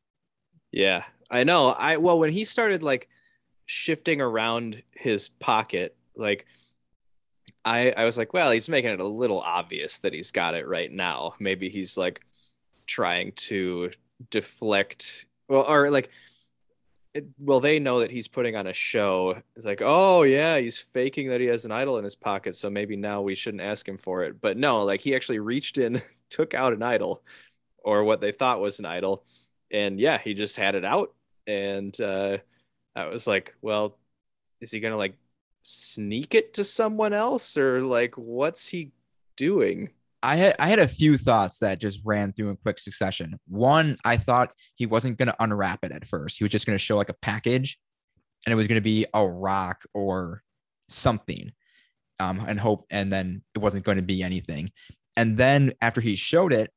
Yeah, 0.71 1.03
I 1.29 1.43
know. 1.43 1.75
I 1.77 1.97
well, 1.97 2.17
when 2.17 2.31
he 2.31 2.43
started 2.43 2.81
like 2.81 3.07
shifting 3.67 4.19
around 4.19 4.81
his 4.93 5.27
pocket, 5.27 5.95
like 6.15 6.47
I 7.65 7.91
I 7.97 8.05
was 8.05 8.17
like, 8.17 8.33
well, 8.33 8.51
he's 8.51 8.69
making 8.69 8.91
it 8.91 8.99
a 8.99 9.07
little 9.07 9.41
obvious 9.41 9.99
that 9.99 10.13
he's 10.13 10.31
got 10.31 10.55
it 10.55 10.67
right 10.67 10.91
now. 10.91 11.33
Maybe 11.39 11.69
he's 11.69 11.97
like 11.97 12.21
trying 12.87 13.31
to 13.33 13.91
deflect 14.29 15.25
well 15.49 15.65
or 15.67 15.89
like 15.89 16.09
it, 17.13 17.25
well 17.39 17.59
they 17.59 17.79
know 17.79 17.99
that 17.99 18.11
he's 18.11 18.27
putting 18.27 18.55
on 18.55 18.67
a 18.67 18.73
show. 18.73 19.41
It's 19.55 19.65
like 19.65 19.81
oh 19.83 20.23
yeah 20.23 20.57
he's 20.59 20.77
faking 20.77 21.29
that 21.29 21.41
he 21.41 21.47
has 21.47 21.65
an 21.65 21.71
idol 21.71 21.97
in 21.97 22.03
his 22.03 22.15
pocket 22.15 22.55
so 22.55 22.69
maybe 22.69 22.95
now 22.95 23.21
we 23.21 23.35
shouldn't 23.35 23.63
ask 23.63 23.87
him 23.87 23.97
for 23.97 24.23
it. 24.23 24.39
But 24.41 24.57
no 24.57 24.83
like 24.83 25.01
he 25.01 25.15
actually 25.15 25.39
reached 25.39 25.77
in 25.77 26.01
took 26.29 26.53
out 26.53 26.73
an 26.73 26.83
idol 26.83 27.23
or 27.83 28.03
what 28.03 28.21
they 28.21 28.31
thought 28.31 28.61
was 28.61 28.79
an 28.79 28.85
idol 28.85 29.25
and 29.71 29.99
yeah 29.99 30.17
he 30.17 30.33
just 30.33 30.57
had 30.57 30.75
it 30.75 30.85
out. 30.85 31.13
And 31.47 31.99
uh 32.01 32.37
i 32.95 33.05
was 33.07 33.27
like 33.27 33.55
well 33.61 33.97
is 34.61 34.71
he 34.71 34.79
gonna 34.79 34.97
like 34.97 35.17
sneak 35.65 36.35
it 36.35 36.53
to 36.53 36.63
someone 36.63 37.13
else 37.13 37.57
or 37.57 37.81
like 37.81 38.15
what's 38.15 38.67
he 38.67 38.91
doing 39.35 39.89
I 40.25 40.37
had 40.37 40.55
I 40.57 40.67
had 40.67 40.79
a 40.79 40.87
few 40.87 41.19
thoughts 41.19 41.59
that 41.59 41.79
just 41.79 42.01
ran 42.03 42.33
through 42.33 42.49
in 42.49 42.55
quick 42.55 42.79
succession. 42.79 43.39
One, 43.47 43.95
I 44.03 44.17
thought 44.17 44.53
he 44.73 44.87
wasn't 44.87 45.19
going 45.19 45.27
to 45.27 45.35
unwrap 45.39 45.83
it 45.83 45.91
at 45.91 46.07
first. 46.07 46.39
He 46.39 46.43
was 46.43 46.51
just 46.51 46.65
going 46.65 46.73
to 46.73 46.83
show 46.83 46.97
like 46.97 47.09
a 47.09 47.15
package, 47.21 47.77
and 48.45 48.51
it 48.51 48.55
was 48.55 48.67
going 48.67 48.79
to 48.79 48.81
be 48.81 49.05
a 49.13 49.25
rock 49.25 49.85
or 49.93 50.41
something, 50.89 51.51
um, 52.19 52.43
and 52.47 52.59
hope. 52.59 52.85
And 52.89 53.13
then 53.13 53.43
it 53.53 53.59
wasn't 53.59 53.85
going 53.85 53.97
to 53.97 54.03
be 54.03 54.23
anything. 54.23 54.71
And 55.15 55.37
then 55.37 55.73
after 55.79 56.01
he 56.01 56.15
showed 56.15 56.53
it, 56.53 56.71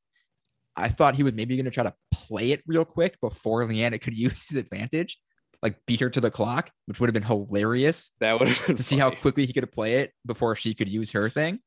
I 0.76 0.88
thought 0.88 1.14
he 1.14 1.22
was 1.22 1.32
maybe 1.32 1.56
going 1.56 1.64
to 1.64 1.70
try 1.70 1.84
to 1.84 1.94
play 2.12 2.52
it 2.52 2.62
real 2.66 2.84
quick 2.84 3.18
before 3.22 3.64
Liana 3.64 3.98
could 3.98 4.16
use 4.16 4.46
his 4.46 4.58
advantage, 4.58 5.18
like 5.62 5.84
beat 5.86 6.00
her 6.00 6.10
to 6.10 6.20
the 6.20 6.30
clock, 6.30 6.70
which 6.86 7.00
would 7.00 7.08
have 7.08 7.14
been 7.14 7.22
hilarious 7.22 8.12
that 8.20 8.38
would 8.38 8.48
to 8.48 8.82
see 8.82 8.96
how 8.98 9.10
quickly 9.10 9.44
he 9.46 9.52
could 9.52 9.70
play 9.72 9.96
it 9.96 10.12
before 10.24 10.54
she 10.54 10.74
could 10.74 10.88
use 10.88 11.10
her 11.12 11.28
thing. 11.28 11.58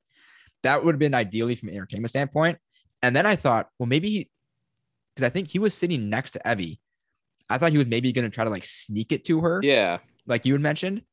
That 0.64 0.84
would 0.84 0.96
have 0.96 1.00
been 1.00 1.14
ideally 1.14 1.56
from 1.56 1.70
an 1.70 1.76
entertainment 1.76 2.10
standpoint. 2.10 2.58
And 3.02 3.16
then 3.16 3.26
I 3.26 3.36
thought, 3.36 3.70
well, 3.80 3.88
maybe 3.88 4.10
he, 4.10 4.30
because 5.16 5.26
I 5.26 5.30
think 5.30 5.50
he 5.50 5.60
was 5.60 5.74
sitting 5.74 6.10
next 6.10 6.32
to 6.32 6.40
Evvie. 6.46 6.80
I 7.50 7.58
thought 7.58 7.72
he 7.72 7.78
was 7.78 7.88
maybe 7.88 8.14
going 8.14 8.30
to 8.30 8.34
try 8.34 8.46
to 8.46 8.50
like 8.50 8.64
sneak 8.64 9.12
it 9.12 9.26
to 9.26 9.42
her, 9.42 9.60
yeah 9.62 9.98
like 10.26 10.46
you 10.46 10.54
had 10.54 10.62
mentioned. 10.62 11.04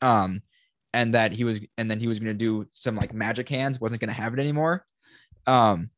Um, 0.00 0.42
and 0.94 1.14
that 1.14 1.32
he 1.32 1.44
was, 1.44 1.60
and 1.78 1.90
then 1.90 2.00
he 2.00 2.06
was 2.06 2.18
going 2.18 2.32
to 2.32 2.38
do 2.38 2.68
some 2.72 2.96
like 2.96 3.14
magic 3.14 3.48
hands, 3.48 3.80
wasn't 3.80 4.00
going 4.00 4.08
to 4.08 4.20
have 4.20 4.34
it 4.34 4.40
anymore. 4.40 4.84
Um, 5.46 5.90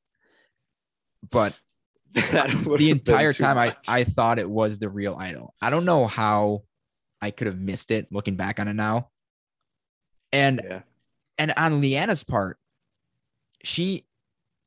but 1.30 1.54
the 2.76 2.90
entire 2.90 3.32
time 3.32 3.58
I, 3.58 3.66
much. 3.66 3.78
I 3.88 4.04
thought 4.04 4.38
it 4.38 4.48
was 4.48 4.78
the 4.78 4.88
real 4.88 5.16
idol. 5.18 5.54
I 5.60 5.70
don't 5.70 5.84
know 5.84 6.06
how 6.06 6.62
I 7.20 7.30
could 7.30 7.46
have 7.46 7.58
missed 7.58 7.90
it 7.90 8.08
looking 8.10 8.36
back 8.36 8.60
on 8.60 8.68
it 8.68 8.74
now. 8.74 9.10
And 10.32 10.60
yeah 10.64 10.80
and 11.38 11.52
on 11.56 11.80
Liana's 11.80 12.24
part, 12.24 12.58
she 13.62 14.06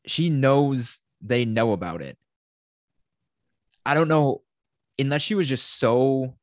she 0.06 0.30
knows 0.30 1.02
they 1.22 1.46
know 1.46 1.72
about 1.72 2.02
it. 2.02 2.18
I 3.86 3.94
don't 3.94 4.08
know, 4.08 4.44
unless 5.00 5.22
she 5.22 5.36
was 5.36 5.48
just 5.48 5.80
so 5.80 6.36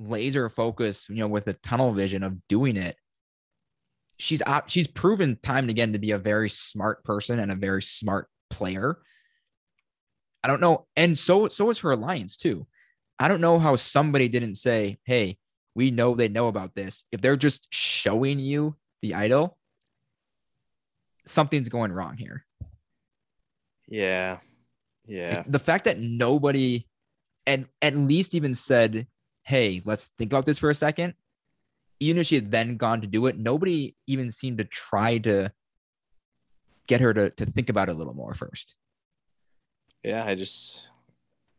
laser 0.00 0.48
focused, 0.48 1.08
you 1.08 1.16
know, 1.16 1.28
with 1.28 1.46
a 1.46 1.54
tunnel 1.54 1.92
vision 1.92 2.22
of 2.22 2.46
doing 2.48 2.76
it. 2.76 2.96
She's 4.16 4.42
she's 4.66 4.88
proven 4.88 5.38
time 5.42 5.64
and 5.64 5.70
again 5.70 5.92
to 5.92 5.98
be 5.98 6.10
a 6.10 6.18
very 6.18 6.50
smart 6.50 7.04
person 7.04 7.38
and 7.38 7.52
a 7.52 7.56
very 7.56 7.82
smart 7.82 8.28
player. 8.50 8.98
I 10.44 10.48
don't 10.48 10.60
know, 10.60 10.86
and 10.96 11.18
so 11.18 11.48
so 11.48 11.70
is 11.70 11.78
her 11.80 11.92
alliance 11.92 12.36
too. 12.36 12.66
I 13.18 13.28
don't 13.28 13.40
know 13.40 13.58
how 13.58 13.76
somebody 13.76 14.28
didn't 14.28 14.54
say, 14.54 14.98
"Hey, 15.04 15.38
we 15.74 15.90
know 15.90 16.14
they 16.14 16.28
know 16.28 16.48
about 16.48 16.74
this." 16.74 17.04
If 17.10 17.20
they're 17.20 17.36
just 17.36 17.66
showing 17.72 18.38
you 18.38 18.76
the 19.02 19.14
idol, 19.14 19.58
something's 21.26 21.68
going 21.68 21.92
wrong 21.92 22.16
here. 22.16 22.44
yeah 23.88 24.38
yeah 25.06 25.42
The 25.46 25.58
fact 25.58 25.84
that 25.84 25.98
nobody 25.98 26.86
and 27.48 27.66
at 27.80 27.94
least 27.94 28.34
even 28.34 28.54
said, 28.54 29.06
Hey, 29.42 29.80
let's 29.86 30.10
think 30.18 30.30
about 30.30 30.44
this 30.44 30.58
for 30.58 30.68
a 30.68 30.74
second. 30.74 31.14
Even 31.98 32.20
if 32.20 32.26
she 32.26 32.34
had 32.34 32.52
then 32.52 32.76
gone 32.76 33.00
to 33.00 33.06
do 33.06 33.26
it, 33.26 33.38
nobody 33.38 33.96
even 34.06 34.30
seemed 34.30 34.58
to 34.58 34.64
try 34.64 35.16
to 35.18 35.50
get 36.86 37.00
her 37.00 37.14
to, 37.14 37.30
to 37.30 37.46
think 37.46 37.70
about 37.70 37.88
it 37.88 37.94
a 37.94 37.98
little 37.98 38.14
more 38.14 38.34
first. 38.34 38.74
Yeah 40.02 40.24
i 40.24 40.34
just 40.34 40.90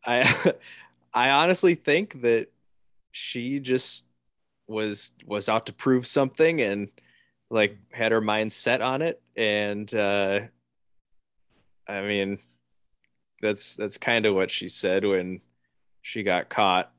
i 0.06 0.52
i 1.14 1.30
honestly 1.30 1.74
think 1.74 2.22
that 2.22 2.48
she 3.12 3.58
just 3.60 4.06
was 4.68 5.12
was 5.26 5.48
out 5.48 5.66
to 5.66 5.72
prove 5.72 6.06
something 6.06 6.60
and 6.60 6.88
like 7.50 7.76
had 7.90 8.12
her 8.12 8.20
mind 8.20 8.52
set 8.52 8.80
on 8.80 9.02
it. 9.02 9.20
And 9.36 9.92
uh 9.94 10.40
i 11.88 12.00
mean 12.02 12.38
that's 13.42 13.74
that's 13.74 13.98
kind 13.98 14.26
of 14.26 14.34
what 14.34 14.50
she 14.50 14.68
said 14.68 15.04
when 15.04 15.40
she 16.02 16.22
got 16.22 16.48
caught 16.48 16.92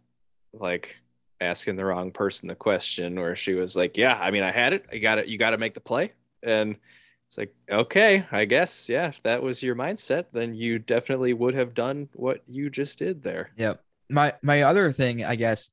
like 0.54 0.98
asking 1.40 1.76
the 1.76 1.86
wrong 1.86 2.12
person 2.12 2.48
the 2.48 2.56
question 2.56 3.20
where 3.20 3.36
she 3.36 3.54
was 3.54 3.76
like 3.76 3.96
yeah 3.98 4.18
i 4.22 4.32
mean 4.32 4.44
i 4.44 4.52
had 4.52 4.74
it. 4.74 4.86
I 4.92 4.98
got 4.98 5.18
it. 5.18 5.28
You 5.28 5.38
got 5.38 5.52
to 5.52 5.58
make 5.58 5.74
the 5.74 5.80
play. 5.80 6.12
And 6.44 6.76
it's 7.32 7.38
like 7.38 7.56
okay 7.72 8.26
i 8.34 8.44
guess 8.44 8.90
yeah 8.90 9.08
if 9.08 9.24
that 9.24 9.42
was 9.42 9.64
your 9.64 9.74
mindset 9.74 10.26
then 10.34 10.54
you 10.54 10.78
definitely 10.78 11.32
would 11.34 11.54
have 11.54 11.74
done 11.74 12.10
what 12.14 12.44
you 12.46 12.70
just 12.70 13.00
did 13.00 13.24
there 13.24 13.52
Yep. 13.56 13.82
My 14.10 14.34
my 14.42 14.64
other 14.64 14.92
thing, 14.92 15.24
I 15.24 15.36
guess, 15.36 15.72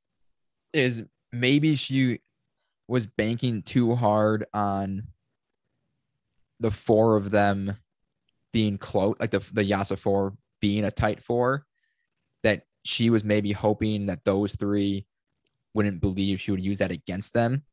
is 0.72 1.04
maybe 1.32 1.74
she 1.74 2.20
was 2.86 3.06
banking 3.06 3.62
too 3.62 3.96
hard 3.96 4.46
on 4.54 5.08
the 6.60 6.70
four 6.70 7.16
of 7.16 7.30
them 7.30 7.76
being 8.52 8.78
close, 8.78 9.16
like 9.18 9.32
the 9.32 9.40
the 9.52 9.64
Yase 9.64 9.92
four 9.98 10.34
being 10.60 10.84
a 10.84 10.90
tight 10.90 11.20
four, 11.20 11.66
that 12.44 12.62
she 12.84 13.10
was 13.10 13.24
maybe 13.24 13.50
hoping 13.50 14.06
that 14.06 14.24
those 14.24 14.54
three 14.54 15.04
wouldn't 15.74 16.00
believe 16.00 16.40
she 16.40 16.52
would 16.52 16.64
use 16.64 16.78
that 16.78 16.92
against 16.92 17.32
them. 17.32 17.64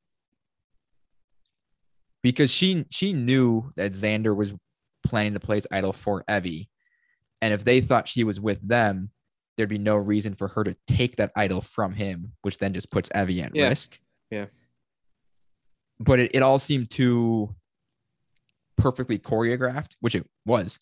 Because 2.26 2.50
she 2.50 2.86
she 2.90 3.14
knew 3.14 3.72
that 3.76 3.92
Xander 3.92 4.36
was 4.36 4.52
planning 5.06 5.34
to 5.34 5.40
place 5.40 5.68
idol 5.72 5.94
for 5.94 6.24
Evvie. 6.28 6.70
And 7.40 7.54
if 7.54 7.64
they 7.64 7.82
thought 7.82 8.08
she 8.08 8.24
was 8.24 8.40
with 8.40 8.68
them, 8.68 9.12
there'd 9.56 9.70
be 9.70 9.78
no 9.78 9.96
reason 9.96 10.34
for 10.34 10.48
her 10.48 10.64
to 10.64 10.76
take 10.88 11.18
that 11.18 11.32
idol 11.36 11.62
from 11.62 11.94
him, 11.94 12.32
which 12.42 12.58
then 12.58 12.74
just 12.74 12.90
puts 12.90 13.10
Evvie 13.10 13.44
at 13.44 13.56
Yeah. 13.56 13.68
risk. 13.68 14.00
Yeah. 14.32 14.48
But 16.00 16.20
it, 16.20 16.32
it 16.34 16.42
all 16.42 16.58
seemed 16.58 16.90
too 16.90 17.54
perfectly 18.76 19.20
choreographed, 19.20 19.92
which 20.00 20.16
it 20.16 20.26
was. 20.48 20.80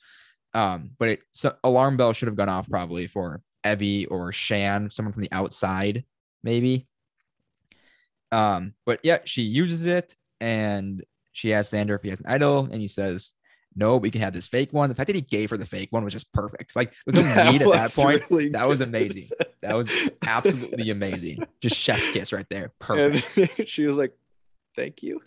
Um, 0.53 0.91
but 0.97 1.09
it 1.09 1.19
so 1.33 1.57
alarm 1.65 1.97
bell 1.97 2.13
should 2.13 2.29
have 2.29 2.37
gone 2.37 2.47
off 2.47 2.69
probably 2.69 3.05
for 3.07 3.41
Evvie 3.65 4.07
or 4.09 4.31
Shan, 4.31 4.89
someone 4.91 5.11
from 5.11 5.23
the 5.23 5.31
outside, 5.33 6.05
maybe. 6.41 6.87
Um, 8.31 8.75
but 8.85 9.01
yeah, 9.03 9.17
she 9.25 9.41
uses 9.41 9.85
it 9.85 10.15
and 10.39 11.03
she 11.33 11.51
asks 11.53 11.73
Xander 11.73 11.95
if 11.95 12.03
he 12.03 12.09
has 12.09 12.19
an 12.19 12.27
idol, 12.27 12.69
and 12.71 12.79
he 12.81 12.87
says, 12.87 13.31
No, 13.75 13.97
we 13.97 14.09
can 14.11 14.21
have 14.21 14.33
this 14.33 14.47
fake 14.47 14.71
one. 14.71 14.87
The 14.89 14.95
fact 14.95 15.07
that 15.07 15.15
he 15.15 15.21
gave 15.21 15.49
her 15.49 15.57
the 15.57 15.65
fake 15.65 15.89
one 15.91 16.03
was 16.03 16.13
just 16.13 16.31
perfect. 16.31 16.75
Like 16.75 16.93
there's 17.05 17.35
no 17.35 17.43
need 17.51 17.61
at 17.63 17.71
that 17.71 17.81
was 17.83 17.95
point. 17.95 18.23
really 18.29 18.49
That 18.49 18.67
was 18.67 18.81
amazing. 18.81 19.25
That 19.61 19.75
was 19.75 19.89
absolutely 20.25 20.89
amazing. 20.89 21.45
Just 21.61 21.75
chef's 21.75 22.09
kiss 22.09 22.31
right 22.31 22.47
there. 22.49 22.71
Perfect. 22.79 23.59
and 23.59 23.67
she 23.67 23.85
was 23.85 23.97
like 23.97 24.13
Thank 24.75 25.03
you. 25.03 25.21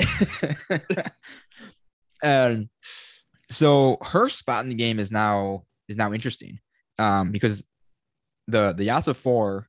and 2.23 2.69
so 3.51 3.99
her 4.03 4.29
spot 4.29 4.65
in 4.65 4.69
the 4.71 4.75
game 4.75 4.99
is 4.99 5.13
now 5.13 5.65
is 5.89 5.97
now 5.97 6.13
interesting 6.13 6.59
um, 6.99 7.31
because 7.31 7.63
the 8.49 8.73
the 8.73 8.85
Yase 8.85 9.15
four 9.17 9.69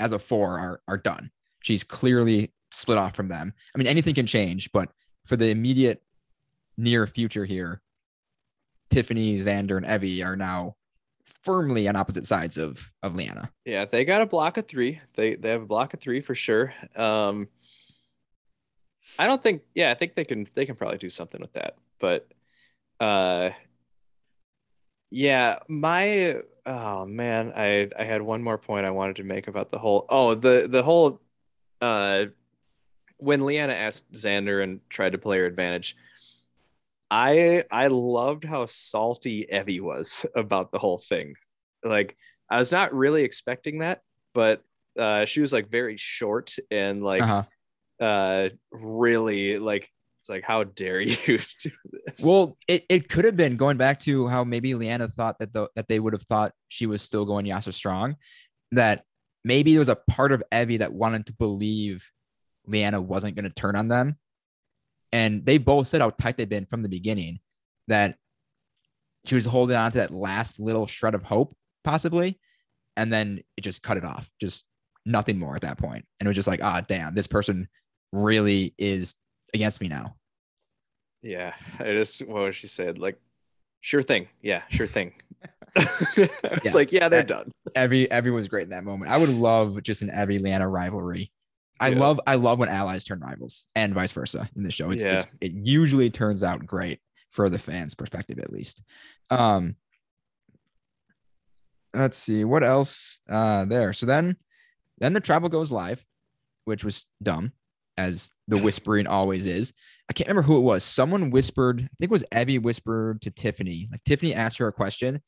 as 0.00 0.12
a 0.12 0.18
four 0.18 0.58
are 0.58 0.80
are 0.88 0.98
done. 0.98 1.30
She's 1.62 1.82
clearly 1.84 2.52
split 2.72 2.98
off 2.98 3.16
from 3.16 3.28
them. 3.28 3.54
I 3.74 3.78
mean, 3.78 3.86
anything 3.86 4.14
can 4.14 4.26
change, 4.26 4.70
but 4.72 4.90
for 5.26 5.36
the 5.36 5.50
immediate 5.50 6.02
near 6.76 7.06
future 7.06 7.44
here, 7.44 7.82
Tiffany, 8.90 9.36
Xander, 9.38 9.76
and 9.76 9.86
Evvie 9.86 10.24
are 10.24 10.36
now 10.36 10.76
firmly 11.42 11.86
on 11.86 11.96
opposite 11.96 12.26
sides 12.26 12.58
of 12.58 12.90
of 13.02 13.14
Liana. 13.14 13.50
Yeah, 13.64 13.84
they 13.84 14.04
got 14.04 14.22
a 14.22 14.26
block 14.26 14.56
of 14.56 14.66
three. 14.66 15.00
They 15.14 15.36
they 15.36 15.50
have 15.50 15.62
a 15.62 15.66
block 15.66 15.94
of 15.94 16.00
three 16.00 16.20
for 16.20 16.34
sure. 16.34 16.72
Um, 16.94 17.48
I 19.18 19.26
don't 19.26 19.42
think. 19.42 19.62
Yeah, 19.74 19.90
I 19.90 19.94
think 19.94 20.14
they 20.14 20.24
can. 20.24 20.46
They 20.54 20.66
can 20.66 20.74
probably 20.74 20.98
do 20.98 21.10
something 21.10 21.40
with 21.40 21.52
that. 21.54 21.76
But, 21.98 22.28
uh, 23.00 23.50
yeah, 25.10 25.60
my 25.68 26.40
oh 26.66 27.06
man, 27.06 27.52
I 27.56 27.88
I 27.98 28.04
had 28.04 28.22
one 28.22 28.42
more 28.42 28.58
point 28.58 28.86
I 28.86 28.90
wanted 28.90 29.16
to 29.16 29.24
make 29.24 29.48
about 29.48 29.70
the 29.70 29.78
whole. 29.78 30.06
Oh, 30.08 30.34
the 30.34 30.66
the 30.68 30.82
whole, 30.82 31.20
uh, 31.80 32.26
when 33.18 33.44
Liana 33.44 33.72
asked 33.74 34.10
Xander 34.12 34.62
and 34.62 34.80
tried 34.88 35.12
to 35.12 35.18
play 35.18 35.38
her 35.38 35.46
advantage. 35.46 35.96
I 37.10 37.64
I 37.70 37.86
loved 37.88 38.44
how 38.44 38.66
salty 38.66 39.46
Evvie 39.52 39.80
was 39.80 40.26
about 40.34 40.72
the 40.72 40.78
whole 40.78 40.98
thing. 40.98 41.34
Like 41.84 42.16
I 42.50 42.58
was 42.58 42.72
not 42.72 42.94
really 42.94 43.22
expecting 43.22 43.78
that, 43.80 44.00
but 44.34 44.62
uh, 44.98 45.24
she 45.24 45.40
was 45.40 45.52
like 45.52 45.68
very 45.68 45.96
short 45.96 46.56
and 46.70 47.02
like 47.02 47.22
Uh-huh. 47.22 47.44
uh 48.04 48.48
really 48.72 49.58
like 49.58 49.90
it's 50.20 50.28
like 50.30 50.42
how 50.42 50.64
dare 50.64 51.00
you 51.00 51.16
do 51.26 51.38
this 51.92 52.24
Well, 52.24 52.56
it, 52.66 52.84
it 52.88 53.08
could 53.08 53.24
have 53.24 53.36
been 53.36 53.56
going 53.56 53.76
back 53.76 54.00
to 54.00 54.26
how 54.26 54.42
maybe 54.42 54.74
Liana 54.74 55.06
thought 55.08 55.38
that 55.38 55.52
the, 55.52 55.68
that 55.76 55.86
they 55.88 56.00
would 56.00 56.12
have 56.14 56.22
thought 56.24 56.52
she 56.68 56.86
was 56.86 57.02
still 57.02 57.24
going 57.24 57.46
Yase 57.46 57.74
strong. 57.76 58.16
That 58.72 59.04
maybe 59.44 59.72
there 59.72 59.80
was 59.80 59.88
a 59.88 59.96
part 60.10 60.32
of 60.32 60.42
Evvie 60.50 60.78
that 60.80 60.92
wanted 60.92 61.26
to 61.26 61.32
believe 61.34 62.04
Liana 62.66 63.00
wasn't 63.00 63.36
going 63.36 63.48
to 63.48 63.54
turn 63.54 63.76
on 63.76 63.88
them. 63.88 64.16
And 65.12 65.44
they 65.46 65.58
both 65.58 65.86
said 65.88 66.00
how 66.00 66.10
tight 66.10 66.36
they've 66.36 66.48
been 66.48 66.66
from 66.66 66.82
the 66.82 66.88
beginning, 66.88 67.40
that 67.88 68.18
she 69.24 69.34
was 69.34 69.44
holding 69.44 69.76
on 69.76 69.92
to 69.92 69.98
that 69.98 70.10
last 70.10 70.58
little 70.60 70.86
shred 70.86 71.14
of 71.14 71.22
hope, 71.22 71.56
possibly. 71.84 72.38
And 72.96 73.12
then 73.12 73.40
it 73.56 73.60
just 73.62 73.82
cut 73.82 73.96
it 73.96 74.04
off, 74.04 74.28
just 74.40 74.64
nothing 75.04 75.38
more 75.38 75.54
at 75.54 75.62
that 75.62 75.78
point. 75.78 76.04
And 76.20 76.26
it 76.26 76.28
was 76.28 76.36
just 76.36 76.48
like, 76.48 76.62
ah, 76.62 76.80
damn, 76.80 77.14
this 77.14 77.26
person 77.26 77.68
really 78.12 78.74
is 78.78 79.14
against 79.54 79.80
me 79.80 79.88
now. 79.88 80.16
yeah 81.22 81.54
i 81.80 81.84
just 81.92 82.26
what 82.28 82.54
she 82.54 82.66
said 82.66 82.98
like 82.98 83.18
sure 83.80 84.02
thing 84.02 84.28
yeah 84.42 84.62
sure 84.68 84.86
thing 84.86 85.12
it's 85.76 86.64
Yeah. 86.64 86.72
like 86.74 86.92
yeah 86.92 87.08
they're 87.08 87.22
That- 87.22 87.28
done 87.28 87.52
Evvie, 87.74 88.08
Evvie 88.08 88.32
was 88.34 88.48
great 88.48 88.64
in 88.64 88.70
that 88.70 88.84
moment. 88.84 89.10
I 89.10 89.18
would 89.18 89.28
love 89.28 89.82
just 89.82 90.00
an 90.02 90.08
Evvie 90.10 90.40
Liana 90.40 90.66
rivalry. 90.68 91.30
I 91.80 91.88
Yeah. 91.88 91.98
love 91.98 92.20
I 92.26 92.36
love 92.36 92.58
when 92.58 92.68
allies 92.68 93.04
turn 93.04 93.20
rivals 93.20 93.66
and 93.74 93.92
vice 93.92 94.12
versa 94.12 94.48
in 94.56 94.62
the 94.62 94.70
show. 94.70 94.90
It's, 94.90 95.02
Yeah. 95.02 95.14
it's 95.14 95.26
it 95.40 95.52
usually 95.52 96.10
turns 96.10 96.42
out 96.42 96.64
great 96.66 97.00
for 97.30 97.48
the 97.50 97.58
fans' 97.58 97.94
perspective 97.94 98.38
at 98.38 98.52
least. 98.52 98.82
Um 99.30 99.76
let's 101.94 102.18
see 102.18 102.44
what 102.44 102.62
else 102.62 103.20
uh 103.28 103.64
there. 103.64 103.92
So 103.92 104.06
then 104.06 104.36
then 104.98 105.12
the 105.12 105.20
travel 105.20 105.48
goes 105.48 105.70
live, 105.72 106.04
which 106.64 106.84
was 106.84 107.06
dumb 107.22 107.52
as 107.98 108.32
the 108.48 108.58
whispering 108.58 109.06
always 109.06 109.46
is. 109.46 109.72
I 110.08 110.12
can't 110.12 110.28
remember 110.28 110.46
who 110.46 110.58
it 110.58 110.62
was. 110.62 110.84
Someone 110.84 111.30
whispered, 111.30 111.80
I 111.80 111.88
think 111.98 112.10
it 112.10 112.10
was 112.10 112.24
Evvie 112.32 112.60
whispered 112.62 113.20
to 113.22 113.30
Tiffany. 113.30 113.88
Like 113.90 114.04
Tiffany 114.04 114.34
asked 114.34 114.58
her 114.58 114.68
a 114.68 114.72
question. 114.72 115.20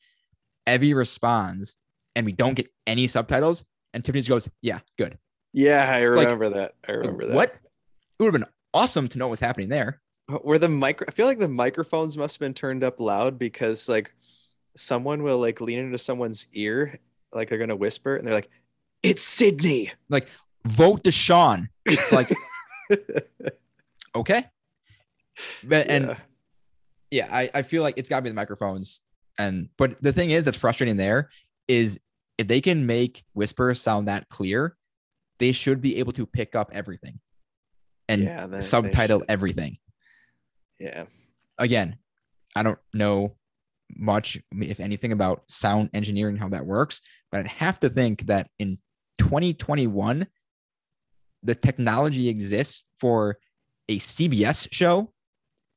Evvie 0.67 0.95
responds, 0.95 1.77
and 2.15 2.25
we 2.27 2.33
don't 2.33 2.55
get 2.55 2.69
any 2.87 3.07
subtitles. 3.07 3.65
And 3.95 4.05
Tiffany 4.05 4.21
just 4.21 4.29
goes, 4.29 4.49
Yeah, 4.63 4.81
good. 4.99 5.19
Yeah 5.59 5.91
i 5.91 6.07
Like, 6.07 6.27
remember 6.27 6.51
that 6.51 6.75
i 6.87 6.93
Like, 6.93 7.01
remember 7.01 7.27
that 7.27 7.35
What? 7.35 7.51
It 7.51 8.23
would 8.23 8.27
have 8.35 8.41
been 8.41 8.51
awesome 8.75 9.09
to 9.09 9.19
know 9.19 9.29
what's 9.29 9.41
happening 9.41 9.69
there. 9.69 10.01
where 10.43 10.59
the 10.59 10.69
micro 10.69 11.05
i 11.09 11.11
feel 11.11 11.27
like 11.27 11.39
the 11.39 11.49
microphones 11.49 12.17
must 12.17 12.37
have 12.37 12.41
been 12.47 12.55
turned 12.55 12.85
up 12.85 13.01
loud 13.01 13.39
because 13.39 13.89
like 13.89 14.15
someone 14.77 15.23
will 15.23 15.39
like 15.39 15.61
lean 15.61 15.79
into 15.81 15.99
someone's 15.99 16.47
ear 16.53 16.99
like 17.33 17.49
they're 17.49 17.59
gonna 17.59 17.75
whisper 17.77 18.17
and 18.17 18.27
they're 18.27 18.35
like 18.35 18.51
it's 19.03 19.23
sydney 19.23 19.91
Like, 20.09 20.29
Vote 20.67 21.05
to 21.05 21.11
Sean. 21.11 21.69
It's 21.87 22.11
like, 22.13 22.29
okay. 24.15 24.45
But, 25.65 25.87
and 25.89 26.07
Yeah. 26.09 26.17
yeah, 27.11 27.29
I, 27.31 27.51
I 27.55 27.63
feel 27.63 27.83
like 27.83 27.95
it's 27.97 28.09
gotta 28.09 28.23
be 28.23 28.29
the 28.31 28.35
microphones. 28.35 29.03
And 29.39 29.69
but 29.79 30.03
the 30.03 30.13
thing 30.13 30.31
is 30.31 30.45
that's 30.45 30.57
frustrating 30.57 30.97
there 30.97 31.31
is 31.69 31.99
if 32.39 32.49
they 32.49 32.61
can 32.61 32.87
make 32.87 33.25
Whisper 33.35 33.75
sound 33.75 34.09
that 34.09 34.29
clear, 34.29 34.77
they 35.39 35.53
should 35.53 35.81
be 35.81 35.97
able 35.97 36.13
to 36.13 36.27
pick 36.27 36.55
up 36.57 36.71
everything 36.73 37.21
and 38.09 38.23
Yeah, 38.25 38.47
they- 38.47 38.59
they 38.59 38.63
subtitle 38.65 39.21
should. 39.21 39.31
everything. 39.31 39.79
yeah 40.79 41.05
Again, 41.59 41.99
I 42.55 42.63
don't 42.63 42.79
know 42.95 43.37
much, 43.97 44.39
if 44.53 44.79
anything, 44.81 45.11
about 45.13 45.43
sound 45.51 45.91
engineering, 45.93 46.37
how 46.37 46.49
that 46.51 46.65
works, 46.67 47.01
but 47.33 47.41
I'd 47.41 47.49
have 47.49 47.81
to 47.81 47.89
think 47.89 48.27
that 48.27 48.49
in 48.61 48.79
2021, 49.19 50.27
the 51.43 51.55
technology 51.55 52.29
exists 52.29 52.85
for 53.01 53.39
a 53.89 53.99
CBS 53.99 54.69
show 54.73 55.13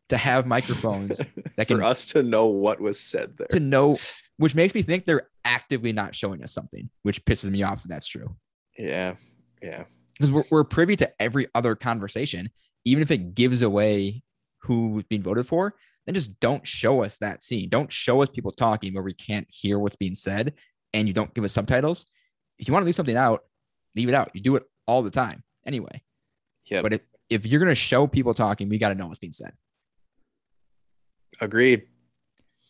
to 0.09 0.18
have 0.18 0.45
microphones 0.45 1.18
that 1.57 1.68
can 1.68 1.78
for 1.78 1.84
us 1.84 2.05
to 2.07 2.22
know 2.22 2.45
what 2.47 2.80
was 2.80 2.99
said 2.99 3.38
there 3.38 3.47
to 3.51 3.59
know, 3.59 3.97
which 4.38 4.53
makes 4.53 4.76
me 4.76 4.82
think 4.84 5.05
they're 5.05 5.30
actively 5.45 5.93
not 5.93 6.14
showing 6.14 6.43
us 6.43 6.51
something, 6.53 6.89
which 7.03 7.24
pisses 7.26 7.49
me 7.49 7.64
off 7.64 7.80
if 7.84 7.89
that's 7.89 8.07
true. 8.07 8.36
yeah 8.78 9.16
yeah 9.62 9.84
Because 10.14 10.32
we're, 10.32 10.43
we're 10.49 10.64
privy 10.64 10.95
to 10.97 11.12
every 11.22 11.47
other 11.55 11.76
conversation, 11.76 12.49
even 12.86 13.01
if 13.01 13.12
it 13.12 13.36
gives 13.36 13.62
away 13.62 14.24
who's 14.59 15.03
being 15.05 15.24
voted 15.24 15.47
for, 15.47 15.76
then 16.05 16.16
just 16.16 16.39
don't 16.39 16.68
show 16.68 17.03
us 17.03 17.18
that 17.18 17.43
scene. 17.43 17.70
Don't 17.70 17.91
show 17.91 18.22
us 18.22 18.30
people 18.30 18.51
talking 18.51 18.93
where 18.93 19.03
we 19.03 19.14
can't 19.14 19.47
hear 19.49 19.80
what's 19.80 19.95
being 19.95 20.16
said 20.16 20.53
and 20.93 21.07
you 21.07 21.14
don't 21.14 21.34
give 21.34 21.43
us 21.43 21.53
subtitles. 21.53 22.05
If 22.57 22.68
you 22.68 22.74
want 22.74 22.84
to 22.84 22.86
leave 22.86 22.95
something 22.95 23.18
out, 23.18 23.43
leave 23.95 24.09
it 24.09 24.16
out. 24.16 24.32
You 24.34 24.41
do 24.41 24.55
it 24.55 24.64
all 24.88 25.03
the 25.03 25.12
time 25.12 25.43
anyway. 25.66 26.01
yeah 26.70 26.82
But 26.82 26.93
if, 26.93 27.01
if 27.30 27.45
you're 27.45 27.59
going 27.59 27.70
to 27.70 27.76
show 27.76 28.07
people 28.07 28.34
talking, 28.34 28.70
we 28.70 28.78
got 28.78 28.89
to 28.89 28.95
know 28.95 29.07
what's 29.07 29.20
being 29.20 29.34
said. 29.34 29.53
agreed 31.39 31.84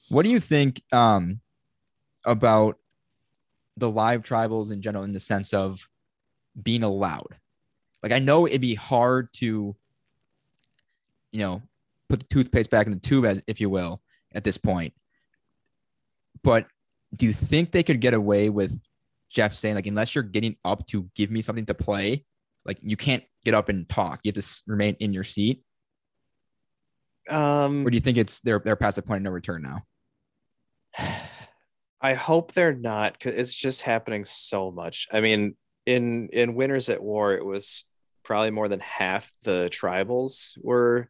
What 0.10 0.24
do 0.24 0.30
you 0.30 0.40
think 0.40 0.82
um, 0.92 1.42
about 2.26 2.78
the 3.78 3.90
live 3.90 4.24
tribals 4.24 4.72
in 4.72 4.82
general 4.82 5.04
in 5.04 5.14
the 5.14 5.20
sense 5.20 5.54
of 5.54 5.88
being 6.62 6.84
allowed? 6.84 7.38
Like, 8.04 8.12
I 8.12 8.20
know 8.20 8.48
it'd 8.48 8.62
be 8.62 8.76
hard 8.76 9.32
to, 9.34 9.76
you 11.32 11.40
know, 11.40 11.62
put 12.10 12.20
the 12.20 12.26
toothpaste 12.26 12.70
back 12.70 12.88
in 12.88 12.94
the 12.94 13.00
tube, 13.00 13.26
as 13.26 13.42
if 13.48 13.62
you 13.62 13.70
will, 13.70 14.02
at 14.34 14.44
this 14.44 14.58
point. 14.58 14.94
But 16.44 16.66
do 17.16 17.26
you 17.26 17.34
think 17.34 17.72
they 17.72 17.84
could 17.84 18.02
get 18.02 18.14
away 18.14 18.50
with 18.50 18.80
Jeff 19.30 19.54
saying, 19.54 19.76
like, 19.76 19.88
unless 19.88 20.16
you're 20.16 20.24
getting 20.24 20.56
up 20.66 20.88
to 20.88 21.10
give 21.16 21.32
me 21.32 21.42
something 21.42 21.66
to 21.68 21.74
play, 21.74 22.26
like, 22.66 22.78
you 22.82 22.98
can't 22.98 23.24
get 23.44 23.54
up 23.54 23.70
and 23.70 23.88
talk. 23.88 24.20
You 24.24 24.32
have 24.36 24.44
to 24.44 24.62
remain 24.68 24.96
in 25.00 25.14
your 25.14 25.24
seat. 25.24 25.64
um 27.30 27.86
Or 27.86 27.90
do 27.90 27.96
you 27.96 28.02
think 28.02 28.18
it's 28.18 28.40
they're 28.40 28.62
they're 28.64 28.76
past 28.76 28.96
the 28.96 29.02
point 29.02 29.18
of 29.18 29.24
no 29.24 29.32
return 29.32 29.62
now? 29.62 29.84
I 32.04 32.16
hope 32.16 32.54
they're 32.54 32.74
not 32.74 33.14
because 33.14 33.36
it's 33.36 33.54
just 33.54 33.84
happening 33.84 34.26
so 34.26 34.72
much. 34.72 35.08
I 35.12 35.22
mean, 35.22 35.56
in 35.86 36.30
in 36.30 36.56
Winners 36.56 36.90
at 36.90 37.02
War, 37.02 37.34
it 37.34 37.46
was 37.46 37.86
probably 38.24 38.52
more 38.52 38.68
than 38.68 38.80
half 38.80 39.32
the 39.44 39.70
tribals 39.72 40.58
were 40.62 41.10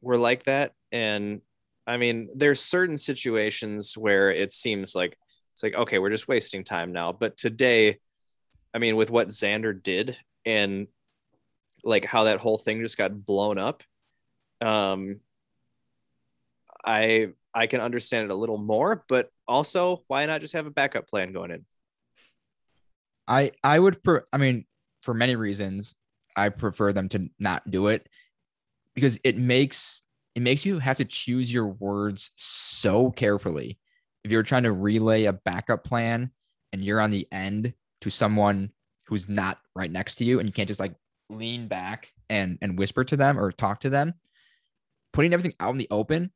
were 0.00 0.16
like 0.16 0.44
that. 0.44 0.72
And 0.92 1.40
I 1.86 1.96
mean, 1.96 2.30
there's 2.34 2.60
certain 2.62 2.98
situations 2.98 3.96
where 3.96 4.30
it 4.30 4.50
seems 4.52 4.94
like 4.94 5.18
it's 5.52 5.62
like, 5.62 5.74
okay, 5.74 5.98
we're 5.98 6.10
just 6.10 6.28
wasting 6.28 6.64
time 6.64 6.92
now. 6.92 7.12
But 7.12 7.36
today, 7.36 7.98
I 8.72 8.78
mean, 8.78 8.96
with 8.96 9.10
what 9.10 9.28
Xander 9.28 9.80
did 9.80 10.18
and 10.44 10.88
like 11.84 12.04
how 12.04 12.24
that 12.24 12.40
whole 12.40 12.58
thing 12.58 12.80
just 12.80 12.98
got 12.98 13.24
blown 13.24 13.58
up, 13.58 13.82
um, 14.60 15.20
I 16.84 17.32
I 17.54 17.66
can 17.66 17.80
understand 17.80 18.24
it 18.24 18.34
a 18.34 18.36
little 18.36 18.58
more, 18.58 19.04
but 19.08 19.30
also 19.46 20.04
why 20.08 20.26
not 20.26 20.40
just 20.40 20.54
have 20.54 20.66
a 20.66 20.70
backup 20.70 21.08
plan 21.08 21.32
going 21.32 21.50
in? 21.50 21.64
I 23.28 23.52
I 23.62 23.78
would 23.78 24.02
per 24.02 24.26
I 24.32 24.36
mean 24.36 24.66
for 25.02 25.14
many 25.14 25.36
reasons 25.36 25.94
I 26.36 26.48
prefer 26.48 26.92
them 26.92 27.08
to 27.10 27.28
not 27.38 27.70
do 27.70 27.88
it 27.88 28.08
because 28.94 29.18
it 29.24 29.36
makes 29.36 30.02
it 30.34 30.42
makes 30.42 30.64
you 30.64 30.78
have 30.78 30.96
to 30.96 31.04
choose 31.04 31.52
your 31.52 31.68
words 31.68 32.30
so 32.36 33.10
carefully. 33.10 33.78
If 34.24 34.32
you're 34.32 34.42
trying 34.42 34.64
to 34.64 34.72
relay 34.72 35.24
a 35.24 35.32
backup 35.32 35.84
plan 35.84 36.30
and 36.72 36.82
you're 36.82 37.00
on 37.00 37.10
the 37.10 37.28
end 37.30 37.74
to 38.00 38.10
someone 38.10 38.70
who's 39.06 39.28
not 39.28 39.58
right 39.76 39.90
next 39.90 40.16
to 40.16 40.24
you 40.24 40.38
and 40.38 40.48
you 40.48 40.52
can't 40.52 40.68
just 40.68 40.80
like 40.80 40.94
lean 41.30 41.68
back 41.68 42.12
and 42.30 42.58
and 42.62 42.78
whisper 42.78 43.04
to 43.04 43.16
them 43.16 43.38
or 43.38 43.52
talk 43.52 43.80
to 43.80 43.90
them, 43.90 44.14
putting 45.12 45.32
everything 45.32 45.54
out 45.60 45.72
in 45.72 45.78
the 45.78 45.88
open, 45.90 46.32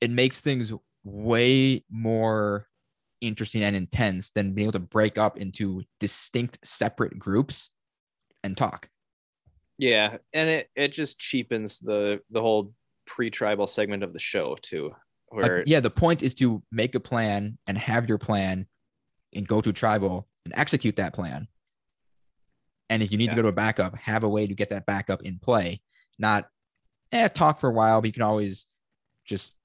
it 0.00 0.10
makes 0.10 0.40
things 0.40 0.72
way 1.04 1.84
more 1.90 2.66
interesting 3.20 3.62
and 3.62 3.76
intense 3.76 4.30
than 4.30 4.52
being 4.52 4.66
able 4.66 4.72
to 4.72 4.78
break 4.78 5.18
up 5.18 5.38
into 5.38 5.82
distinct 6.00 6.58
separate 6.64 7.18
groups 7.18 7.70
and 8.44 8.56
talk. 8.56 8.88
Yeah, 9.78 10.16
and 10.32 10.48
it 10.48 10.70
it 10.74 10.92
just 10.92 11.18
cheapens 11.18 11.78
the 11.80 12.20
the 12.30 12.40
whole 12.40 12.72
pre-tribal 13.06 13.66
segment 13.66 14.02
of 14.02 14.12
the 14.12 14.18
show 14.18 14.56
too. 14.60 14.94
Like, 15.32 15.46
Where 15.46 15.64
yeah, 15.66 15.80
the 15.80 15.90
point 15.90 16.22
is 16.22 16.34
to 16.34 16.62
make 16.72 16.94
a 16.94 17.00
plan 17.00 17.58
and 17.66 17.76
have 17.76 18.08
your 18.08 18.18
plan 18.18 18.66
and 19.34 19.46
go 19.46 19.60
to 19.60 19.72
tribal 19.72 20.26
and 20.44 20.54
execute 20.56 20.96
that 20.96 21.12
plan. 21.12 21.48
And 22.88 23.02
if 23.02 23.10
you 23.10 23.18
need 23.18 23.30
to 23.30 23.36
go 23.36 23.42
to 23.42 23.48
a 23.48 23.52
backup, 23.52 23.96
have 23.96 24.22
a 24.22 24.28
way 24.28 24.46
to 24.46 24.54
get 24.54 24.68
that 24.68 24.86
backup 24.86 25.22
in 25.22 25.40
play, 25.40 25.82
not 26.18 26.48
eh, 27.12 27.28
talk 27.28 27.60
for 27.60 27.68
a 27.68 27.72
while, 27.72 28.00
but 28.00 28.06
you 28.06 28.12
can 28.12 28.22
always 28.22 28.66
just 29.24 29.56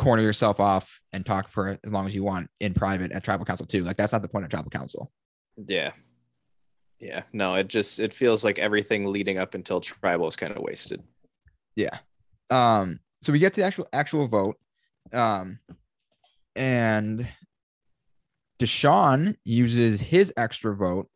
corner 0.00 0.22
yourself 0.22 0.60
off 0.60 0.98
and 1.12 1.26
talk 1.26 1.50
for 1.50 1.78
as 1.84 1.92
long 1.92 2.06
as 2.06 2.14
you 2.14 2.24
want 2.24 2.48
in 2.58 2.72
private 2.72 3.12
at 3.12 3.22
tribal 3.22 3.44
council 3.44 3.66
too. 3.66 3.84
Like 3.84 3.98
that's 3.98 4.12
not 4.12 4.22
the 4.22 4.28
point 4.28 4.46
of 4.46 4.50
tribal 4.50 4.70
council. 4.70 5.12
yeah. 5.68 5.92
Yeah, 6.98 7.22
no, 7.32 7.54
it 7.54 7.68
just 7.68 7.98
it 7.98 8.12
feels 8.12 8.44
like 8.44 8.58
everything 8.58 9.06
leading 9.06 9.38
up 9.38 9.54
until 9.54 9.80
tribal 9.80 10.28
is 10.28 10.36
kind 10.36 10.52
of 10.52 10.62
wasted. 10.62 11.02
Yeah. 11.74 11.98
Um, 12.50 13.00
so 13.22 13.32
we 13.32 13.38
get 13.38 13.54
to 13.54 13.62
the 13.62 13.66
actual 13.66 13.88
actual 13.90 14.28
vote. 14.28 14.56
Um, 15.10 15.60
and 16.54 17.26
Deshawn 18.58 19.36
uses 19.44 20.02
his 20.02 20.30
extra 20.36 20.76
vote 20.76 21.08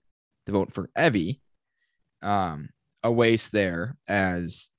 to 0.46 0.52
vote 0.52 0.72
for 0.72 0.88
Evvie. 0.96 1.40
Um, 2.22 2.70
a 3.02 3.12
waste 3.12 3.52
there 3.52 3.98
as 4.08 4.70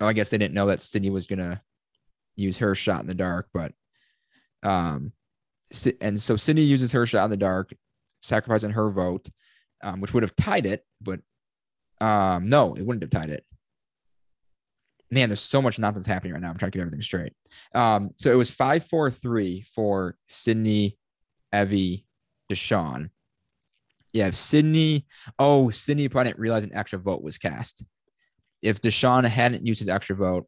oh, 0.00 0.06
I 0.06 0.14
guess 0.14 0.30
they 0.30 0.38
didn't 0.38 0.54
know 0.54 0.66
that 0.66 0.80
Sydney 0.80 1.10
was 1.10 1.26
gonna 1.26 1.60
use 2.36 2.58
her 2.58 2.74
shot 2.74 3.00
in 3.00 3.06
the 3.06 3.14
dark, 3.14 3.48
but 3.52 3.72
um 4.62 5.12
and 6.00 6.20
so 6.20 6.36
Sydney 6.36 6.62
uses 6.62 6.92
her 6.92 7.06
shot 7.06 7.24
in 7.24 7.30
the 7.30 7.36
dark, 7.36 7.72
sacrificing 8.22 8.70
her 8.70 8.90
vote, 8.90 9.28
um, 9.82 10.00
which 10.00 10.14
would 10.14 10.22
have 10.22 10.36
tied 10.36 10.66
it, 10.66 10.84
but 11.00 11.20
um, 12.00 12.48
no, 12.48 12.74
it 12.74 12.84
wouldn't 12.84 13.02
have 13.02 13.10
tied 13.10 13.30
it 13.30 13.44
man, 15.14 15.28
there's 15.28 15.40
so 15.40 15.62
much 15.62 15.78
nonsense 15.78 16.06
happening 16.06 16.32
right 16.32 16.42
now. 16.42 16.50
I'm 16.50 16.58
trying 16.58 16.72
to 16.72 16.78
get 16.78 16.82
everything 16.82 17.00
straight. 17.00 17.32
Um, 17.74 18.10
so 18.16 18.30
it 18.30 18.36
was 18.36 18.50
five, 18.50 18.84
four, 18.84 19.10
three 19.10 19.64
for 19.74 20.16
Sydney, 20.26 20.98
Evvie, 21.54 22.04
Deshawn. 22.50 23.10
Yeah, 24.12 24.26
if 24.26 24.34
Sydney. 24.34 25.06
Oh, 25.38 25.70
Sydney 25.70 26.08
probably 26.08 26.30
didn't 26.30 26.40
realize 26.40 26.64
an 26.64 26.74
extra 26.74 26.98
vote 26.98 27.22
was 27.22 27.38
cast. 27.38 27.86
If 28.62 28.80
Deshawn 28.80 29.24
hadn't 29.24 29.66
used 29.66 29.80
his 29.80 29.88
extra 29.88 30.16
vote, 30.16 30.46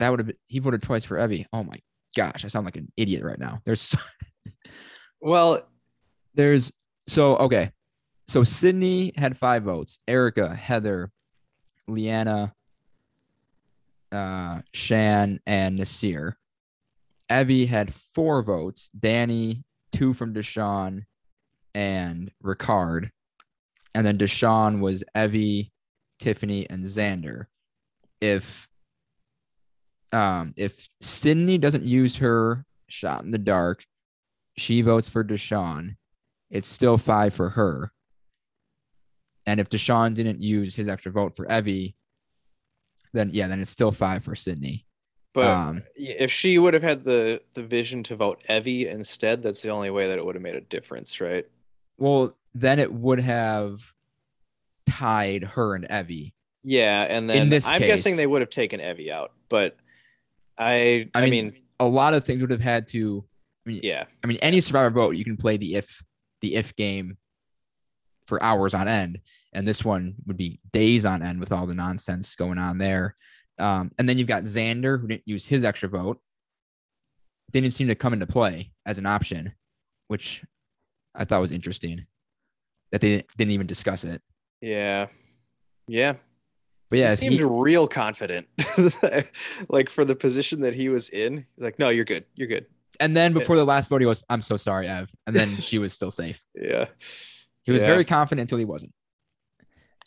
that 0.00 0.10
would 0.10 0.18
have 0.18 0.26
been 0.26 0.36
he 0.48 0.58
voted 0.58 0.82
twice 0.82 1.04
for 1.04 1.16
Evvie. 1.16 1.46
Oh 1.52 1.62
my 1.62 1.78
gosh, 2.16 2.44
I 2.44 2.48
sound 2.48 2.64
like 2.64 2.76
an 2.76 2.90
idiot 2.96 3.22
right 3.22 3.38
now. 3.38 3.60
There's 3.64 3.80
so, 3.80 3.98
Well, 5.20 5.60
there's 6.34 6.72
so 7.06 7.36
okay. 7.36 7.70
So 8.26 8.44
Sydney 8.44 9.12
had 9.16 9.36
five 9.36 9.64
votes. 9.64 9.98
Erika, 10.08 10.54
Heather, 10.54 11.10
Liana, 11.86 12.54
uh, 14.12 14.60
Shan, 14.72 15.40
and 15.46 15.78
Naseer. 15.78 16.34
Evvie 17.28 17.68
had 17.68 17.94
four 17.94 18.42
votes. 18.42 18.88
Danny, 18.98 19.64
two 19.92 20.14
from 20.14 20.32
Deshawn, 20.32 21.04
and 21.74 22.30
Ricard. 22.42 23.10
And 23.94 24.06
then 24.06 24.16
Deshawn 24.16 24.80
was 24.80 25.04
Evvie, 25.16 25.70
Tiffany, 26.20 26.70
and 26.70 26.84
Xander. 26.84 27.46
If 28.20 28.68
um 30.12 30.54
if 30.56 30.88
Sydney 31.00 31.58
doesn't 31.58 31.84
use 31.84 32.16
her 32.16 32.64
shot 32.88 33.24
in 33.24 33.30
the 33.30 33.38
dark, 33.38 33.84
she 34.56 34.82
votes 34.82 35.08
for 35.08 35.22
Deshawn. 35.24 35.96
It's 36.50 36.68
still 36.68 36.98
five 36.98 37.34
for 37.34 37.50
her. 37.50 37.92
And 39.46 39.60
if 39.60 39.68
Deshawn 39.70 40.14
didn't 40.14 40.40
use 40.40 40.74
his 40.76 40.88
extra 40.88 41.12
vote 41.12 41.34
for 41.36 41.46
Evvie, 41.46 41.94
then 43.12 43.30
yeah, 43.32 43.48
then 43.48 43.60
it's 43.60 43.70
still 43.70 43.92
five 43.92 44.24
for 44.24 44.34
Sydney. 44.34 44.84
but 45.32 45.46
um, 45.46 45.82
if 45.96 46.30
she 46.30 46.58
would 46.58 46.74
have 46.74 46.82
had 46.82 47.04
the 47.04 47.40
the 47.54 47.62
vision 47.62 48.02
to 48.04 48.16
vote 48.16 48.42
Evvie 48.48 48.86
instead, 48.86 49.42
that's 49.42 49.62
the 49.62 49.70
only 49.70 49.90
way 49.90 50.08
that 50.08 50.18
it 50.18 50.24
would 50.24 50.34
have 50.34 50.42
made 50.42 50.56
a 50.56 50.60
difference, 50.60 51.20
right? 51.20 51.46
well, 51.98 52.36
then 52.54 52.78
it 52.78 52.92
would 52.92 53.20
have 53.20 53.80
tied 54.86 55.44
her 55.44 55.74
and 55.74 55.88
Evvie. 55.88 56.32
Yeah, 56.62 57.06
and 57.08 57.28
then 57.30 57.48
this 57.48 57.66
I'm 57.66 57.80
guessing 57.80 58.16
they 58.16 58.26
would 58.26 58.42
have 58.42 58.50
taken 58.50 58.80
Evvie 58.80 59.10
out, 59.10 59.32
but 59.48 59.76
I 60.60 61.08
I 61.14 61.22
I, 61.22 61.30
mean, 61.30 61.46
mean, 61.46 61.62
A 61.80 61.86
lot 61.86 62.14
of 62.14 62.24
things 62.24 62.40
would 62.42 62.50
have 62.50 62.60
had 62.60 62.86
to. 62.88 63.24
yeah, 63.64 64.04
I 64.22 64.26
mean, 64.26 64.38
any 64.42 64.60
survivor 64.60 64.90
vote, 64.90 65.16
you 65.16 65.24
can 65.24 65.36
play 65.36 65.56
the 65.56 65.74
if 65.76 66.02
the 66.42 66.54
if 66.54 66.76
game 66.76 67.16
for 68.26 68.42
hours 68.42 68.74
on 68.74 68.86
end, 68.86 69.20
and 69.52 69.66
this 69.66 69.84
one 69.84 70.14
would 70.26 70.36
be 70.36 70.60
days 70.72 71.04
on 71.04 71.22
end 71.22 71.40
with 71.40 71.50
all 71.52 71.66
the 71.66 71.74
nonsense 71.74 72.34
going 72.36 72.58
on 72.58 72.78
there. 72.78 73.16
Um, 73.58 73.90
and 73.98 74.08
then 74.08 74.18
you've 74.18 74.28
got 74.28 74.44
Xander 74.44 75.00
who 75.00 75.08
didn't 75.08 75.26
use 75.26 75.46
his 75.46 75.64
extra 75.64 75.88
vote. 75.88 76.20
Didn't 77.50 77.72
seem 77.72 77.88
to 77.88 77.94
come 77.94 78.12
into 78.12 78.26
play 78.26 78.70
as 78.86 78.98
an 78.98 79.06
option, 79.06 79.52
which 80.08 80.44
I 81.14 81.24
thought 81.24 81.40
was 81.40 81.52
interesting. 81.52 82.06
That 82.92 83.00
they 83.00 83.24
didn't 83.36 83.52
even 83.52 83.66
discuss 83.66 84.04
it. 84.04 84.20
yeah, 84.60 85.06
yeah. 85.88 86.14
But 86.90 86.98
yeah, 86.98 87.10
he 87.10 87.16
seemed 87.16 87.34
he- 87.34 87.44
real 87.44 87.86
confident, 87.88 88.48
like 89.68 89.88
for 89.88 90.04
the 90.04 90.16
position 90.16 90.60
that 90.62 90.74
he 90.74 90.88
was 90.88 91.08
in. 91.08 91.46
He's 91.54 91.64
like, 91.64 91.78
no, 91.78 91.88
you're 91.88 92.04
good, 92.04 92.24
you're 92.34 92.48
good. 92.48 92.66
and 92.98 93.16
then 93.16 93.32
before 93.32 93.56
the 93.56 93.64
last 93.64 93.88
vote, 93.88 94.00
he 94.00 94.04
goes, 94.04 94.24
"I'm 94.28 94.42
so 94.42 94.56
sorry, 94.56 94.88
Ev," 94.88 95.10
and 95.26 95.34
then 95.36 95.48
she 95.48 95.78
was 95.78 95.92
still 95.92 96.10
safe. 96.10 96.44
Yeah, 96.54 96.86
He 97.62 97.72
was 97.72 97.82
Yeah. 97.82 97.88
very 97.88 98.04
confident 98.04 98.42
until 98.46 98.58
he 98.58 98.64
wasn't. 98.64 98.92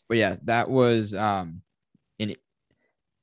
But 0.09 0.17
yeah, 0.17 0.36
that 0.43 0.69
was 0.69 1.13
um 1.15 1.61
an 2.19 2.36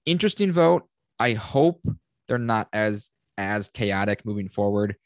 interesting 0.07 0.53
vote. 0.53 0.87
I 1.19 1.35
hope 1.35 1.85
they're 2.27 2.39
not 2.39 2.69
as 2.73 3.11
as 3.37 3.69
chaotic 3.69 4.25
moving 4.25 4.49
forward. 4.49 4.97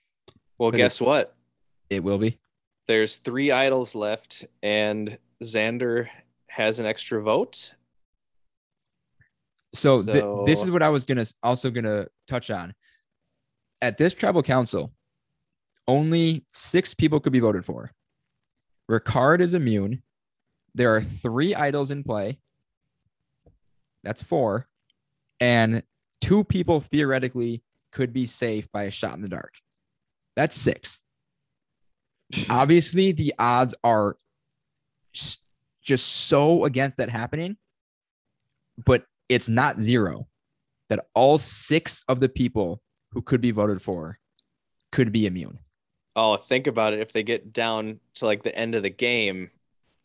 Well, 0.59 0.71
guess 0.71 1.01
what? 1.01 1.35
It 1.91 2.05
will 2.05 2.19
be. 2.19 2.39
There's 2.87 3.17
three 3.17 3.51
idols 3.51 3.95
left, 3.97 4.45
and 4.63 5.19
Xander 5.43 6.09
has 6.47 6.79
an 6.79 6.87
extra 6.87 7.21
vote. 7.23 7.75
So, 9.75 10.01
thi- 10.03 10.21
this 10.47 10.63
is 10.63 10.71
what 10.71 10.83
I 10.83 10.89
was 10.89 11.05
gonna 11.05 11.27
also 11.43 11.71
gonna 11.71 12.07
touch 12.29 12.51
on. 12.51 12.75
At 13.83 13.99
this 13.99 14.15
tribal 14.15 14.43
council, 14.43 14.93
only 15.87 16.45
six 16.53 16.95
people 16.95 17.21
could 17.21 17.33
be 17.33 17.41
voted 17.41 17.65
for. 17.65 17.93
Ricard 18.91 19.41
is 19.41 19.55
immune. 19.55 20.03
There 20.75 20.95
are 20.95 21.03
three 21.03 21.55
idols 21.55 21.91
in 21.91 22.03
play. 22.05 22.39
That's 24.03 24.23
four. 24.23 24.69
And 25.41 25.83
two 26.21 26.45
people 26.45 26.81
theoretically 26.81 27.63
could 27.93 28.13
be 28.13 28.27
safe 28.27 28.71
by 28.73 28.85
a 28.85 28.91
shot 28.91 29.15
in 29.17 29.23
the 29.23 29.29
dark. 29.29 29.55
That's 30.37 30.57
six. 30.57 31.01
Obviously, 32.51 33.13
the 33.13 33.35
odds 33.39 33.75
are 33.85 34.17
just 35.83 36.09
so 36.09 36.65
against 36.65 36.97
that 36.97 37.11
happening, 37.11 37.57
but 38.85 39.05
it's 39.29 39.49
not 39.49 39.81
zero 39.81 40.27
that 40.91 41.07
all 41.15 41.39
six 41.39 42.03
of 42.09 42.21
the 42.21 42.29
people 42.29 42.81
who 43.13 43.23
could 43.23 43.41
be 43.41 43.51
voted 43.51 43.81
for 43.81 44.19
could 44.93 45.13
be 45.13 45.27
immune. 45.27 45.59
Oh, 46.17 46.37
think 46.37 46.67
about 46.67 46.93
it. 46.93 47.01
If 47.01 47.13
they 47.13 47.23
get 47.23 47.53
down 47.53 47.99
to 48.15 48.27
like 48.27 48.43
the 48.43 48.57
end 48.57 48.75
of 48.75 48.83
the 48.83 48.91
game, 48.91 49.51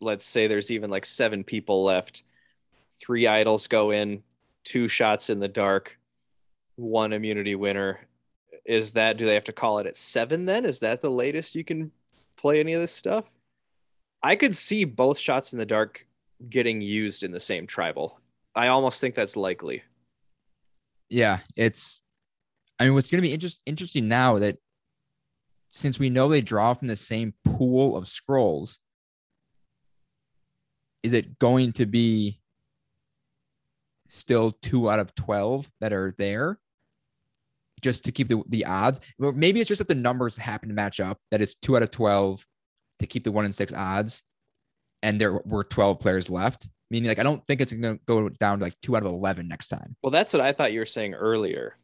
let's 0.02 0.26
say 0.26 0.48
there's 0.48 0.72
even 0.72 0.90
like 0.90 1.06
seven 1.06 1.44
people 1.44 1.84
left, 1.84 2.24
three 3.00 3.28
idols 3.28 3.68
go 3.68 3.92
in, 3.92 4.24
two 4.64 4.88
shots 4.88 5.30
in 5.30 5.40
the 5.40 5.48
dark, 5.48 5.98
one 6.76 7.14
immunity 7.14 7.56
winner. 7.56 8.00
Is 8.66 8.94
that, 8.94 9.18
do 9.18 9.26
they 9.26 9.34
have 9.34 9.44
to 9.46 9.54
call 9.54 9.80
it 9.80 9.88
at 9.88 9.96
seven 9.96 10.46
then? 10.46 10.66
Is 10.66 10.80
that 10.80 11.02
the 11.02 11.12
latest 11.12 11.56
you 11.56 11.64
can 11.64 11.92
play 12.38 12.60
any 12.60 12.74
of 12.74 12.82
this 12.82 12.92
stuff? 12.92 13.26
I 14.22 14.36
could 14.36 14.56
see 14.56 14.84
both 14.84 15.18
shots 15.18 15.54
in 15.54 15.60
the 15.60 15.66
dark 15.66 16.06
getting 16.50 16.82
used 16.82 17.24
in 17.24 17.32
the 17.32 17.40
same 17.40 17.68
tribal. 17.68 18.20
I 18.60 18.68
almost 18.68 19.00
think 19.00 19.16
that's 19.16 19.38
likely. 19.38 19.84
Yeah, 21.10 21.40
it's. 21.56 22.04
I 22.78 22.84
mean, 22.84 22.94
what's 22.94 23.10
going 23.10 23.20
to 23.22 23.28
be 23.28 23.34
interest, 23.34 23.62
interesting 23.66 24.10
now 24.10 24.38
that 24.40 24.58
since 25.70 25.98
we 25.98 26.10
know 26.10 26.28
they 26.28 26.42
draw 26.42 26.74
from 26.74 26.90
the 26.90 26.98
same 26.98 27.34
pool 27.46 27.96
of 27.96 28.06
scrolls, 28.06 28.82
is 31.04 31.14
it 31.14 31.40
going 31.40 31.72
to 31.74 31.86
be 31.86 32.42
still 34.10 34.52
two 34.62 34.90
out 34.90 35.00
of 35.00 35.16
12 35.16 35.72
that 35.80 35.94
are 35.94 36.14
there 36.18 36.60
just 37.80 38.04
to 38.04 38.12
keep 38.12 38.28
the, 38.28 38.44
the 38.50 38.66
odds? 38.66 39.00
Maybe 39.18 39.62
it's 39.62 39.70
just 39.70 39.80
that 39.80 39.88
the 39.88 39.96
numbers 39.96 40.36
happen 40.36 40.68
to 40.68 40.76
match 40.76 41.00
up, 41.00 41.18
that 41.32 41.42
it's 41.42 41.56
two 41.56 41.78
out 41.78 41.84
of 41.84 41.92
12 41.92 42.46
to 43.00 43.08
keep 43.08 43.24
the 43.24 43.32
one 43.32 43.46
in 43.46 43.54
six 43.54 43.72
odds. 43.72 44.22
and 45.02 45.20
there 45.20 45.40
were 45.46 45.64
12 45.64 45.98
players 46.02 46.30
left. 46.30 46.68
Meaning, 46.92 47.08
like, 47.10 47.20
I 47.20 47.24
don't 47.24 47.46
think 47.46 47.62
it's 47.62 47.72
going 47.72 47.98
to 47.98 48.04
go 48.08 48.30
down 48.30 48.60
to 48.60 48.66
like 48.66 48.76
two 48.82 48.96
out 48.96 49.04
of 49.04 49.12
11 49.12 49.48
next 49.48 49.68
time. 49.68 49.96
Well, 50.02 50.12
that's 50.12 50.34
what 50.34 50.42
I 50.42 50.52
thought 50.52 50.74
you 50.74 50.80
were 50.80 50.86
saying 50.86 51.14
earlier. 51.14 51.76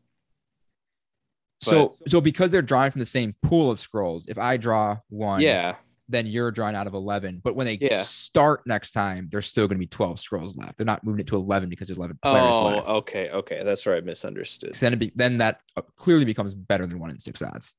So, 1.61 1.95
so 2.07 2.21
because 2.21 2.51
they're 2.51 2.61
drawing 2.61 2.91
from 2.91 2.99
the 2.99 3.05
same 3.05 3.35
pool 3.41 3.71
of 3.71 3.79
scrolls, 3.79 4.27
if 4.27 4.37
I 4.37 4.57
draw 4.57 4.97
one, 5.09 5.41
Yeah. 5.41 5.75
then 6.09 6.27
you're 6.27 6.51
drawing 6.51 6.75
out 6.75 6.85
of 6.85 6.93
11. 6.93 7.41
But 7.43 7.55
when 7.55 7.65
they 7.65 7.77
Yeah. 7.81 8.03
start 8.03 8.61
next 8.67 8.91
time, 8.91 9.29
there's 9.31 9.47
still 9.47 9.67
going 9.67 9.77
to 9.77 9.79
be 9.79 9.87
12 9.87 10.19
scrolls 10.19 10.55
left. 10.57 10.77
They're 10.77 10.85
not 10.85 11.03
moving 11.03 11.21
it 11.21 11.27
to 11.27 11.35
11 11.35 11.69
because 11.69 11.87
there's 11.87 11.97
11 11.97 12.19
players 12.21 12.53
Oh, 12.53 12.65
left. 12.65 12.87
okay, 12.87 13.29
okay. 13.29 13.63
That's 13.63 13.85
where 13.85 13.95
I 13.95 14.01
misunderstood. 14.01 14.75
Then, 14.75 14.93
it 14.93 14.99
be, 14.99 15.11
then 15.15 15.37
that 15.39 15.61
uh, 15.75 15.81
clearly 15.95 16.25
becomes 16.25 16.53
better 16.53 16.85
than 16.85 16.99
one 16.99 17.09
in 17.09 17.17
six 17.19 17.41
odds. 17.41 17.75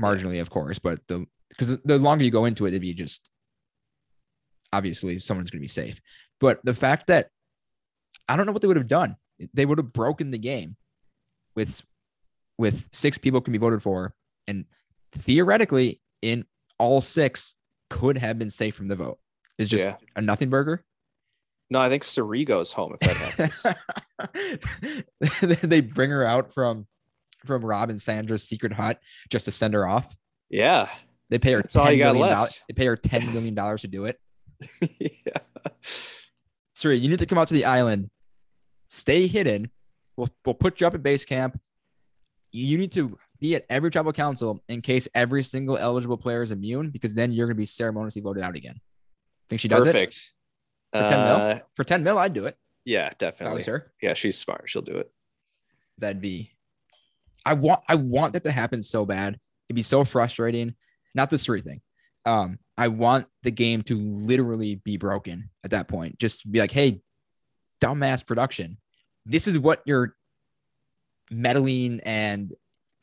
Marginally, 0.00 0.40
of 0.40 0.48
course, 0.48 0.78
but 0.78 1.00
the 1.08 1.26
because 1.50 1.76
the 1.84 1.98
longer 1.98 2.24
you 2.24 2.30
go 2.30 2.46
into 2.46 2.64
it, 2.64 2.68
it'd 2.68 2.80
be 2.80 2.94
just 2.94 3.28
obviously 4.72 5.18
someone's 5.18 5.50
going 5.50 5.58
to 5.60 5.64
be 5.64 5.68
safe. 5.68 6.00
But 6.40 6.60
the 6.64 6.74
fact 6.74 7.08
that 7.08 7.28
I 8.28 8.36
don't 8.36 8.46
know 8.46 8.52
what 8.52 8.62
they 8.62 8.68
would 8.68 8.76
have 8.76 8.86
done. 8.88 9.16
They 9.54 9.64
would 9.66 9.78
have 9.78 9.92
broken 9.92 10.30
the 10.30 10.38
game 10.38 10.76
with 11.56 11.82
with 12.58 12.84
six 12.92 13.16
people 13.18 13.40
can 13.40 13.52
be 13.52 13.58
voted 13.58 13.82
for, 13.82 14.14
and 14.46 14.66
theoretically, 15.12 16.00
in 16.22 16.44
all 16.78 17.00
six 17.00 17.56
could 17.88 18.18
have 18.18 18.38
been 18.38 18.50
safe 18.50 18.74
from 18.74 18.88
the 18.88 18.96
vote. 18.96 19.18
Is 19.58 19.68
just 19.68 19.84
Yeah. 19.84 19.96
a 20.14 20.20
nothing 20.20 20.50
burger. 20.50 20.84
No, 21.70 21.80
I 21.80 21.88
think 21.88 22.04
Sari 22.04 22.44
goes 22.44 22.72
home 22.72 22.96
if 23.00 23.00
that 23.00 23.16
happens. 23.16 23.64
they 25.62 25.80
bring 25.80 26.10
her 26.10 26.24
out 26.24 26.52
from 26.52 26.86
from 27.46 27.64
Rob 27.64 27.88
and 27.90 28.00
Sandra's 28.00 28.42
secret 28.44 28.72
hut 28.72 29.00
just 29.30 29.46
to 29.46 29.50
send 29.50 29.74
her 29.74 29.88
off. 29.88 30.16
yeah. 30.48 30.88
They 31.30 31.38
pay 31.38 31.52
her 31.52 31.62
That's 31.62 31.76
all 31.76 31.90
you 31.92 31.98
got 31.98 32.14
million 32.16 32.36
left. 32.38 32.64
They 32.68 32.74
pay 32.74 32.86
her 32.86 32.96
ten 32.96 33.24
million 33.32 33.54
dollars 33.54 33.82
to 33.82 33.88
do 33.88 34.04
it. 34.06 34.20
yeah. 34.98 35.38
Siri, 36.74 36.98
you 36.98 37.08
need 37.08 37.18
to 37.18 37.26
come 37.26 37.38
out 37.38 37.48
to 37.48 37.54
the 37.54 37.64
island, 37.64 38.10
stay 38.88 39.26
hidden. 39.26 39.70
We'll 40.16 40.28
we'll 40.44 40.54
put 40.54 40.80
you 40.80 40.86
up 40.86 40.94
at 40.94 41.02
base 41.02 41.24
camp. 41.24 41.58
You 42.52 42.78
need 42.78 42.92
to 42.92 43.18
be 43.38 43.54
at 43.54 43.64
every 43.70 43.90
tribal 43.90 44.12
council 44.12 44.60
in 44.68 44.82
case 44.82 45.08
every 45.14 45.42
single 45.42 45.76
eligible 45.78 46.16
player 46.16 46.42
is 46.42 46.50
immune, 46.50 46.90
because 46.90 47.14
then 47.14 47.32
you're 47.32 47.46
gonna 47.46 47.54
be 47.54 47.66
ceremoniously 47.66 48.22
voted 48.22 48.42
out 48.42 48.56
again. 48.56 48.80
Think 49.48 49.60
she 49.60 49.68
does 49.68 49.86
it 49.86 49.92
Perfect. 49.92 50.30
For 50.92 51.00
10 51.00 51.10
mil? 51.10 51.36
Uh, 51.36 51.58
for 51.76 51.84
ten 51.84 52.02
mil? 52.02 52.18
I'd 52.18 52.32
do 52.34 52.46
it. 52.46 52.56
yeah, 52.84 53.10
definitely. 53.18 53.62
her. 53.64 53.92
Yeah, 54.02 54.14
she's 54.14 54.36
smart. 54.38 54.64
She'll 54.66 54.82
do 54.82 54.96
it. 54.96 55.10
that'd 55.98 56.20
be 56.20 56.50
I 57.44 57.54
want 57.54 57.80
I 57.88 57.94
want 57.94 58.32
that 58.34 58.44
to 58.44 58.50
happen 58.50 58.82
so 58.82 59.04
bad. 59.06 59.38
It'd 59.68 59.76
be 59.76 59.82
so 59.82 60.04
frustrating. 60.04 60.74
Not 61.14 61.30
the 61.30 61.38
three 61.38 61.60
thing. 61.62 61.80
Um, 62.26 62.58
I 62.80 62.88
want 62.88 63.26
the 63.42 63.50
game 63.50 63.82
to 63.82 63.98
literally 63.98 64.76
be 64.76 64.96
broken 64.96 65.50
at 65.64 65.72
that 65.72 65.86
point. 65.86 66.18
Just 66.18 66.50
be 66.50 66.60
like, 66.60 66.70
hey, 66.70 67.02
dumbass 67.82 68.24
production. 68.24 68.78
This 69.26 69.46
is 69.46 69.58
what 69.58 69.82
your 69.84 70.16
meddling 71.30 72.00
and 72.04 72.54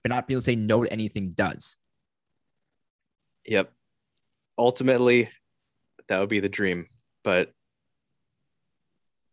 not 0.04 0.28
being 0.28 0.38
able 0.38 0.42
to 0.42 0.46
say 0.46 0.56
no 0.56 0.84
to 0.84 0.92
anything 0.92 1.34
does. 1.34 1.78
Yep. 3.46 3.72
Ultimately, 4.58 5.30
that 6.08 6.20
would 6.22 6.30
be 6.30 6.40
the 6.40 6.50
dream, 6.50 6.88
but 7.24 7.52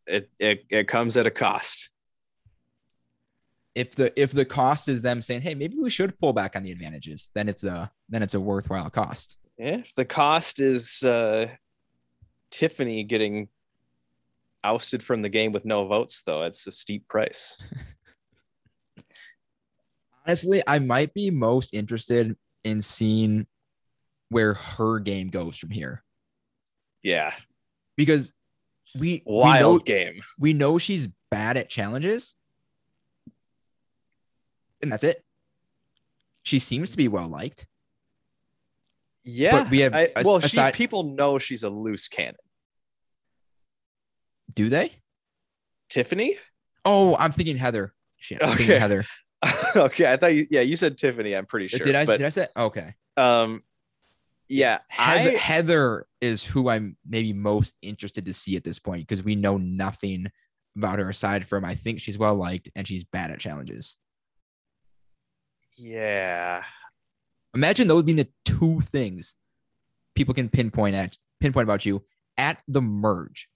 it 0.06 0.28
it, 0.38 0.66
it 0.68 0.88
comes 0.88 1.16
at 1.16 1.26
a 1.26 1.30
cost. 1.30 1.88
If 3.74 3.94
the 3.94 4.12
if 4.20 4.32
the 4.32 4.44
cost 4.44 4.90
is 4.90 5.00
them 5.00 5.22
saying, 5.22 5.40
hey, 5.40 5.54
maybe 5.54 5.78
we 5.78 5.88
should 5.88 6.18
pull 6.18 6.34
back 6.34 6.54
on 6.54 6.64
the 6.64 6.70
advantages, 6.70 7.30
then 7.34 7.48
it's 7.48 7.64
a 7.64 7.90
then 8.10 8.22
it's 8.22 8.34
a 8.34 8.40
worthwhile 8.40 8.90
cost. 8.90 9.38
Yeah, 9.58 9.82
the 9.96 10.04
cost 10.04 10.60
is 10.60 11.02
uh, 11.04 11.46
Tiffany 12.50 13.04
getting 13.04 13.48
ousted 14.64 15.02
from 15.02 15.22
the 15.22 15.28
game 15.28 15.52
with 15.52 15.64
no 15.64 15.86
votes, 15.86 16.22
though, 16.22 16.42
it's 16.42 16.66
a 16.66 16.72
steep 16.72 17.06
price. 17.08 17.60
honestly, 20.26 20.62
I 20.66 20.78
might 20.78 21.14
be 21.14 21.30
most 21.30 21.74
interested 21.74 22.36
in 22.64 22.82
seeing 22.82 23.46
where 24.30 24.54
her 24.54 24.98
game 24.98 25.28
goes 25.28 25.56
from 25.56 25.70
here 25.70 26.02
Yeah, 27.02 27.32
because 27.96 28.32
we 28.98 29.22
we 29.26 29.32
know, 29.32 29.38
wild 29.40 29.84
game. 29.84 30.22
we 30.38 30.52
know 30.52 30.78
she's 30.78 31.08
bad 31.30 31.56
at 31.56 31.68
challenges, 31.68 32.34
and 34.82 34.90
that's 34.90 35.04
it. 35.04 35.22
She 36.42 36.58
seems 36.58 36.90
to 36.90 36.96
be 36.96 37.08
well 37.08 37.28
liked. 37.28 37.66
Yeah, 39.24 39.68
we 39.70 39.80
have- 39.80 39.94
I, 39.94 40.10
well, 40.24 40.36
aside- 40.36 40.74
she 40.74 40.78
people 40.78 41.14
know 41.14 41.38
she's 41.38 41.62
a 41.62 41.70
loose 41.70 42.08
cannon. 42.08 42.36
Do 44.54 44.68
they? 44.68 44.92
Tiffany? 45.88 46.36
Oh, 46.84 47.16
I'm 47.18 47.32
thinking 47.32 47.56
Heather. 47.56 47.94
Shit, 48.16 48.42
I'm 48.42 48.50
thinking 48.50 48.70
Okay. 48.70 48.78
Heather. 48.78 49.04
okay, 49.76 50.10
I 50.12 50.16
thought 50.16 50.34
you. 50.34 50.46
Yeah, 50.50 50.60
you 50.60 50.76
said 50.76 50.96
Tiffany. 50.96 51.34
I'm 51.34 51.46
pretty 51.46 51.68
sure. 51.68 51.80
did 51.84 51.94
I? 51.94 52.04
But 52.06 52.18
did 52.18 52.26
I 52.26 52.30
say? 52.30 52.46
Okay. 52.56 52.94
um, 53.16 53.62
yeah, 54.48 54.78
Heather, 54.88 55.30
I 55.30 55.34
Heather 55.34 56.06
is 56.20 56.44
who 56.44 56.68
I'm 56.68 56.96
maybe 57.06 57.32
most 57.32 57.74
interested 57.80 58.26
to 58.26 58.34
see 58.34 58.56
at 58.56 58.64
this 58.64 58.78
point 58.78 59.06
because 59.06 59.22
we 59.22 59.34
know 59.34 59.56
nothing 59.56 60.26
about 60.76 60.98
her 60.98 61.08
aside 61.08 61.46
from 61.48 61.64
I 61.64 61.74
think 61.74 62.00
she's 62.00 62.18
well 62.18 62.34
liked 62.34 62.68
and 62.76 62.86
she's 62.86 63.04
bad 63.04 63.30
at 63.30 63.40
challenges. 63.40 63.96
yeah. 65.76 66.62
Imagine 67.54 67.88
those 67.88 68.02
being 68.02 68.16
the 68.16 68.28
two 68.44 68.80
things 68.80 69.34
people 70.14 70.34
can 70.34 70.48
pinpoint 70.48 70.94
at 70.94 71.16
pinpoint 71.40 71.64
about 71.64 71.84
you 71.84 72.04
at 72.36 72.62
the 72.68 72.80
merge. 72.80 73.48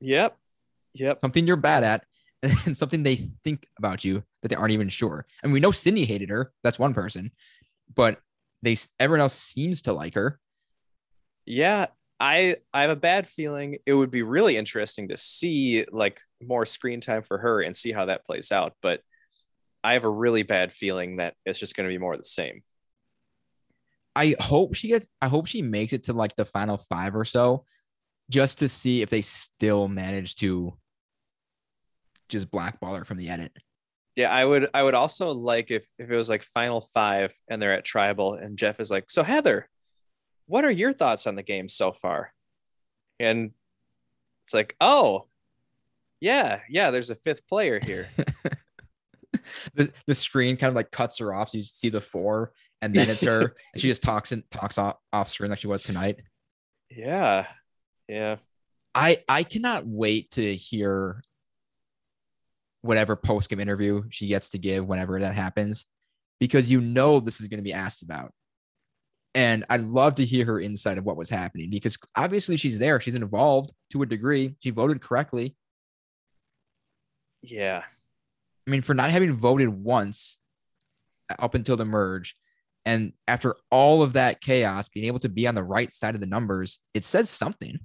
Yep. 0.00 0.36
Yep. 0.94 1.20
Something 1.20 1.46
you're 1.46 1.56
bad 1.56 1.84
at 1.84 2.04
and 2.66 2.76
something 2.76 3.02
they 3.02 3.30
think 3.44 3.66
about 3.78 4.04
you 4.04 4.22
that 4.42 4.48
they 4.48 4.56
aren't 4.56 4.72
even 4.72 4.88
sure. 4.88 5.26
And 5.42 5.52
we 5.52 5.60
know 5.60 5.70
Sydney 5.70 6.04
hated 6.04 6.30
her. 6.30 6.52
That's 6.62 6.78
one 6.78 6.94
person, 6.94 7.30
but 7.94 8.20
they 8.62 8.76
everyone 8.98 9.20
else 9.20 9.34
seems 9.34 9.82
to 9.82 9.92
like 9.92 10.14
her. 10.14 10.38
Yeah, 11.46 11.86
I 12.18 12.56
I 12.72 12.82
have 12.82 12.90
a 12.90 12.96
bad 12.96 13.26
feeling 13.28 13.78
it 13.86 13.94
would 13.94 14.10
be 14.10 14.22
really 14.22 14.56
interesting 14.56 15.08
to 15.08 15.16
see 15.16 15.84
like 15.90 16.20
more 16.42 16.66
screen 16.66 17.00
time 17.00 17.22
for 17.22 17.38
her 17.38 17.60
and 17.60 17.76
see 17.76 17.92
how 17.92 18.06
that 18.06 18.24
plays 18.24 18.52
out. 18.52 18.74
But 18.82 19.00
I 19.84 19.92
have 19.92 20.04
a 20.04 20.10
really 20.10 20.42
bad 20.42 20.72
feeling 20.72 21.18
that 21.18 21.34
it's 21.44 21.58
just 21.58 21.76
going 21.76 21.86
to 21.86 21.92
be 21.94 21.98
more 21.98 22.14
of 22.14 22.18
the 22.18 22.24
same. 22.24 22.62
I 24.16 24.34
hope 24.40 24.74
she 24.74 24.88
gets 24.88 25.08
I 25.20 25.28
hope 25.28 25.46
she 25.46 25.60
makes 25.60 25.92
it 25.92 26.04
to 26.04 26.12
like 26.12 26.34
the 26.36 26.44
final 26.44 26.78
five 26.78 27.14
or 27.14 27.24
so 27.24 27.64
just 28.30 28.60
to 28.60 28.68
see 28.68 29.02
if 29.02 29.10
they 29.10 29.20
still 29.20 29.88
manage 29.88 30.36
to 30.36 30.74
just 32.28 32.50
blackball 32.50 32.94
her 32.94 33.04
from 33.04 33.18
the 33.18 33.28
edit. 33.28 33.52
Yeah, 34.16 34.32
I 34.32 34.44
would 34.44 34.68
I 34.72 34.82
would 34.82 34.94
also 34.94 35.32
like 35.34 35.70
if 35.70 35.86
if 35.98 36.10
it 36.10 36.16
was 36.16 36.30
like 36.30 36.42
final 36.42 36.80
five 36.80 37.34
and 37.48 37.60
they're 37.60 37.74
at 37.74 37.84
tribal 37.84 38.34
and 38.34 38.56
Jeff 38.56 38.80
is 38.80 38.90
like, 38.90 39.10
so 39.10 39.22
Heather, 39.22 39.68
what 40.46 40.64
are 40.64 40.70
your 40.70 40.92
thoughts 40.92 41.26
on 41.26 41.34
the 41.34 41.42
game 41.42 41.68
so 41.68 41.92
far? 41.92 42.32
And 43.18 43.52
it's 44.44 44.54
like, 44.54 44.76
oh, 44.80 45.26
yeah, 46.20 46.60
yeah, 46.68 46.90
there's 46.90 47.10
a 47.10 47.14
fifth 47.14 47.46
player 47.48 47.80
here. 47.84 48.08
the, 49.74 49.92
the 50.06 50.14
screen 50.14 50.56
kind 50.56 50.68
of 50.68 50.74
like 50.74 50.90
cuts 50.90 51.18
her 51.18 51.34
off 51.34 51.50
so 51.50 51.58
you 51.58 51.62
see 51.62 51.88
the 51.88 52.00
four 52.00 52.52
and 52.82 52.94
then 52.94 53.08
it's 53.08 53.22
her 53.22 53.40
and 53.72 53.80
she 53.80 53.88
just 53.88 54.02
talks 54.02 54.32
and 54.32 54.42
talks 54.50 54.78
off, 54.78 54.96
off 55.12 55.30
screen 55.30 55.50
like 55.50 55.58
she 55.58 55.66
was 55.66 55.82
tonight. 55.82 56.20
yeah. 56.90 57.46
Yeah. 58.08 58.36
I 58.94 59.22
I 59.28 59.42
cannot 59.42 59.86
wait 59.86 60.30
to 60.32 60.54
hear 60.54 61.22
whatever 62.82 63.16
post 63.16 63.48
game 63.48 63.60
interview 63.60 64.04
she 64.10 64.26
gets 64.26 64.50
to 64.50 64.58
give 64.58 64.86
whenever 64.86 65.18
that 65.20 65.34
happens, 65.34 65.86
because 66.38 66.70
you 66.70 66.80
know 66.80 67.18
this 67.18 67.40
is 67.40 67.48
going 67.48 67.58
to 67.58 67.64
be 67.64 67.72
asked 67.72 68.02
about. 68.02 68.32
And 69.34 69.64
I'd 69.68 69.80
love 69.80 70.16
to 70.16 70.24
hear 70.24 70.44
her 70.44 70.60
insight 70.60 70.98
of 70.98 71.04
what 71.04 71.16
was 71.16 71.28
happening 71.28 71.70
because 71.70 71.98
obviously 72.14 72.56
she's 72.56 72.78
there. 72.78 73.00
She's 73.00 73.14
involved 73.14 73.72
to 73.90 74.02
a 74.02 74.06
degree. 74.06 74.54
She 74.60 74.70
voted 74.70 75.02
correctly. 75.02 75.56
Yeah. 77.42 77.82
I 78.66 78.70
mean, 78.70 78.82
for 78.82 78.94
not 78.94 79.10
having 79.10 79.32
voted 79.34 79.68
once 79.68 80.38
up 81.38 81.54
until 81.54 81.76
the 81.76 81.84
merge, 81.84 82.36
and 82.84 83.12
after 83.26 83.56
all 83.70 84.02
of 84.02 84.14
that 84.14 84.40
chaos, 84.40 84.88
being 84.88 85.06
able 85.06 85.20
to 85.20 85.28
be 85.28 85.46
on 85.46 85.54
the 85.54 85.62
right 85.62 85.90
side 85.90 86.14
of 86.14 86.20
the 86.20 86.26
numbers, 86.26 86.80
it 86.92 87.04
says 87.04 87.30
something. 87.30 87.78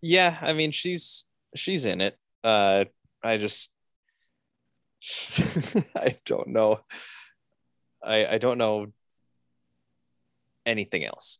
Yeah, 0.00 0.36
I 0.40 0.52
mean 0.52 0.72
she's 0.72 1.26
she's 1.54 1.84
in 1.84 2.00
it. 2.00 2.16
Uh 2.42 2.86
I 3.22 3.36
just 3.36 3.72
I 5.96 6.16
don't 6.24 6.48
know. 6.48 6.80
I 8.02 8.26
I 8.26 8.38
don't 8.38 8.58
know 8.58 8.88
anything 10.66 11.04
else. 11.04 11.38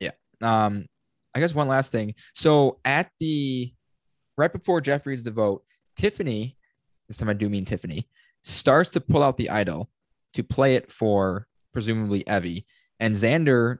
Yeah. 0.00 0.12
Um 0.40 0.86
i 1.34 1.40
guess 1.40 1.54
one 1.54 1.68
last 1.68 1.90
thing 1.90 2.14
so 2.34 2.78
at 2.84 3.10
the 3.20 3.72
right 4.36 4.52
before 4.52 4.80
jeff 4.80 5.06
reads 5.06 5.22
the 5.22 5.30
vote 5.30 5.64
tiffany 6.02 6.56
this 7.08 7.16
time 7.16 7.28
i 7.28 7.32
do 7.32 7.48
mean 7.48 7.64
tiffany 7.64 8.08
starts 8.42 8.90
to 8.90 9.00
pull 9.00 9.22
out 9.22 9.36
the 9.36 9.50
idol 9.50 9.88
to 10.34 10.42
play 10.42 10.74
it 10.74 10.90
for 10.90 11.46
presumably 11.72 12.24
evvie 12.24 12.64
and 12.98 13.14
xander 13.14 13.78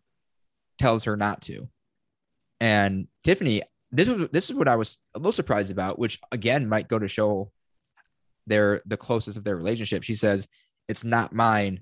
tells 0.83 1.05
her 1.05 1.17
not 1.17 1.41
to. 1.43 1.69
And 2.61 3.09
Tiffany, 3.25 3.63
this 3.91 4.09
was 4.09 4.29
this 4.31 4.51
is 4.51 4.57
what 4.57 4.69
I 4.69 4.77
was 4.77 4.99
a 5.15 5.19
little 5.19 5.33
surprised 5.33 5.71
about, 5.71 5.99
which 5.99 6.19
again 6.31 6.69
might 6.69 6.89
go 6.89 6.99
to 6.99 7.09
show 7.09 7.51
they're 8.47 8.83
the 8.87 8.97
closest 8.97 9.37
of 9.37 9.45
their 9.45 9.57
relationship. 9.57 10.03
She 10.03 10.15
says, 10.15 10.49
It's 10.89 11.05
not 11.05 11.33
mine. 11.33 11.81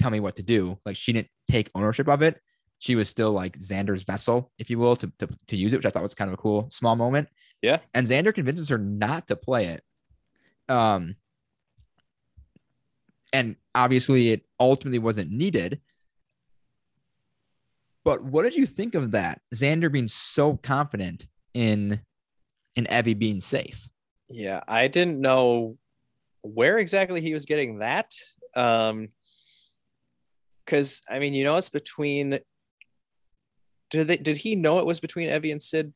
Tell 0.00 0.10
me 0.10 0.20
what 0.20 0.36
to 0.36 0.42
do. 0.42 0.78
Like 0.84 0.96
she 0.96 1.12
didn't 1.12 1.30
take 1.50 1.70
ownership 1.74 2.08
of 2.08 2.22
it. 2.22 2.40
She 2.82 2.96
was 2.96 3.08
still 3.08 3.30
like 3.30 3.56
Xander's 3.58 4.02
vessel, 4.02 4.50
if 4.58 4.68
you 4.68 4.76
will, 4.76 4.96
to, 4.96 5.12
to, 5.20 5.28
to 5.46 5.56
use 5.56 5.72
it, 5.72 5.76
which 5.76 5.86
I 5.86 5.90
thought 5.90 6.02
was 6.02 6.16
kind 6.16 6.28
of 6.28 6.34
a 6.34 6.42
cool 6.42 6.66
small 6.72 6.96
moment. 6.96 7.28
Yeah. 7.62 7.78
And 7.94 8.04
Xander 8.04 8.34
convinces 8.34 8.68
her 8.70 8.76
not 8.78 9.28
to 9.28 9.36
play 9.36 9.66
it. 9.66 9.84
Um, 10.68 11.14
and 13.32 13.54
obviously 13.72 14.32
it 14.32 14.42
ultimately 14.58 14.98
wasn't 14.98 15.30
needed. 15.30 15.80
But 18.04 18.24
what 18.24 18.42
did 18.42 18.56
you 18.56 18.66
think 18.66 18.96
of 18.96 19.12
that? 19.12 19.40
Xander 19.54 19.92
being 19.92 20.08
so 20.08 20.56
confident 20.56 21.28
in 21.54 22.00
in 22.74 22.86
Evvie 22.86 23.16
being 23.16 23.38
safe. 23.38 23.88
Yeah, 24.28 24.60
I 24.66 24.88
didn't 24.88 25.20
know 25.20 25.76
where 26.40 26.78
exactly 26.78 27.20
he 27.20 27.32
was 27.32 27.46
getting 27.46 27.78
that. 27.78 28.10
Um 28.56 29.06
because 30.64 31.02
I 31.08 31.20
mean, 31.20 31.32
you 31.32 31.44
know, 31.44 31.56
it's 31.58 31.68
between 31.68 32.40
did 33.98 34.08
they 34.08 34.16
did 34.16 34.38
he 34.38 34.56
know 34.56 34.78
it 34.78 34.86
was 34.86 35.00
between 35.00 35.28
Evvie 35.28 35.52
and 35.52 35.62
Sid? 35.62 35.92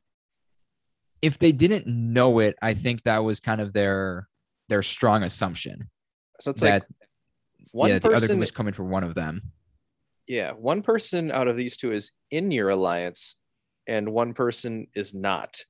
If 1.23 1.39
they 1.39 1.53
didn't 1.53 1.87
know 1.87 2.39
it, 2.41 2.57
I 2.61 2.75
think 2.75 3.03
that 3.05 3.25
was 3.25 3.41
kind 3.41 3.61
of 3.61 3.73
their 3.73 4.29
their 4.69 4.83
strong 4.83 5.23
assumption. 5.23 5.89
So 6.41 6.51
it's 6.51 6.61
that 6.61 6.73
like 6.73 6.83
one 7.73 7.89
yeah, 7.91 7.99
the 7.99 8.09
other 8.09 8.21
person 8.21 8.39
was 8.39 8.51
coming 8.51 8.75
for 8.75 8.85
one 8.85 9.03
of 9.05 9.15
them. 9.15 9.43
yeah, 10.29 10.53
one 10.53 10.83
person 10.83 11.31
out 11.31 11.49
of 11.49 11.57
these 11.57 11.77
two 11.77 11.93
is 11.93 12.13
in 12.31 12.51
your 12.51 12.69
alliance 12.71 13.37
and 13.87 14.09
one 14.09 14.35
person 14.35 14.89
is 14.95 15.15
not. 15.15 15.65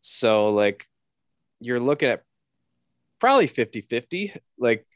So 0.00 0.50
like 0.50 0.86
you're 1.60 1.80
looking 1.80 2.08
at 2.08 2.22
probably 3.18 3.48
50-50. 3.48 4.36
Like 4.58 4.86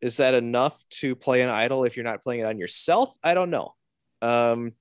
is 0.00 0.16
that 0.18 0.34
enough 0.34 0.82
to 0.88 1.14
play 1.14 1.42
an 1.42 1.50
idol 1.50 1.84
if 1.84 1.96
you're 1.96 2.04
not 2.04 2.22
playing 2.22 2.40
it 2.40 2.46
on 2.46 2.58
yourself? 2.58 3.14
I 3.22 3.34
don't 3.34 3.50
know. 3.50 3.74
Um 4.20 4.72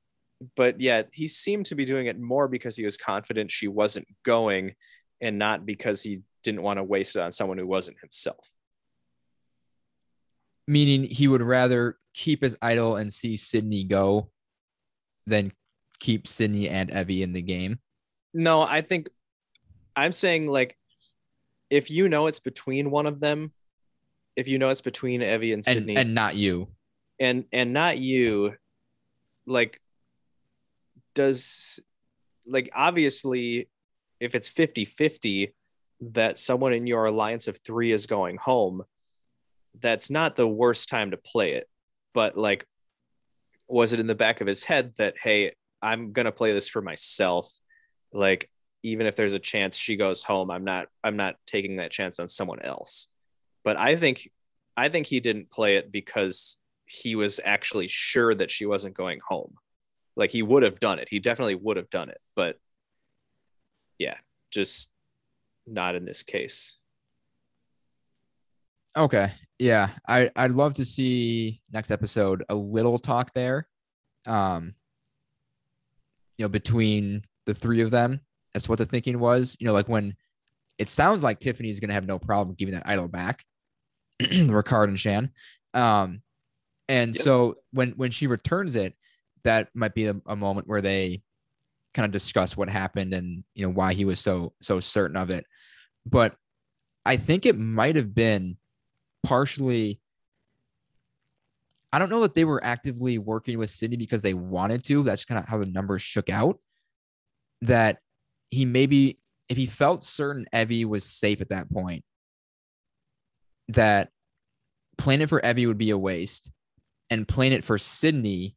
but 0.56 0.80
yeah, 0.80 1.04
he 1.14 1.28
seemed 1.28 1.66
to 1.68 1.76
be 1.76 1.86
doing 1.86 2.08
it 2.08 2.20
more 2.20 2.48
because 2.48 2.76
he 2.76 2.86
was 2.86 2.98
confident 2.98 3.52
she 3.52 3.68
wasn't 3.68 4.08
going 4.24 4.74
and 5.22 5.38
not 5.38 5.66
because 5.66 6.02
he 6.02 6.22
didn't 6.44 6.62
want 6.62 6.78
to 6.78 6.84
waste 6.84 7.16
it 7.16 7.22
on 7.22 7.32
someone 7.32 7.58
who 7.58 7.68
wasn't 7.68 7.98
himself. 8.00 8.52
Meaning 10.68 11.04
he 11.04 11.28
would 11.28 11.42
rather 11.42 11.98
keep 12.14 12.42
his 12.44 12.56
idol 12.62 12.96
and 12.96 13.12
see 13.12 13.38
Sydney 13.38 13.84
go 13.84 14.30
than 15.26 15.52
keep 16.00 16.28
Sydney 16.28 16.70
and 16.70 16.90
Evvie 16.92 17.22
in 17.22 17.34
the 17.34 17.42
game. 17.42 17.80
No, 18.34 18.62
I 18.62 18.82
think 18.82 19.10
I'm 19.96 20.14
saying 20.14 20.48
like 20.48 20.78
if 21.70 21.90
you 21.90 22.08
know 22.08 22.28
it's 22.28 22.40
between 22.40 22.92
one 22.92 23.08
of 23.08 23.20
them, 23.20 23.52
if 24.36 24.48
you 24.48 24.58
know 24.60 24.70
it's 24.70 24.82
between 24.82 25.22
Evie 25.22 25.54
and 25.54 25.60
And, 25.68 25.74
Sydney 25.74 25.96
and 25.98 26.14
not 26.16 26.36
you. 26.36 26.68
and 27.20 27.46
and 27.52 27.74
not 27.74 27.98
you, 27.98 28.54
like 29.46 29.82
does 31.14 31.80
like 32.48 32.70
obviously 32.74 33.70
if 34.20 34.36
it's 34.36 34.50
50-50 34.50 35.54
that 36.02 36.40
someone 36.40 36.74
in 36.74 36.88
your 36.88 37.06
alliance 37.06 37.48
of 37.48 37.58
three 37.58 37.92
is 37.92 38.06
going 38.06 38.38
home, 38.38 38.84
that's 39.80 40.10
not 40.10 40.36
the 40.36 40.48
worst 40.48 40.90
time 40.90 41.12
to 41.12 41.18
play 41.18 41.54
it. 41.54 41.68
But 42.14 42.38
like 42.38 42.66
was 43.68 43.94
it 43.94 44.00
in 44.00 44.08
the 44.08 44.16
back 44.16 44.42
of 44.42 44.48
his 44.48 44.64
head 44.64 44.94
that 44.98 45.16
hey, 45.22 45.54
I'm 45.82 46.12
gonna 46.12 46.32
play 46.32 46.54
this 46.54 46.68
for 46.68 46.82
myself? 46.82 47.52
Like 48.12 48.50
even 48.84 49.06
if 49.06 49.16
there's 49.16 49.34
a 49.34 49.40
chance 49.40 49.78
she 49.78 49.96
goes 49.96 50.24
home, 50.24 50.52
I'm 50.52 50.64
not 50.64 50.88
I'm 51.04 51.18
not 51.18 51.36
taking 51.46 51.78
that 51.78 51.92
chance 51.92 52.20
on 52.20 52.28
someone 52.28 52.62
else. 52.62 53.08
But 53.64 53.78
I 53.78 53.96
think 53.96 54.30
I 54.76 54.90
think 54.90 55.08
he 55.08 55.20
didn't 55.20 55.52
play 55.52 55.76
it 55.76 55.92
because 55.92 56.58
he 56.86 57.16
was 57.16 57.40
actually 57.44 57.88
sure 57.88 58.34
that 58.34 58.50
she 58.50 58.66
wasn't 58.66 58.96
going 58.96 59.20
home. 59.28 59.56
Like 60.20 60.32
he 60.32 60.42
would 60.44 60.64
have 60.64 60.80
done 60.82 61.00
it. 61.00 61.08
He 61.10 61.20
definitely 61.20 61.56
would 61.56 61.78
have 61.78 61.90
done 61.90 62.10
it. 62.10 62.20
But 62.36 62.58
yeah, 63.98 64.18
just 64.52 64.92
not 65.66 65.96
in 65.96 66.04
this 66.04 66.24
case. 66.24 66.78
Okay. 68.98 69.32
Yeah. 69.60 69.92
I, 70.08 70.30
I'd 70.36 70.52
love 70.52 70.74
to 70.76 70.86
see 70.86 71.62
next 71.72 71.90
episode 71.90 72.44
a 72.50 72.56
little 72.56 73.00
talk 73.00 73.34
there. 73.34 73.68
Um, 74.26 74.74
you 76.38 76.44
know, 76.44 76.50
between 76.50 77.24
the 77.46 77.54
three 77.54 77.82
of 77.82 77.92
them 77.92 78.20
as 78.56 78.64
to 78.64 78.70
what 78.70 78.80
the 78.80 78.86
thinking 78.86 79.20
was. 79.20 79.56
You 79.60 79.68
know, 79.68 79.74
like 79.74 79.88
when 79.88 80.16
it 80.78 80.90
sounds 80.90 81.24
like 81.24 81.40
Tiffany's 81.40 81.80
gonna 81.80 81.94
have 81.94 82.08
no 82.08 82.20
problem 82.20 82.56
giving 82.58 82.74
that 82.74 82.88
idol 82.88 83.08
back, 83.08 83.46
Ricard 84.22 84.90
and 84.90 85.00
Shan. 85.00 85.32
Um, 85.74 86.22
and 86.90 87.16
Yep. 87.16 87.24
so 87.24 87.56
when 87.72 87.92
when 87.92 88.12
she 88.12 88.28
returns 88.28 88.76
it, 88.76 88.96
that 89.44 89.70
might 89.74 89.94
be 89.94 90.08
a, 90.08 90.16
a 90.28 90.36
moment 90.36 90.68
where 90.68 90.82
they 90.82 91.22
kind 91.94 92.06
of 92.06 92.12
discuss 92.12 92.56
what 92.56 92.70
happened 92.70 93.14
and 93.14 93.44
you 93.56 93.66
know 93.66 93.74
why 93.74 93.94
he 93.94 94.06
was 94.06 94.20
so 94.20 94.54
so 94.62 94.80
certain 94.80 95.18
of 95.18 95.30
it. 95.30 95.46
But 96.06 96.36
I 97.06 97.18
think 97.18 97.46
it 97.46 97.58
might 97.58 97.96
have 97.96 98.14
been 98.14 98.58
partially 99.24 100.00
I 101.92 101.98
don't 101.98 102.10
know 102.10 102.22
that 102.22 102.36
they 102.36 102.46
were 102.46 102.64
actively 102.64 103.18
working 103.18 103.58
with 103.58 103.72
Sydney 103.72 103.98
because 103.98 104.22
they 104.22 104.36
wanted 104.36 104.84
to. 104.86 105.02
That's 105.04 105.26
kind 105.26 105.40
of 105.40 105.48
how 105.48 105.58
the 105.58 105.66
numbers 105.66 106.02
shook 106.02 106.30
out. 106.30 106.60
That 107.62 107.98
he 108.52 108.66
maybe, 108.66 109.20
if 109.50 109.58
he 109.58 109.66
felt 109.66 110.04
certain 110.04 110.46
Evvie 110.54 110.86
was 110.86 111.04
safe 111.04 111.42
at 111.42 111.50
that 111.50 111.72
point, 111.72 112.04
that 113.70 114.10
playing 114.98 115.22
it 115.22 115.30
for 115.30 115.42
Evvie 115.42 115.68
would 115.68 115.78
be 115.78 115.90
a 115.90 115.98
waste, 115.98 116.52
and 117.10 117.28
playing 117.28 117.54
it 117.54 117.66
for 117.66 117.80
Sydney 117.80 118.56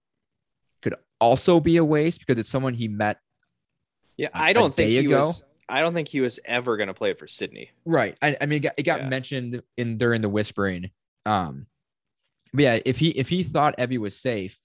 also 1.22 1.60
be 1.60 1.76
a 1.76 1.84
waste 1.84 2.18
because 2.20 2.38
it's 2.40 2.50
someone 2.50 2.74
he 2.74 2.88
met. 2.88 3.18
Yeah, 4.16 4.28
I 4.34 4.52
don't 4.52 4.74
think 4.74 4.90
he 4.90 4.98
ago? 4.98 5.18
was 5.18 5.44
I 5.68 5.80
don't 5.80 5.94
think 5.94 6.08
he 6.08 6.20
was 6.20 6.38
ever 6.44 6.76
gonna 6.76 6.92
play 6.94 7.10
it 7.10 7.18
for 7.18 7.26
Sydney. 7.26 7.70
Right. 7.86 8.16
I, 8.20 8.36
I 8.40 8.46
mean, 8.46 8.56
it 8.58 8.60
got, 8.60 8.72
it 8.76 8.82
got 8.82 9.00
Yeah. 9.00 9.08
mentioned 9.08 9.62
in 9.76 9.96
during 9.96 10.20
the 10.20 10.28
whispering. 10.28 10.90
Um, 11.24 11.66
but 12.52 12.62
yeah, 12.62 12.78
if 12.84 12.98
he 12.98 13.10
if 13.10 13.28
he 13.28 13.42
thought 13.42 13.78
Evvie 13.78 13.98
was 13.98 14.16
safe, 14.20 14.58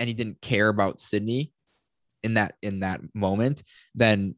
and 0.00 0.08
he 0.08 0.14
didn't 0.14 0.40
care 0.42 0.68
about 0.68 1.00
Sydney 1.00 1.52
in 2.22 2.34
that 2.34 2.56
in 2.60 2.80
that 2.80 3.00
moment, 3.14 3.62
then 3.94 4.34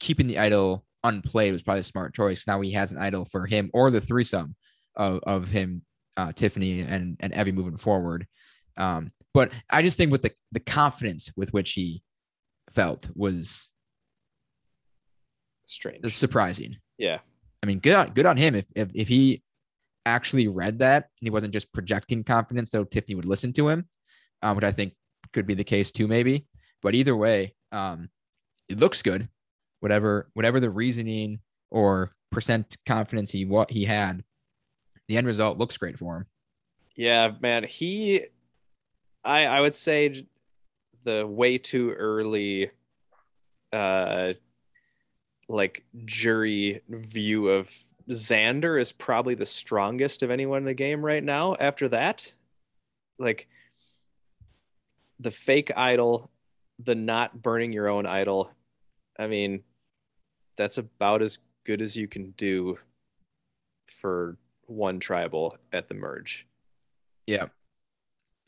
keeping 0.00 0.28
the 0.28 0.38
idol 0.38 0.84
unplayed 1.04 1.52
was 1.52 1.62
probably 1.62 1.80
a 1.80 1.84
smart 1.84 2.14
choice. 2.14 2.46
Now 2.46 2.60
he 2.60 2.70
has 2.72 2.92
an 2.92 2.98
idol 2.98 3.24
for 3.24 3.46
him 3.46 3.70
or 3.74 3.90
the 3.90 4.00
threesome 4.00 4.54
of 4.94 5.20
of 5.24 5.48
him, 5.48 5.82
uh, 6.16 6.32
Tiffany 6.32 6.80
and 6.80 7.16
and 7.20 7.32
Evvie 7.34 7.52
moving 7.52 7.76
forward. 7.76 8.26
Um, 8.78 9.12
but 9.36 9.52
I 9.68 9.82
just 9.82 9.98
think 9.98 10.10
with 10.10 10.22
the 10.22 10.32
the 10.50 10.60
confidence 10.60 11.30
with 11.36 11.52
which 11.52 11.72
he 11.72 12.02
felt 12.70 13.06
was 13.14 13.70
Strange. 15.66 16.10
surprising. 16.14 16.76
Yeah. 16.96 17.18
I 17.62 17.66
mean, 17.66 17.80
good 17.80 17.94
on 17.94 18.14
good 18.14 18.24
on 18.24 18.38
him 18.38 18.54
if 18.54 18.64
if, 18.74 18.88
if 18.94 19.08
he 19.08 19.42
actually 20.06 20.48
read 20.48 20.78
that 20.78 21.10
and 21.20 21.26
he 21.26 21.28
wasn't 21.28 21.52
just 21.52 21.70
projecting 21.74 22.24
confidence 22.24 22.70
so 22.70 22.84
Tiffany 22.84 23.14
would 23.14 23.26
listen 23.26 23.52
to 23.52 23.68
him, 23.68 23.86
um, 24.40 24.56
which 24.56 24.64
I 24.64 24.72
think 24.72 24.94
could 25.34 25.46
be 25.46 25.52
the 25.52 25.64
case 25.64 25.90
too, 25.90 26.06
maybe. 26.08 26.46
But 26.80 26.94
either 26.94 27.14
way, 27.14 27.54
um, 27.72 28.08
it 28.70 28.78
looks 28.78 29.02
good. 29.02 29.28
Whatever 29.80 30.30
whatever 30.32 30.60
the 30.60 30.70
reasoning 30.70 31.40
or 31.70 32.10
percent 32.32 32.78
confidence 32.86 33.32
he 33.32 33.44
what 33.44 33.70
he 33.70 33.84
had, 33.84 34.24
the 35.08 35.18
end 35.18 35.26
result 35.26 35.58
looks 35.58 35.76
great 35.76 35.98
for 35.98 36.16
him. 36.16 36.26
Yeah, 36.96 37.32
man. 37.42 37.64
He, 37.64 38.24
I, 39.26 39.46
I 39.46 39.60
would 39.60 39.74
say 39.74 40.24
the 41.04 41.26
way 41.26 41.58
too 41.58 41.92
early, 41.92 42.70
uh, 43.72 44.34
like 45.48 45.84
jury 46.04 46.82
view 46.88 47.48
of 47.48 47.70
Xander 48.08 48.80
is 48.80 48.92
probably 48.92 49.34
the 49.34 49.46
strongest 49.46 50.22
of 50.22 50.30
anyone 50.30 50.58
in 50.58 50.64
the 50.64 50.74
game 50.74 51.04
right 51.04 51.22
now. 51.22 51.56
After 51.58 51.88
that, 51.88 52.32
like 53.18 53.48
the 55.18 55.30
fake 55.30 55.76
idol, 55.76 56.30
the 56.78 56.94
not 56.94 57.42
burning 57.42 57.72
your 57.72 57.88
own 57.88 58.06
idol. 58.06 58.52
I 59.18 59.26
mean, 59.26 59.62
that's 60.56 60.78
about 60.78 61.22
as 61.22 61.38
good 61.64 61.82
as 61.82 61.96
you 61.96 62.06
can 62.06 62.30
do 62.32 62.78
for 63.88 64.36
one 64.66 65.00
tribal 65.00 65.56
at 65.72 65.88
the 65.88 65.94
merge. 65.94 66.46
Yeah. 67.26 67.46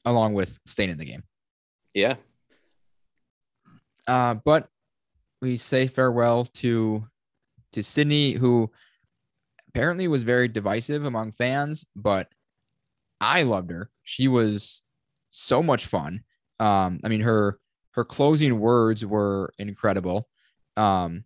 Along 0.04 0.34
with 0.34 0.58
staying 0.66 0.90
in 0.90 0.98
the 0.98 1.04
game. 1.04 1.22
Yeah. 1.94 2.14
Uh, 4.06 4.34
but 4.34 4.68
we 5.42 5.56
say 5.56 5.86
farewell 5.86 6.46
to 6.54 7.04
to 7.72 7.82
Sydney, 7.82 8.32
who 8.32 8.70
apparently 9.68 10.08
was 10.08 10.22
very 10.22 10.48
divisive 10.48 11.04
among 11.04 11.32
fans, 11.32 11.84
but 11.94 12.28
I 13.20 13.42
loved 13.42 13.70
her. 13.70 13.90
She 14.02 14.26
was 14.26 14.82
so 15.30 15.62
much 15.62 15.86
fun. 15.86 16.22
Um, 16.58 17.00
I 17.04 17.08
mean 17.08 17.20
her 17.20 17.58
her 17.92 18.04
closing 18.04 18.58
words 18.58 19.04
were 19.04 19.52
incredible. 19.58 20.28
Um, 20.76 21.24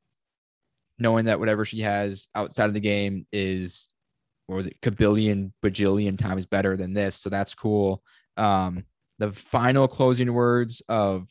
knowing 0.99 1.27
that 1.27 1.39
whatever 1.39 1.64
she 1.64 1.81
has 1.81 2.29
outside 2.35 2.66
of 2.66 2.75
the 2.75 2.81
game 2.81 3.27
is 3.33 3.89
what 4.47 4.57
was 4.57 4.66
it, 4.66 4.81
kabillion, 4.81 5.53
bajillion 5.62 6.18
times 6.18 6.47
better 6.47 6.77
than 6.77 6.93
this. 6.93 7.16
So 7.16 7.29
that's 7.29 7.55
cool. 7.55 8.03
Um, 8.37 8.85
the 9.18 9.33
final 9.33 9.87
closing 9.89 10.33
words 10.33 10.83
of 10.89 11.28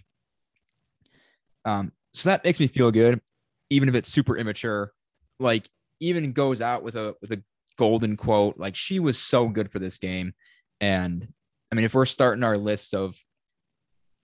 um, 1.65 1.91
so 2.13 2.29
that 2.29 2.43
makes 2.43 2.59
me 2.59 2.67
feel 2.67 2.91
good, 2.91 3.21
even 3.69 3.89
if 3.89 3.95
it's 3.95 4.11
super 4.11 4.37
immature. 4.37 4.91
Like 5.39 5.69
even 5.99 6.33
goes 6.33 6.61
out 6.61 6.83
with 6.83 6.95
a 6.95 7.15
with 7.21 7.31
a 7.31 7.43
golden 7.77 8.17
quote. 8.17 8.57
Like 8.57 8.75
she 8.75 8.99
was 8.99 9.17
so 9.17 9.47
good 9.47 9.71
for 9.71 9.79
this 9.79 9.97
game. 9.97 10.33
And 10.79 11.27
I 11.71 11.75
mean, 11.75 11.85
if 11.85 11.93
we're 11.93 12.05
starting 12.05 12.43
our 12.43 12.57
list 12.57 12.93
of 12.93 13.15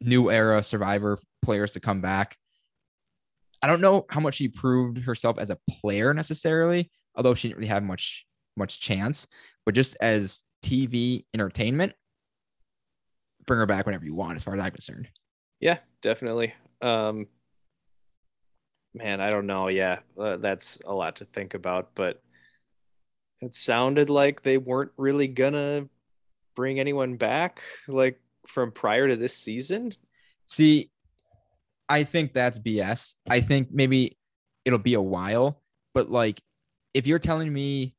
new 0.02 0.30
era 0.30 0.62
survivor 0.64 1.20
players 1.44 1.72
to 1.72 1.80
come 1.80 2.02
back, 2.02 2.38
I 3.62 3.68
don't 3.68 3.82
know 3.82 4.06
how 4.10 4.20
much 4.20 4.36
she 4.36 4.48
proved 4.48 5.00
herself 5.00 5.38
as 5.40 5.50
a 5.50 5.58
player 5.70 6.14
necessarily, 6.14 6.92
although 7.16 7.34
she 7.34 7.48
didn't 7.48 7.60
really 7.60 7.70
have 7.70 7.84
much 7.84 8.26
much 8.56 8.80
chance. 8.80 9.28
But 9.66 9.76
just 9.76 9.96
as 10.02 10.44
TV 10.64 11.26
entertainment, 11.34 11.94
bring 13.48 13.60
her 13.60 13.66
back 13.66 13.86
whenever 13.88 14.06
you 14.06 14.14
want, 14.14 14.36
as 14.36 14.44
far 14.44 14.54
as 14.54 14.60
I'm 14.62 14.72
concerned. 14.72 15.08
Yeah, 15.60 15.80
definitely. 16.02 16.54
Um, 16.82 17.28
man, 18.94 19.20
I 19.22 19.30
don't 19.32 19.48
know. 19.48 19.70
Yeah, 19.70 20.00
uh, 20.18 20.38
that's 20.38 20.80
a 20.86 20.94
lot 20.94 21.16
to 21.18 21.26
think 21.26 21.54
about, 21.56 21.96
but 21.96 22.22
it 23.42 23.56
sounded 23.56 24.10
like 24.10 24.44
they 24.44 24.58
weren't 24.58 24.92
really 24.98 25.28
gonna 25.28 25.88
bring 26.56 26.80
anyone 26.80 27.16
back 27.18 27.62
like 27.88 28.20
from 28.48 28.72
prior 28.72 29.08
to 29.08 29.16
this 29.16 29.36
season. 29.36 29.94
See, 30.46 30.92
I 31.90 32.04
think 32.04 32.34
that's 32.34 32.60
BS. 32.60 33.16
I 33.30 33.42
think 33.42 33.70
maybe 33.72 34.18
it'll 34.66 34.80
be 34.80 34.96
a 34.96 35.02
while, 35.02 35.62
but 35.94 36.10
like 36.12 36.42
if 36.94 37.08
you're 37.08 37.20
telling 37.20 37.52
me 37.54 37.96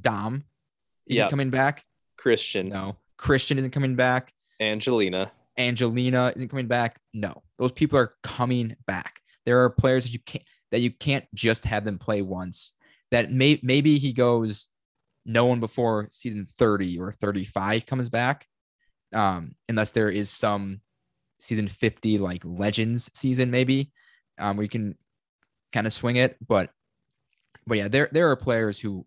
Dom 0.00 0.44
isn't 1.06 1.16
Yeah. 1.24 1.28
coming 1.30 1.50
back, 1.50 1.84
Christian, 2.16 2.68
no. 2.68 2.96
Christian 3.16 3.58
isn't 3.58 3.70
coming 3.70 3.96
back. 3.96 4.32
Angelina. 4.60 5.32
Angelina 5.56 6.32
isn't 6.36 6.48
coming 6.48 6.66
back. 6.66 7.00
No, 7.12 7.42
those 7.58 7.72
people 7.72 7.98
are 7.98 8.14
coming 8.22 8.76
back. 8.86 9.20
There 9.44 9.64
are 9.64 9.70
players 9.70 10.04
that 10.04 10.12
you 10.12 10.20
can't 10.20 10.44
that 10.70 10.80
you 10.80 10.90
can't 10.90 11.24
just 11.34 11.64
have 11.64 11.84
them 11.84 11.98
play 11.98 12.22
once. 12.22 12.72
That 13.10 13.32
may 13.32 13.58
maybe 13.62 13.98
he 13.98 14.12
goes 14.12 14.68
no 15.24 15.46
one 15.46 15.60
before 15.60 16.08
season 16.12 16.46
30 16.58 16.98
or 16.98 17.12
35 17.12 17.86
comes 17.86 18.08
back. 18.08 18.46
Um, 19.12 19.54
unless 19.68 19.92
there 19.92 20.10
is 20.10 20.30
some 20.30 20.80
season 21.40 21.68
50 21.68 22.18
like 22.18 22.42
legends 22.44 23.10
season, 23.14 23.50
maybe. 23.50 23.92
Um, 24.38 24.60
you 24.60 24.68
can 24.68 24.96
kind 25.72 25.86
of 25.86 25.92
swing 25.92 26.16
it. 26.16 26.36
But 26.46 26.70
but 27.66 27.78
yeah, 27.78 27.88
there 27.88 28.08
there 28.12 28.30
are 28.30 28.36
players 28.36 28.78
who 28.78 29.06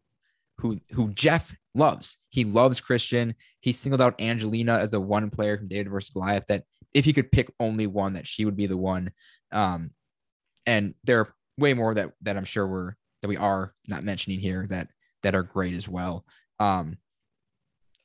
who 0.58 0.80
who 0.92 1.12
Jeff 1.14 1.56
loves. 1.74 2.18
He 2.30 2.44
loves 2.44 2.82
Christian. 2.82 3.36
He 3.62 3.72
singled 3.72 4.02
out 4.02 4.20
Angelina 4.20 4.78
as 4.78 4.92
the 4.92 5.00
one 5.00 5.30
player 5.30 5.58
from 5.58 5.68
David 5.68 5.92
versus 5.92 6.10
Goliath 6.12 6.46
that 6.48 6.64
if 6.94 7.06
he 7.06 7.14
could 7.14 7.32
pick 7.32 7.52
only 7.60 7.88
one, 7.88 8.14
that 8.14 8.28
she 8.28 8.46
would 8.46 8.58
be 8.58 8.68
the 8.68 8.78
one. 8.78 9.12
Um, 9.52 9.92
and 10.66 10.94
there 11.04 11.20
are 11.20 11.34
way 11.58 11.74
more 11.74 11.94
that 11.94 12.12
that 12.22 12.38
I'm 12.38 12.46
sure 12.46 12.68
we're 12.68 12.94
that 13.22 13.28
we 13.28 13.38
are 13.38 13.74
not 13.88 14.04
mentioning 14.04 14.40
here 14.40 14.68
that 14.70 14.90
that 15.24 15.36
are 15.36 15.44
great 15.44 15.76
as 15.76 15.88
well. 15.88 16.24
Um, 16.60 16.98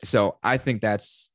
so 0.04 0.38
I 0.42 0.58
think 0.58 0.82
that's 0.82 1.32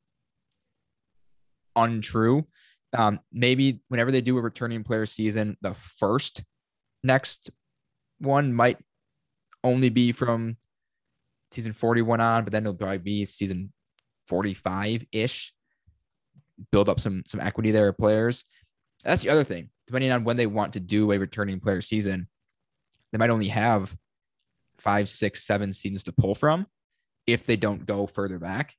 untrue. 1.76 2.46
Um, 2.94 3.20
maybe 3.32 3.82
whenever 3.88 4.12
they 4.12 4.22
do 4.22 4.38
a 4.38 4.42
returning 4.42 4.84
player 4.84 5.06
season, 5.06 5.58
the 5.62 5.74
first 5.74 6.44
next 7.04 7.50
one 8.20 8.54
might 8.54 8.78
only 9.64 9.90
be 9.90 10.12
from 10.12 10.58
season 11.52 11.74
41 11.74 12.22
on, 12.22 12.44
but 12.44 12.54
then 12.54 12.64
it'll 12.64 12.74
probably 12.74 12.98
be 12.98 13.26
season 13.26 13.72
45 14.28 15.06
ish. 15.12 15.54
Build 16.72 16.90
up 16.90 17.00
some 17.00 17.24
some 17.26 17.40
equity 17.40 17.72
there 17.72 17.88
of 17.88 17.98
players. 17.98 18.46
That's 19.04 19.24
the 19.24 19.30
other 19.30 19.44
thing. 19.44 19.70
Depending 19.88 20.12
on 20.12 20.24
when 20.24 20.38
they 20.38 20.48
want 20.48 20.74
to 20.74 20.80
do 20.80 21.12
a 21.12 21.18
returning 21.18 21.60
player 21.60 21.82
season, 21.82 22.28
they 23.12 23.18
might 23.18 23.32
only 23.32 23.48
have 23.48 23.96
five, 24.78 25.10
six, 25.10 25.44
seven 25.44 25.74
seasons 25.74 26.04
to 26.06 26.12
pull 26.12 26.36
from 26.36 26.68
if 27.28 27.46
they 27.46 27.56
don't 27.56 27.86
go 27.86 28.08
further 28.08 28.40
back. 28.40 28.76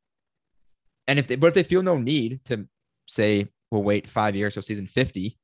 And 1.09 1.19
if 1.19 1.27
they 1.27 1.37
but 1.37 1.49
if 1.49 1.55
they 1.55 1.63
feel 1.65 1.83
no 1.83 1.99
need 1.99 2.45
to 2.47 2.69
say 3.07 3.49
we'll 3.71 3.83
wait 3.83 4.09
five 4.09 4.37
years 4.37 4.55
till 4.55 4.63
season 4.63 4.87
50, 4.87 5.37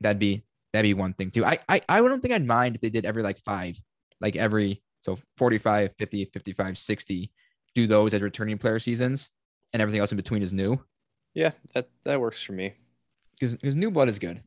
that'd 0.00 0.18
be 0.18 0.44
that'd 0.72 0.88
be 0.88 0.94
one 0.94 1.12
thing 1.12 1.30
too. 1.30 1.44
I 1.44 1.58
I 1.68 1.82
I 1.88 2.00
don't 2.00 2.20
think 2.20 2.34
I'd 2.34 2.46
mind 2.46 2.74
if 2.74 2.80
they 2.80 2.90
did 2.90 3.04
every 3.04 3.22
like 3.22 3.38
five, 3.40 3.76
like 4.20 4.36
every 4.36 4.82
so 5.02 5.18
45, 5.36 5.90
50, 5.98 6.24
55, 6.26 6.78
60, 6.78 7.32
do 7.74 7.86
those 7.86 8.14
as 8.14 8.22
returning 8.22 8.58
player 8.58 8.78
seasons 8.78 9.30
and 9.72 9.80
everything 9.80 10.00
else 10.00 10.10
in 10.12 10.16
between 10.16 10.42
is 10.42 10.52
new. 10.52 10.78
Yeah, 11.34 11.52
that 11.74 11.88
that 12.04 12.20
works 12.20 12.42
for 12.42 12.52
me. 12.52 12.74
Because 13.38 13.74
new 13.74 13.90
blood 13.90 14.08
is 14.08 14.18
good. 14.18 14.42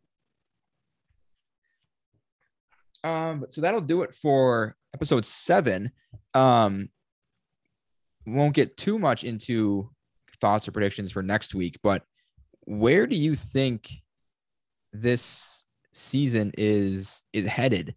Um, 3.04 3.46
so 3.50 3.62
that'll 3.62 3.82
do 3.82 4.04
it 4.04 4.14
for 4.14 4.76
episode 4.94 5.26
seven. 5.26 5.92
Um, 6.34 6.90
won't 8.26 8.56
get 8.56 8.78
too 8.78 9.00
much 9.00 9.24
into 9.24 9.90
thoughts 10.40 10.68
or 10.68 10.72
predictions 10.72 11.12
for 11.12 11.24
next 11.24 11.56
week, 11.56 11.80
but 11.84 12.04
where 12.66 13.08
do 13.08 13.16
you 13.16 13.36
think 13.36 13.90
this 14.94 15.66
season 15.94 16.52
is 16.58 17.24
is 17.34 17.46
headed? 17.46 17.96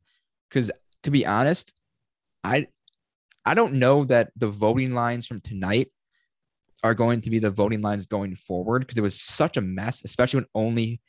Because 0.48 0.70
to 1.02 1.10
be 1.10 1.26
honest, 1.26 1.74
I 2.46 2.66
I 3.44 3.54
don't 3.54 3.74
know 3.74 4.04
that 4.04 4.30
the 4.36 4.48
voting 4.48 4.94
lines 4.94 5.26
from 5.26 5.40
tonight 5.40 5.88
are 6.82 6.94
going 6.94 7.20
to 7.22 7.30
be 7.30 7.38
the 7.38 7.50
voting 7.50 7.80
lines 7.80 8.06
going 8.06 8.36
forward 8.36 8.80
because 8.80 8.98
it 8.98 9.02
was 9.02 9.20
such 9.20 9.56
a 9.56 9.60
mess, 9.60 10.02
especially 10.04 10.38
when 10.38 10.48
only 10.54 11.00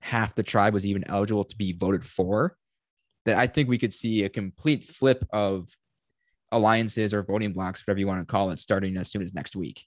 half 0.00 0.34
the 0.34 0.42
tribe 0.42 0.74
was 0.74 0.86
even 0.86 1.08
eligible 1.08 1.44
to 1.44 1.56
be 1.56 1.72
voted 1.72 2.04
for. 2.04 2.56
That 3.24 3.38
I 3.38 3.46
think 3.46 3.68
we 3.68 3.78
could 3.78 3.94
see 3.94 4.24
a 4.24 4.28
complete 4.28 4.84
flip 4.84 5.24
of 5.32 5.68
alliances 6.50 7.14
or 7.14 7.22
voting 7.22 7.52
blocks, 7.52 7.86
whatever 7.86 8.00
you 8.00 8.06
want 8.06 8.20
to 8.20 8.26
call 8.26 8.50
it, 8.50 8.58
starting 8.58 8.96
as 8.96 9.10
soon 9.10 9.22
as 9.22 9.32
next 9.32 9.54
week. 9.54 9.86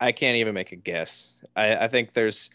I 0.00 0.12
can't 0.12 0.36
even 0.36 0.54
make 0.54 0.70
a 0.70 0.76
guess. 0.76 1.42
I, 1.56 1.76
I 1.76 1.88
think 1.88 2.12
there's 2.12 2.50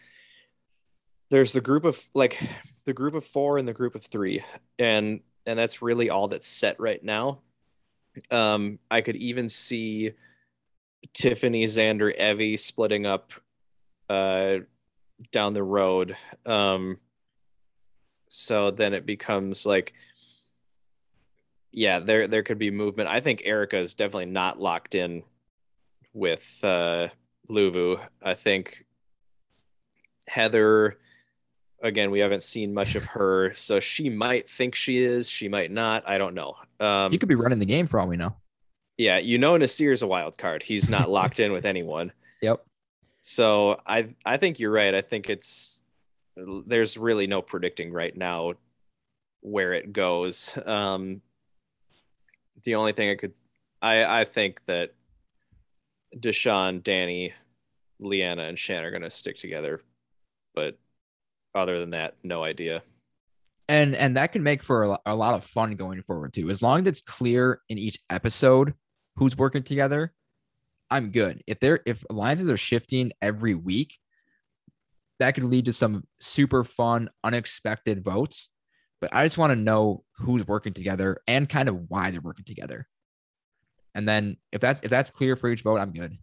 there's 1.29 1.51
the 1.51 1.61
group 1.61 1.83
of 1.83 2.01
like 2.13 2.41
the 2.85 2.93
group 2.93 3.15
of 3.15 3.25
four 3.25 3.57
and 3.57 3.67
the 3.67 3.73
group 3.73 3.95
of 3.95 4.05
three, 4.05 4.43
and 4.79 5.19
and 5.45 5.59
that's 5.59 5.81
really 5.81 6.09
all 6.09 6.29
that's 6.29 6.47
set 6.47 6.79
right 6.79 7.03
now. 7.03 7.41
Um, 8.31 8.79
I 8.91 9.01
could 9.01 9.15
even 9.15 9.49
see 9.49 10.13
Tiffany, 11.13 11.65
Xander, 11.65 12.17
Evvie 12.17 12.57
splitting 12.57 13.05
up 13.05 13.33
uh, 14.09 14.57
down 15.31 15.53
the 15.53 15.63
road. 15.63 16.15
Um, 16.45 16.99
so 18.29 18.71
then 18.71 18.93
it 18.93 19.05
becomes 19.05 19.65
like, 19.65 19.93
yeah, 21.71 21.99
there 21.99 22.27
there 22.27 22.43
could 22.43 22.59
be 22.59 22.71
movement. 22.71 23.09
I 23.09 23.19
think 23.19 23.41
Erika 23.45 23.77
is 23.77 23.95
definitely 23.95 24.27
not 24.27 24.59
locked 24.59 24.95
in 24.95 25.23
with 26.13 26.59
uh, 26.63 27.07
Luvu. 27.49 27.99
I 28.21 28.35
think 28.35 28.85
Heather, 30.27 30.99
again, 31.83 32.09
we 32.09 32.19
haven't 32.19 32.41
seen 32.41 32.73
much 32.73 32.95
of 32.95 33.05
her, 33.05 33.53
so 33.53 33.79
she 33.79 34.09
might 34.09 34.49
think 34.49 34.73
she 34.73 34.97
is, 34.97 35.29
she 35.29 35.47
might 35.47 35.69
not. 35.69 36.07
I 36.07 36.17
don't 36.17 36.33
know. 36.33 36.55
Um, 36.79 37.13
you 37.13 37.19
could 37.19 37.29
be 37.29 37.35
running 37.35 37.59
the 37.59 37.65
game 37.65 37.85
for 37.85 37.99
all 37.99 38.07
we 38.07 38.17
know. 38.17 38.35
yeah, 38.97 39.19
you 39.19 39.37
know, 39.37 39.53
Naseer's 39.57 40.01
a 40.01 40.07
wild 40.07 40.37
card. 40.37 40.63
He's 40.63 40.89
not 40.89 41.09
locked 41.09 41.39
in 41.39 41.51
with 41.51 41.65
anyone. 41.65 42.11
Yep. 42.41 42.65
So 43.21 43.79
I 43.87 44.15
I 44.25 44.35
think 44.35 44.59
you're 44.59 44.69
right. 44.69 44.93
I 44.93 44.99
think 44.99 45.29
it's 45.29 45.81
there's 46.35 46.97
really 46.97 47.25
no 47.25 47.41
predicting 47.41 47.93
right 47.93 48.13
now 48.17 48.55
where 49.39 49.71
it 49.71 49.93
goes. 49.93 50.57
Um, 50.65 51.21
the 52.63 52.75
only 52.75 52.91
thing 52.91 53.11
I 53.11 53.15
could 53.15 53.31
I 53.81 54.21
I 54.21 54.23
think 54.25 54.59
that 54.65 54.93
Deshawn, 56.17 56.83
Danny, 56.83 57.33
Liana, 57.99 58.43
and 58.43 58.59
Shan 58.59 58.83
are 58.83 58.91
gonna 58.91 59.09
stick 59.09 59.37
together, 59.37 59.79
but 60.53 60.77
other 61.55 61.79
than 61.79 61.91
that, 61.91 62.15
no 62.23 62.43
idea. 62.43 62.83
and 63.69 63.95
and 63.95 64.17
that 64.17 64.33
can 64.33 64.43
make 64.43 64.63
for 64.63 64.97
a, 65.05 65.15
lot 65.15 65.33
of 65.35 65.45
fun 65.45 65.75
going 65.75 66.01
forward 66.01 66.33
too. 66.33 66.49
As 66.49 66.61
long 66.61 66.81
as 66.81 66.87
it's 66.87 67.01
clear 67.01 67.61
in 67.69 67.77
each 67.77 67.97
episode 68.09 68.73
who's 69.15 69.37
working 69.37 69.63
together 69.63 70.13
i'm 70.91 71.11
good. 71.11 71.41
If 71.47 71.59
they're 71.59 71.79
if 71.85 72.03
alliances 72.09 72.49
are 72.49 72.57
shifting 72.57 73.11
every 73.21 73.55
week 73.55 73.97
that 75.19 75.33
could 75.35 75.45
lead 75.45 75.65
to 75.65 75.73
some 75.73 76.03
super 76.19 76.63
fun 76.63 77.09
unexpected 77.23 78.03
votes. 78.03 78.49
But 79.01 79.13
i 79.13 79.25
just 79.25 79.37
want 79.37 79.51
to 79.51 79.55
know 79.55 80.03
who's 80.17 80.45
working 80.47 80.73
together 80.73 81.21
and 81.27 81.47
kind 81.47 81.69
of 81.69 81.89
why 81.89 82.11
they're 82.11 82.21
working 82.21 82.45
together. 82.45 82.87
And 83.95 84.07
then 84.07 84.37
if 84.51 84.59
that's 84.61 84.81
if 84.83 84.89
that's 84.89 85.09
clear 85.09 85.35
for 85.35 85.49
each 85.49 85.61
vote 85.61 85.77
i'm 85.77 85.93
good 85.93 86.17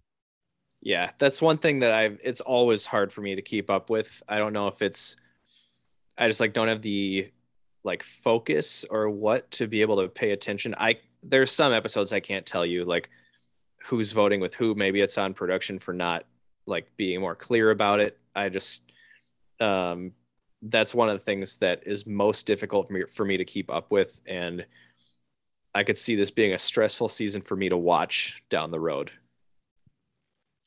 Yeah, 0.82 1.10
that's 1.18 1.42
one 1.42 1.58
thing 1.58 1.80
that 1.80 1.92
I've 1.92 2.18
it's 2.24 2.40
always 2.40 2.86
hard 2.86 3.12
for 3.12 3.20
me 3.20 3.34
to 3.34 3.42
keep 3.42 3.70
up 3.70 3.90
with. 3.90 4.22
I 4.28 4.38
don't 4.38 4.52
know 4.52 4.68
if 4.68 4.80
it's 4.80 5.16
I 6.16 6.26
just 6.28 6.40
like 6.40 6.52
don't 6.52 6.68
have 6.68 6.82
the 6.82 7.30
like 7.82 8.02
focus 8.02 8.84
or 8.90 9.08
what 9.10 9.50
to 9.52 9.66
be 9.66 9.82
able 9.82 10.00
to 10.00 10.08
pay 10.08 10.32
attention. 10.32 10.74
I 10.78 11.00
there's 11.22 11.50
some 11.50 11.72
episodes 11.72 12.12
I 12.12 12.20
can't 12.20 12.46
tell 12.46 12.64
you 12.64 12.84
like 12.84 13.10
who's 13.84 14.12
voting 14.12 14.40
with 14.40 14.54
who. 14.54 14.74
Maybe 14.74 15.00
it's 15.00 15.18
on 15.18 15.34
production 15.34 15.78
for 15.78 15.92
not 15.92 16.24
like 16.66 16.96
being 16.96 17.20
more 17.20 17.34
clear 17.34 17.70
about 17.70 18.00
it. 18.00 18.18
I 18.34 18.48
just 18.48 18.90
um 19.60 20.12
that's 20.62 20.94
one 20.94 21.08
of 21.08 21.18
the 21.18 21.24
things 21.24 21.58
that 21.58 21.82
is 21.86 22.06
most 22.06 22.46
difficult 22.46 22.86
for 22.86 22.92
me, 22.92 23.04
for 23.06 23.24
me 23.24 23.36
to 23.36 23.44
keep 23.44 23.70
up 23.70 23.90
with 23.90 24.20
and 24.26 24.64
I 25.74 25.84
could 25.84 25.98
see 25.98 26.16
this 26.16 26.30
being 26.30 26.52
a 26.52 26.58
stressful 26.58 27.08
season 27.08 27.42
for 27.42 27.54
me 27.54 27.68
to 27.68 27.76
watch 27.76 28.42
down 28.48 28.70
the 28.70 28.80
road. 28.80 29.12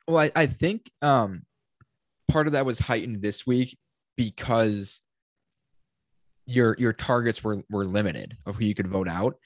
Well, 0.08 0.18
I, 0.18 0.32
I 0.36 0.46
think 0.48 0.92
um, 1.02 1.44
part 2.30 2.48
of 2.48 2.54
that 2.54 2.66
was 2.66 2.80
heightened 2.80 3.22
this 3.22 3.48
week 3.48 3.78
because 4.18 5.02
your 6.46 6.76
your 6.78 6.94
targets 6.94 7.44
were 7.44 7.64
were 7.70 7.86
limited 7.86 8.38
of 8.46 8.56
who 8.56 8.66
you 8.66 8.76
could 8.76 8.88
vote 8.88 9.08
out. 9.08 9.38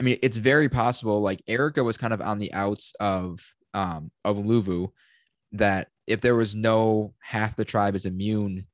I 0.00 0.04
mean, 0.04 0.18
it's 0.22 0.38
very 0.38 0.68
possible. 0.68 1.20
Like 1.20 1.42
Erika 1.46 1.84
was 1.84 1.98
kind 1.98 2.12
of 2.12 2.20
on 2.20 2.38
the 2.38 2.52
outs 2.52 2.94
of 2.98 3.40
um 3.74 4.10
of 4.24 4.36
Luvu, 4.38 4.90
that 5.52 5.88
if 6.06 6.20
there 6.20 6.34
was 6.34 6.54
no 6.54 7.14
half 7.20 7.56
the 7.56 7.64
tribe 7.64 7.94
is 7.94 8.06
immune 8.06 8.66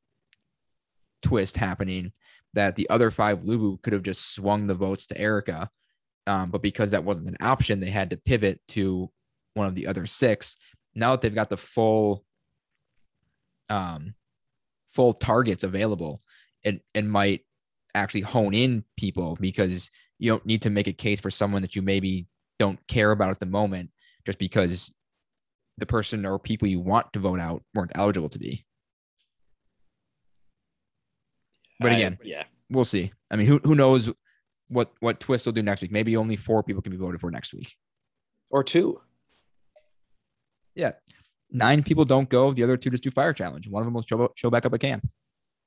twist 1.23 1.57
happening, 1.57 2.13
that 2.55 2.77
the 2.77 2.89
other 2.89 3.11
five 3.11 3.41
Luvu 3.41 3.83
could 3.83 3.93
have 3.93 4.03
just 4.03 4.35
swung 4.35 4.67
the 4.67 4.75
votes 4.75 5.07
to 5.09 5.19
Erika. 5.19 5.71
Um, 6.27 6.51
but 6.51 6.63
because 6.63 6.93
that 6.93 7.05
wasn't 7.05 7.29
an 7.29 7.37
option, 7.41 7.81
they 7.81 7.91
had 7.91 8.11
to 8.11 8.17
pivot 8.17 8.61
to 8.69 9.11
one 9.55 9.67
of 9.67 9.75
the 9.75 9.87
other 9.87 10.07
six. 10.07 10.57
Now 11.01 11.13
that 11.13 11.23
they've 11.23 11.35
got 11.35 11.51
the 11.51 11.57
full 11.57 12.25
um 13.69 14.15
full 14.93 15.15
targets 15.15 15.65
available, 15.65 16.21
it, 16.63 16.83
it 16.95 17.05
might 17.05 17.41
actually 17.95 18.21
hone 18.21 18.55
in 18.55 18.85
people 18.97 19.37
because 19.41 19.91
you 20.19 20.31
don't 20.31 20.45
need 20.45 20.63
to 20.63 20.71
make 20.71 20.87
a 20.87 20.93
case 20.93 21.21
for 21.21 21.31
someone 21.31 21.63
that 21.63 21.75
you 21.75 21.83
maybe 21.83 22.27
don't 22.59 22.79
care 22.87 23.11
about 23.11 23.31
at 23.31 23.41
the 23.41 23.47
moment 23.47 23.91
just 24.27 24.39
because 24.39 24.93
the 25.79 25.87
person 25.87 26.27
or 26.27 26.39
people 26.39 26.69
you 26.69 26.79
want 26.79 27.13
to 27.15 27.19
vote 27.19 27.41
out 27.41 27.63
weren't 27.75 27.93
eligible 27.95 28.29
to 28.29 28.39
be. 28.39 28.67
But 31.81 31.93
again, 31.93 32.19
I, 32.21 32.25
yeah, 32.27 32.45
we'll 32.69 32.85
see. 32.85 33.11
I 33.31 33.37
mean, 33.37 33.47
who 33.47 33.59
who 33.65 33.75
knows 33.75 34.11
what 34.69 34.91
what 35.01 35.19
twist 35.19 35.47
will 35.47 35.55
do 35.55 35.63
next 35.63 35.81
week? 35.81 35.93
Maybe 35.93 36.17
only 36.17 36.37
four 36.37 36.63
people 36.63 36.83
can 36.83 36.93
be 36.93 36.99
voted 36.99 37.21
for 37.21 37.31
next 37.31 37.55
week. 37.55 37.75
or 38.51 38.63
two. 38.63 39.01
Yeah, 40.75 40.93
nine 41.51 41.83
people 41.83 42.05
don't 42.05 42.29
go. 42.29 42.53
The 42.53 42.63
other 42.63 42.77
two 42.77 42.91
just 42.91 43.03
do 43.03 43.11
fire 43.11 43.33
challenge. 43.33 43.69
One 43.69 43.83
of 43.83 43.87
them 43.87 43.95
will 43.95 44.03
show 44.03 44.33
show 44.35 44.51
back 44.51 44.67
up 44.67 44.75
at 44.75 44.81
camp. 44.81 45.09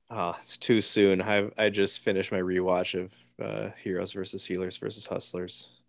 Oh, 0.09 0.35
it's 0.37 0.57
too 0.57 0.81
soon. 0.81 1.21
I 1.21 1.49
I 1.57 1.69
just 1.69 2.01
finished 2.01 2.31
my 2.31 2.39
rewatch 2.39 2.99
of 2.99 3.15
uh, 3.43 3.71
Heroes 3.81 4.13
versus 4.13 4.45
Healers 4.45 4.77
versus 4.77 5.05
Hustlers. 5.05 5.81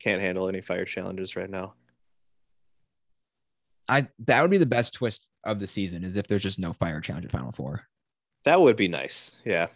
Can't 0.00 0.22
handle 0.22 0.48
any 0.48 0.60
fire 0.60 0.84
challenges 0.84 1.36
right 1.36 1.50
now. 1.50 1.74
I 3.88 4.08
that 4.26 4.42
would 4.42 4.50
be 4.50 4.58
the 4.58 4.66
best 4.66 4.94
twist 4.94 5.26
of 5.44 5.60
the 5.60 5.66
season 5.66 6.04
is 6.04 6.16
if 6.16 6.26
there's 6.26 6.42
just 6.42 6.58
no 6.58 6.72
fire 6.72 7.00
challenge 7.00 7.24
at 7.24 7.32
Final 7.32 7.52
Four. 7.52 7.84
That 8.44 8.60
would 8.60 8.76
be 8.76 8.88
nice. 8.88 9.42
Yeah. 9.44 9.68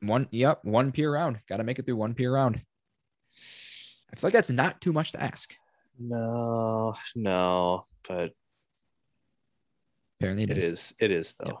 One, 0.00 0.28
yep, 0.30 0.64
one 0.64 0.92
peer 0.92 1.12
round. 1.12 1.40
Got 1.48 1.56
to 1.56 1.64
make 1.64 1.78
it 1.78 1.86
through 1.86 1.96
one 1.96 2.14
peer 2.14 2.32
round. 2.32 2.62
I 4.12 4.16
feel 4.16 4.28
like 4.28 4.32
that's 4.34 4.50
not 4.50 4.80
too 4.80 4.92
much 4.92 5.12
to 5.12 5.22
ask. 5.22 5.54
No, 5.98 6.96
no, 7.16 7.84
but 8.08 8.32
Apparently, 10.20 10.44
it 10.44 10.50
it 10.50 10.58
is. 10.58 10.64
is. 10.64 10.94
It 11.00 11.10
is 11.10 11.34
though. 11.34 11.60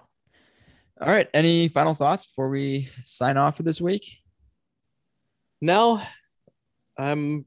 All 1.00 1.08
right. 1.08 1.28
Any 1.32 1.68
final 1.68 1.94
thoughts 1.94 2.24
before 2.24 2.48
we 2.48 2.88
sign 3.04 3.36
off 3.36 3.56
for 3.56 3.62
this 3.62 3.80
week? 3.80 4.18
No, 5.60 6.00
I'm 6.96 7.44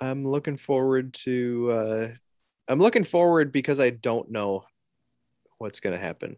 I'm 0.00 0.24
looking 0.24 0.56
forward 0.56 1.14
to 1.14 1.68
uh 1.70 2.08
I'm 2.68 2.78
looking 2.78 3.02
forward 3.04 3.50
because 3.50 3.80
I 3.80 3.90
don't 3.90 4.30
know 4.30 4.64
what's 5.58 5.80
gonna 5.80 5.98
happen. 5.98 6.36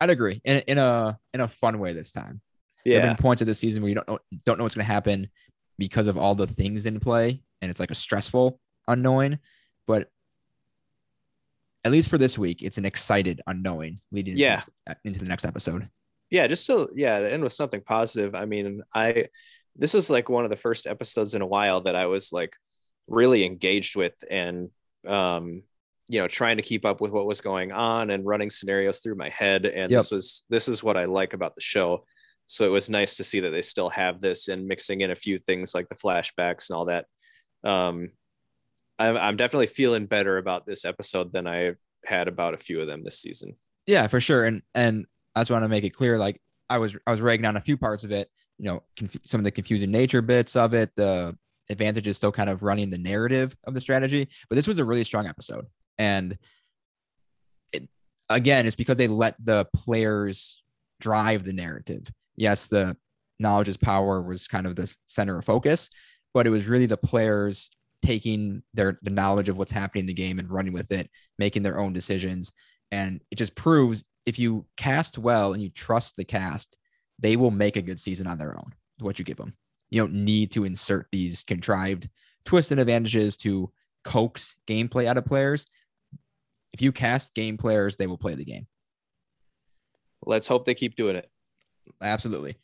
I'd 0.00 0.10
agree 0.10 0.40
in 0.44 0.58
in 0.66 0.78
a 0.78 1.18
in 1.34 1.40
a 1.40 1.48
fun 1.48 1.78
way 1.78 1.92
this 1.92 2.12
time. 2.12 2.40
There 2.84 2.94
Yeah. 2.94 3.06
have 3.06 3.16
been 3.16 3.22
points 3.22 3.42
of 3.42 3.48
the 3.48 3.54
season 3.54 3.82
where 3.82 3.88
you 3.88 3.94
don't 3.94 4.08
know 4.08 4.18
don't 4.44 4.58
know 4.58 4.64
what's 4.64 4.74
going 4.76 4.86
to 4.86 4.92
happen 4.92 5.28
because 5.78 6.06
of 6.06 6.18
all 6.18 6.34
the 6.34 6.46
things 6.46 6.86
in 6.86 7.00
play, 7.00 7.42
and 7.62 7.70
it's 7.70 7.80
like 7.80 7.90
a 7.90 7.94
stressful 7.94 8.58
unknowing. 8.88 9.38
But 9.86 10.10
at 11.84 11.92
least 11.92 12.08
for 12.10 12.18
this 12.18 12.36
week, 12.36 12.62
it's 12.62 12.78
an 12.78 12.84
excited 12.84 13.40
unknowing 13.46 13.98
leading 14.12 14.32
into, 14.32 14.42
Yeah. 14.42 14.62
into 15.04 15.18
the 15.18 15.24
next 15.26 15.44
episode. 15.44 15.88
yeah 16.30 16.46
just 16.46 16.66
so 16.66 16.88
yeah 16.94 17.20
to 17.20 17.32
end 17.32 17.42
with 17.42 17.54
something 17.54 17.80
positive 17.80 18.34
i 18.34 18.44
mean 18.44 18.82
i 18.94 19.24
this 19.76 19.94
is 19.94 20.10
like 20.10 20.28
one 20.28 20.44
of 20.44 20.50
the 20.50 20.56
first 20.58 20.86
episodes 20.86 21.34
in 21.34 21.40
a 21.40 21.46
while 21.46 21.80
that 21.80 21.96
i 21.96 22.04
was 22.04 22.32
like 22.34 22.52
really 23.06 23.46
engaged 23.46 23.96
with 23.96 24.12
and 24.30 24.68
um 25.06 25.62
you 26.10 26.20
know 26.20 26.28
trying 26.28 26.58
to 26.58 26.62
keep 26.62 26.84
up 26.84 27.00
with 27.00 27.12
what 27.12 27.24
was 27.24 27.40
going 27.40 27.72
on 27.72 28.10
and 28.10 28.26
running 28.26 28.50
scenarios 28.50 29.00
through 29.00 29.14
my 29.14 29.30
head 29.30 29.64
and 29.64 29.90
Yep. 29.90 29.98
this 30.00 30.10
was 30.10 30.44
this 30.50 30.68
is 30.68 30.82
what 30.82 30.98
i 30.98 31.06
like 31.06 31.32
about 31.32 31.54
the 31.54 31.62
show 31.62 32.04
so 32.50 32.64
it 32.64 32.72
was 32.72 32.90
nice 32.90 33.16
to 33.16 33.24
see 33.24 33.40
that 33.40 33.50
they 33.50 33.62
still 33.62 33.90
have 33.90 34.20
this 34.20 34.48
and 34.48 34.66
mixing 34.66 35.02
in 35.02 35.10
a 35.12 35.16
few 35.16 35.38
things 35.38 35.74
like 35.74 35.88
the 35.88 35.94
flashbacks 35.94 36.70
and 36.70 36.76
all 36.76 36.86
that 36.86 37.06
um 37.62 38.10
i'm, 38.98 39.16
I'm 39.16 39.36
definitely 39.36 39.66
feeling 39.68 40.06
better 40.06 40.38
about 40.38 40.66
this 40.66 40.84
episode 40.84 41.32
than 41.32 41.46
i 41.46 41.74
had 42.04 42.26
about 42.26 42.54
a 42.54 42.58
few 42.58 42.80
of 42.80 42.86
them 42.86 43.04
this 43.04 43.20
season 43.20 43.56
Yeah, 43.88 44.06
for 44.06 44.20
sure. 44.20 44.44
And 44.44 44.62
and 44.74 45.06
I 45.34 45.40
just 45.40 45.50
want 45.50 45.64
to 45.64 45.68
make 45.68 45.84
it 45.84 45.90
clear, 45.90 46.18
like 46.18 46.42
I 46.68 46.76
was 46.76 46.94
I 47.06 47.10
was 47.10 47.22
ragging 47.22 47.46
on 47.46 47.56
a 47.56 47.60
few 47.60 47.78
parts 47.78 48.04
of 48.04 48.12
it. 48.12 48.30
You 48.58 48.66
know, 48.66 48.82
conf- 48.98 49.20
some 49.24 49.40
of 49.40 49.44
the 49.44 49.50
confusing 49.50 49.90
nature 49.90 50.20
bits 50.20 50.56
of 50.56 50.74
it. 50.74 50.90
The 50.94 51.36
advantage 51.70 52.06
is 52.06 52.18
still 52.18 52.30
kind 52.30 52.50
of 52.50 52.62
running 52.62 52.90
the 52.90 52.98
narrative 52.98 53.56
of 53.64 53.72
the 53.72 53.80
strategy, 53.80 54.28
but 54.48 54.56
this 54.56 54.68
was 54.68 54.78
a 54.78 54.84
really 54.84 55.04
strong 55.04 55.26
episode. 55.26 55.66
And 55.96 56.36
it, 57.72 57.88
again, 58.28 58.66
it's 58.66 58.76
because 58.76 58.98
they 58.98 59.08
let 59.08 59.36
the 59.42 59.66
players 59.74 60.62
drive 61.00 61.44
the 61.44 61.54
narrative. 61.54 62.12
Yes, 62.38 62.68
the 62.68 62.96
knowledge 63.40 63.68
is 63.68 63.76
power 63.76 64.22
was 64.22 64.46
kind 64.46 64.66
of 64.66 64.76
the 64.76 64.94
center 65.06 65.38
of 65.38 65.44
focus, 65.44 65.90
but 66.32 66.46
it 66.46 66.50
was 66.50 66.66
really 66.66 66.86
the 66.86 66.96
players 66.96 67.68
taking 68.00 68.62
their 68.74 68.98
the 69.02 69.10
knowledge 69.10 69.48
of 69.48 69.56
what's 69.56 69.72
happening 69.72 70.02
in 70.02 70.06
the 70.06 70.14
game 70.14 70.38
and 70.38 70.48
running 70.48 70.72
with 70.72 70.92
it, 70.92 71.10
making 71.38 71.64
their 71.64 71.80
own 71.80 71.92
decisions. 71.92 72.52
And 72.92 73.20
it 73.32 73.36
just 73.36 73.56
proves 73.56 74.04
if 74.24 74.38
you 74.38 74.66
cast 74.76 75.18
well 75.18 75.52
and 75.52 75.60
you 75.60 75.70
trust 75.70 76.16
the 76.16 76.24
cast, 76.24 76.78
they 77.18 77.34
will 77.34 77.50
make 77.50 77.76
a 77.76 77.82
good 77.82 77.98
season 77.98 78.28
on 78.28 78.38
their 78.38 78.56
own. 78.56 78.72
What 79.00 79.18
you 79.18 79.24
give 79.24 79.36
them, 79.36 79.54
you 79.90 80.00
don't 80.00 80.24
need 80.24 80.52
to 80.52 80.64
insert 80.64 81.08
these 81.10 81.42
contrived 81.42 82.08
twists 82.44 82.70
and 82.70 82.80
advantages 82.80 83.36
to 83.38 83.72
coax 84.04 84.54
gameplay 84.68 85.06
out 85.06 85.18
of 85.18 85.26
players. 85.26 85.66
If 86.72 86.82
you 86.82 86.92
cast 86.92 87.34
game 87.34 87.56
players, 87.56 87.96
they 87.96 88.06
will 88.06 88.18
play 88.18 88.36
the 88.36 88.44
game. 88.44 88.68
let's 90.24 90.46
hope 90.46 90.64
they 90.64 90.74
keep 90.74 90.94
doing 90.94 91.16
it 91.16 91.28
Absolutely. 92.02 92.56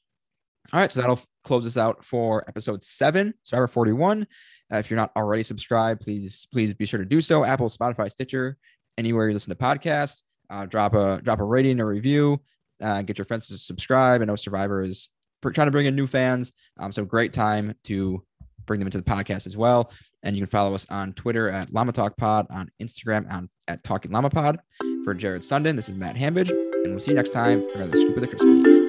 All 0.73 0.81
right, 0.81 0.91
so 0.91 1.01
that'll 1.01 1.21
close 1.45 1.67
us 1.67 1.77
out 1.77 2.05
for 2.05 2.45
episode 2.49 2.83
seven, 2.83 3.35
Survivor 3.43 3.69
41. 3.69 4.27
Uh, 4.73 4.77
if 4.77 4.91
you're 4.91 4.99
not 4.99 5.13
already 5.15 5.43
subscribed, 5.43 6.01
please 6.01 6.47
please 6.51 6.73
be 6.73 6.87
sure 6.87 6.99
to 6.99 7.05
do 7.05 7.21
so. 7.21 7.45
Apple, 7.45 7.69
Spotify, 7.69 8.11
Stitcher, 8.11 8.57
anywhere 8.97 9.29
you 9.29 9.35
listen 9.35 9.51
to 9.51 9.57
podcasts. 9.57 10.23
Uh, 10.51 10.67
drop 10.67 10.95
a 10.95 11.21
drop 11.23 11.41
a 11.41 11.45
rating 11.45 11.81
or 11.81 11.87
review. 11.87 12.41
Uh, 12.83 13.03
get 13.03 13.19
your 13.19 13.25
friends 13.25 13.47
to 13.49 13.59
subscribe. 13.59 14.23
I 14.23 14.25
know 14.25 14.37
Survivor 14.37 14.81
is 14.81 15.09
pr- 15.43 15.51
trying 15.51 15.67
to 15.67 15.71
bring 15.71 15.87
in 15.87 15.95
new 15.95 16.07
fans, 16.07 16.53
um, 16.79 16.93
so 16.93 17.05
great 17.05 17.33
time 17.33 17.75
to 17.85 18.25
bring 18.67 18.81
them 18.81 18.87
into 18.87 18.99
the 18.99 19.05
podcast 19.05 19.47
as 19.47 19.57
well. 19.57 19.93
And 20.23 20.35
you 20.35 20.43
can 20.43 20.51
follow 20.51 20.75
us 20.75 20.87
on 20.91 21.13
Twitter 21.13 21.51
at 21.51 21.73
Llama 21.73 21.93
Talk 21.93 22.17
Pod, 22.17 22.47
on 22.51 22.71
Instagram 22.83 23.31
on, 23.31 23.51
at 23.69 23.85
Talking 23.85 24.11
Llama 24.11 24.31
Pod. 24.31 24.59
For 25.05 25.13
Jared 25.13 25.43
Sundin, 25.43 25.77
this 25.77 25.91
is 25.91 25.95
Matt 25.95 26.17
Hambidge, 26.17 26.51
and 26.51 26.95
we'll 26.95 27.01
see 27.01 27.11
you 27.11 27.17
next 27.17 27.31
time 27.31 27.61
for 27.71 27.81
another 27.81 27.99
Scoop 27.99 28.17
of 28.17 28.23
the 28.23 28.27
Crispy. 28.27 28.84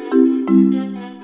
Thank 0.47 0.73
you. 0.73 1.14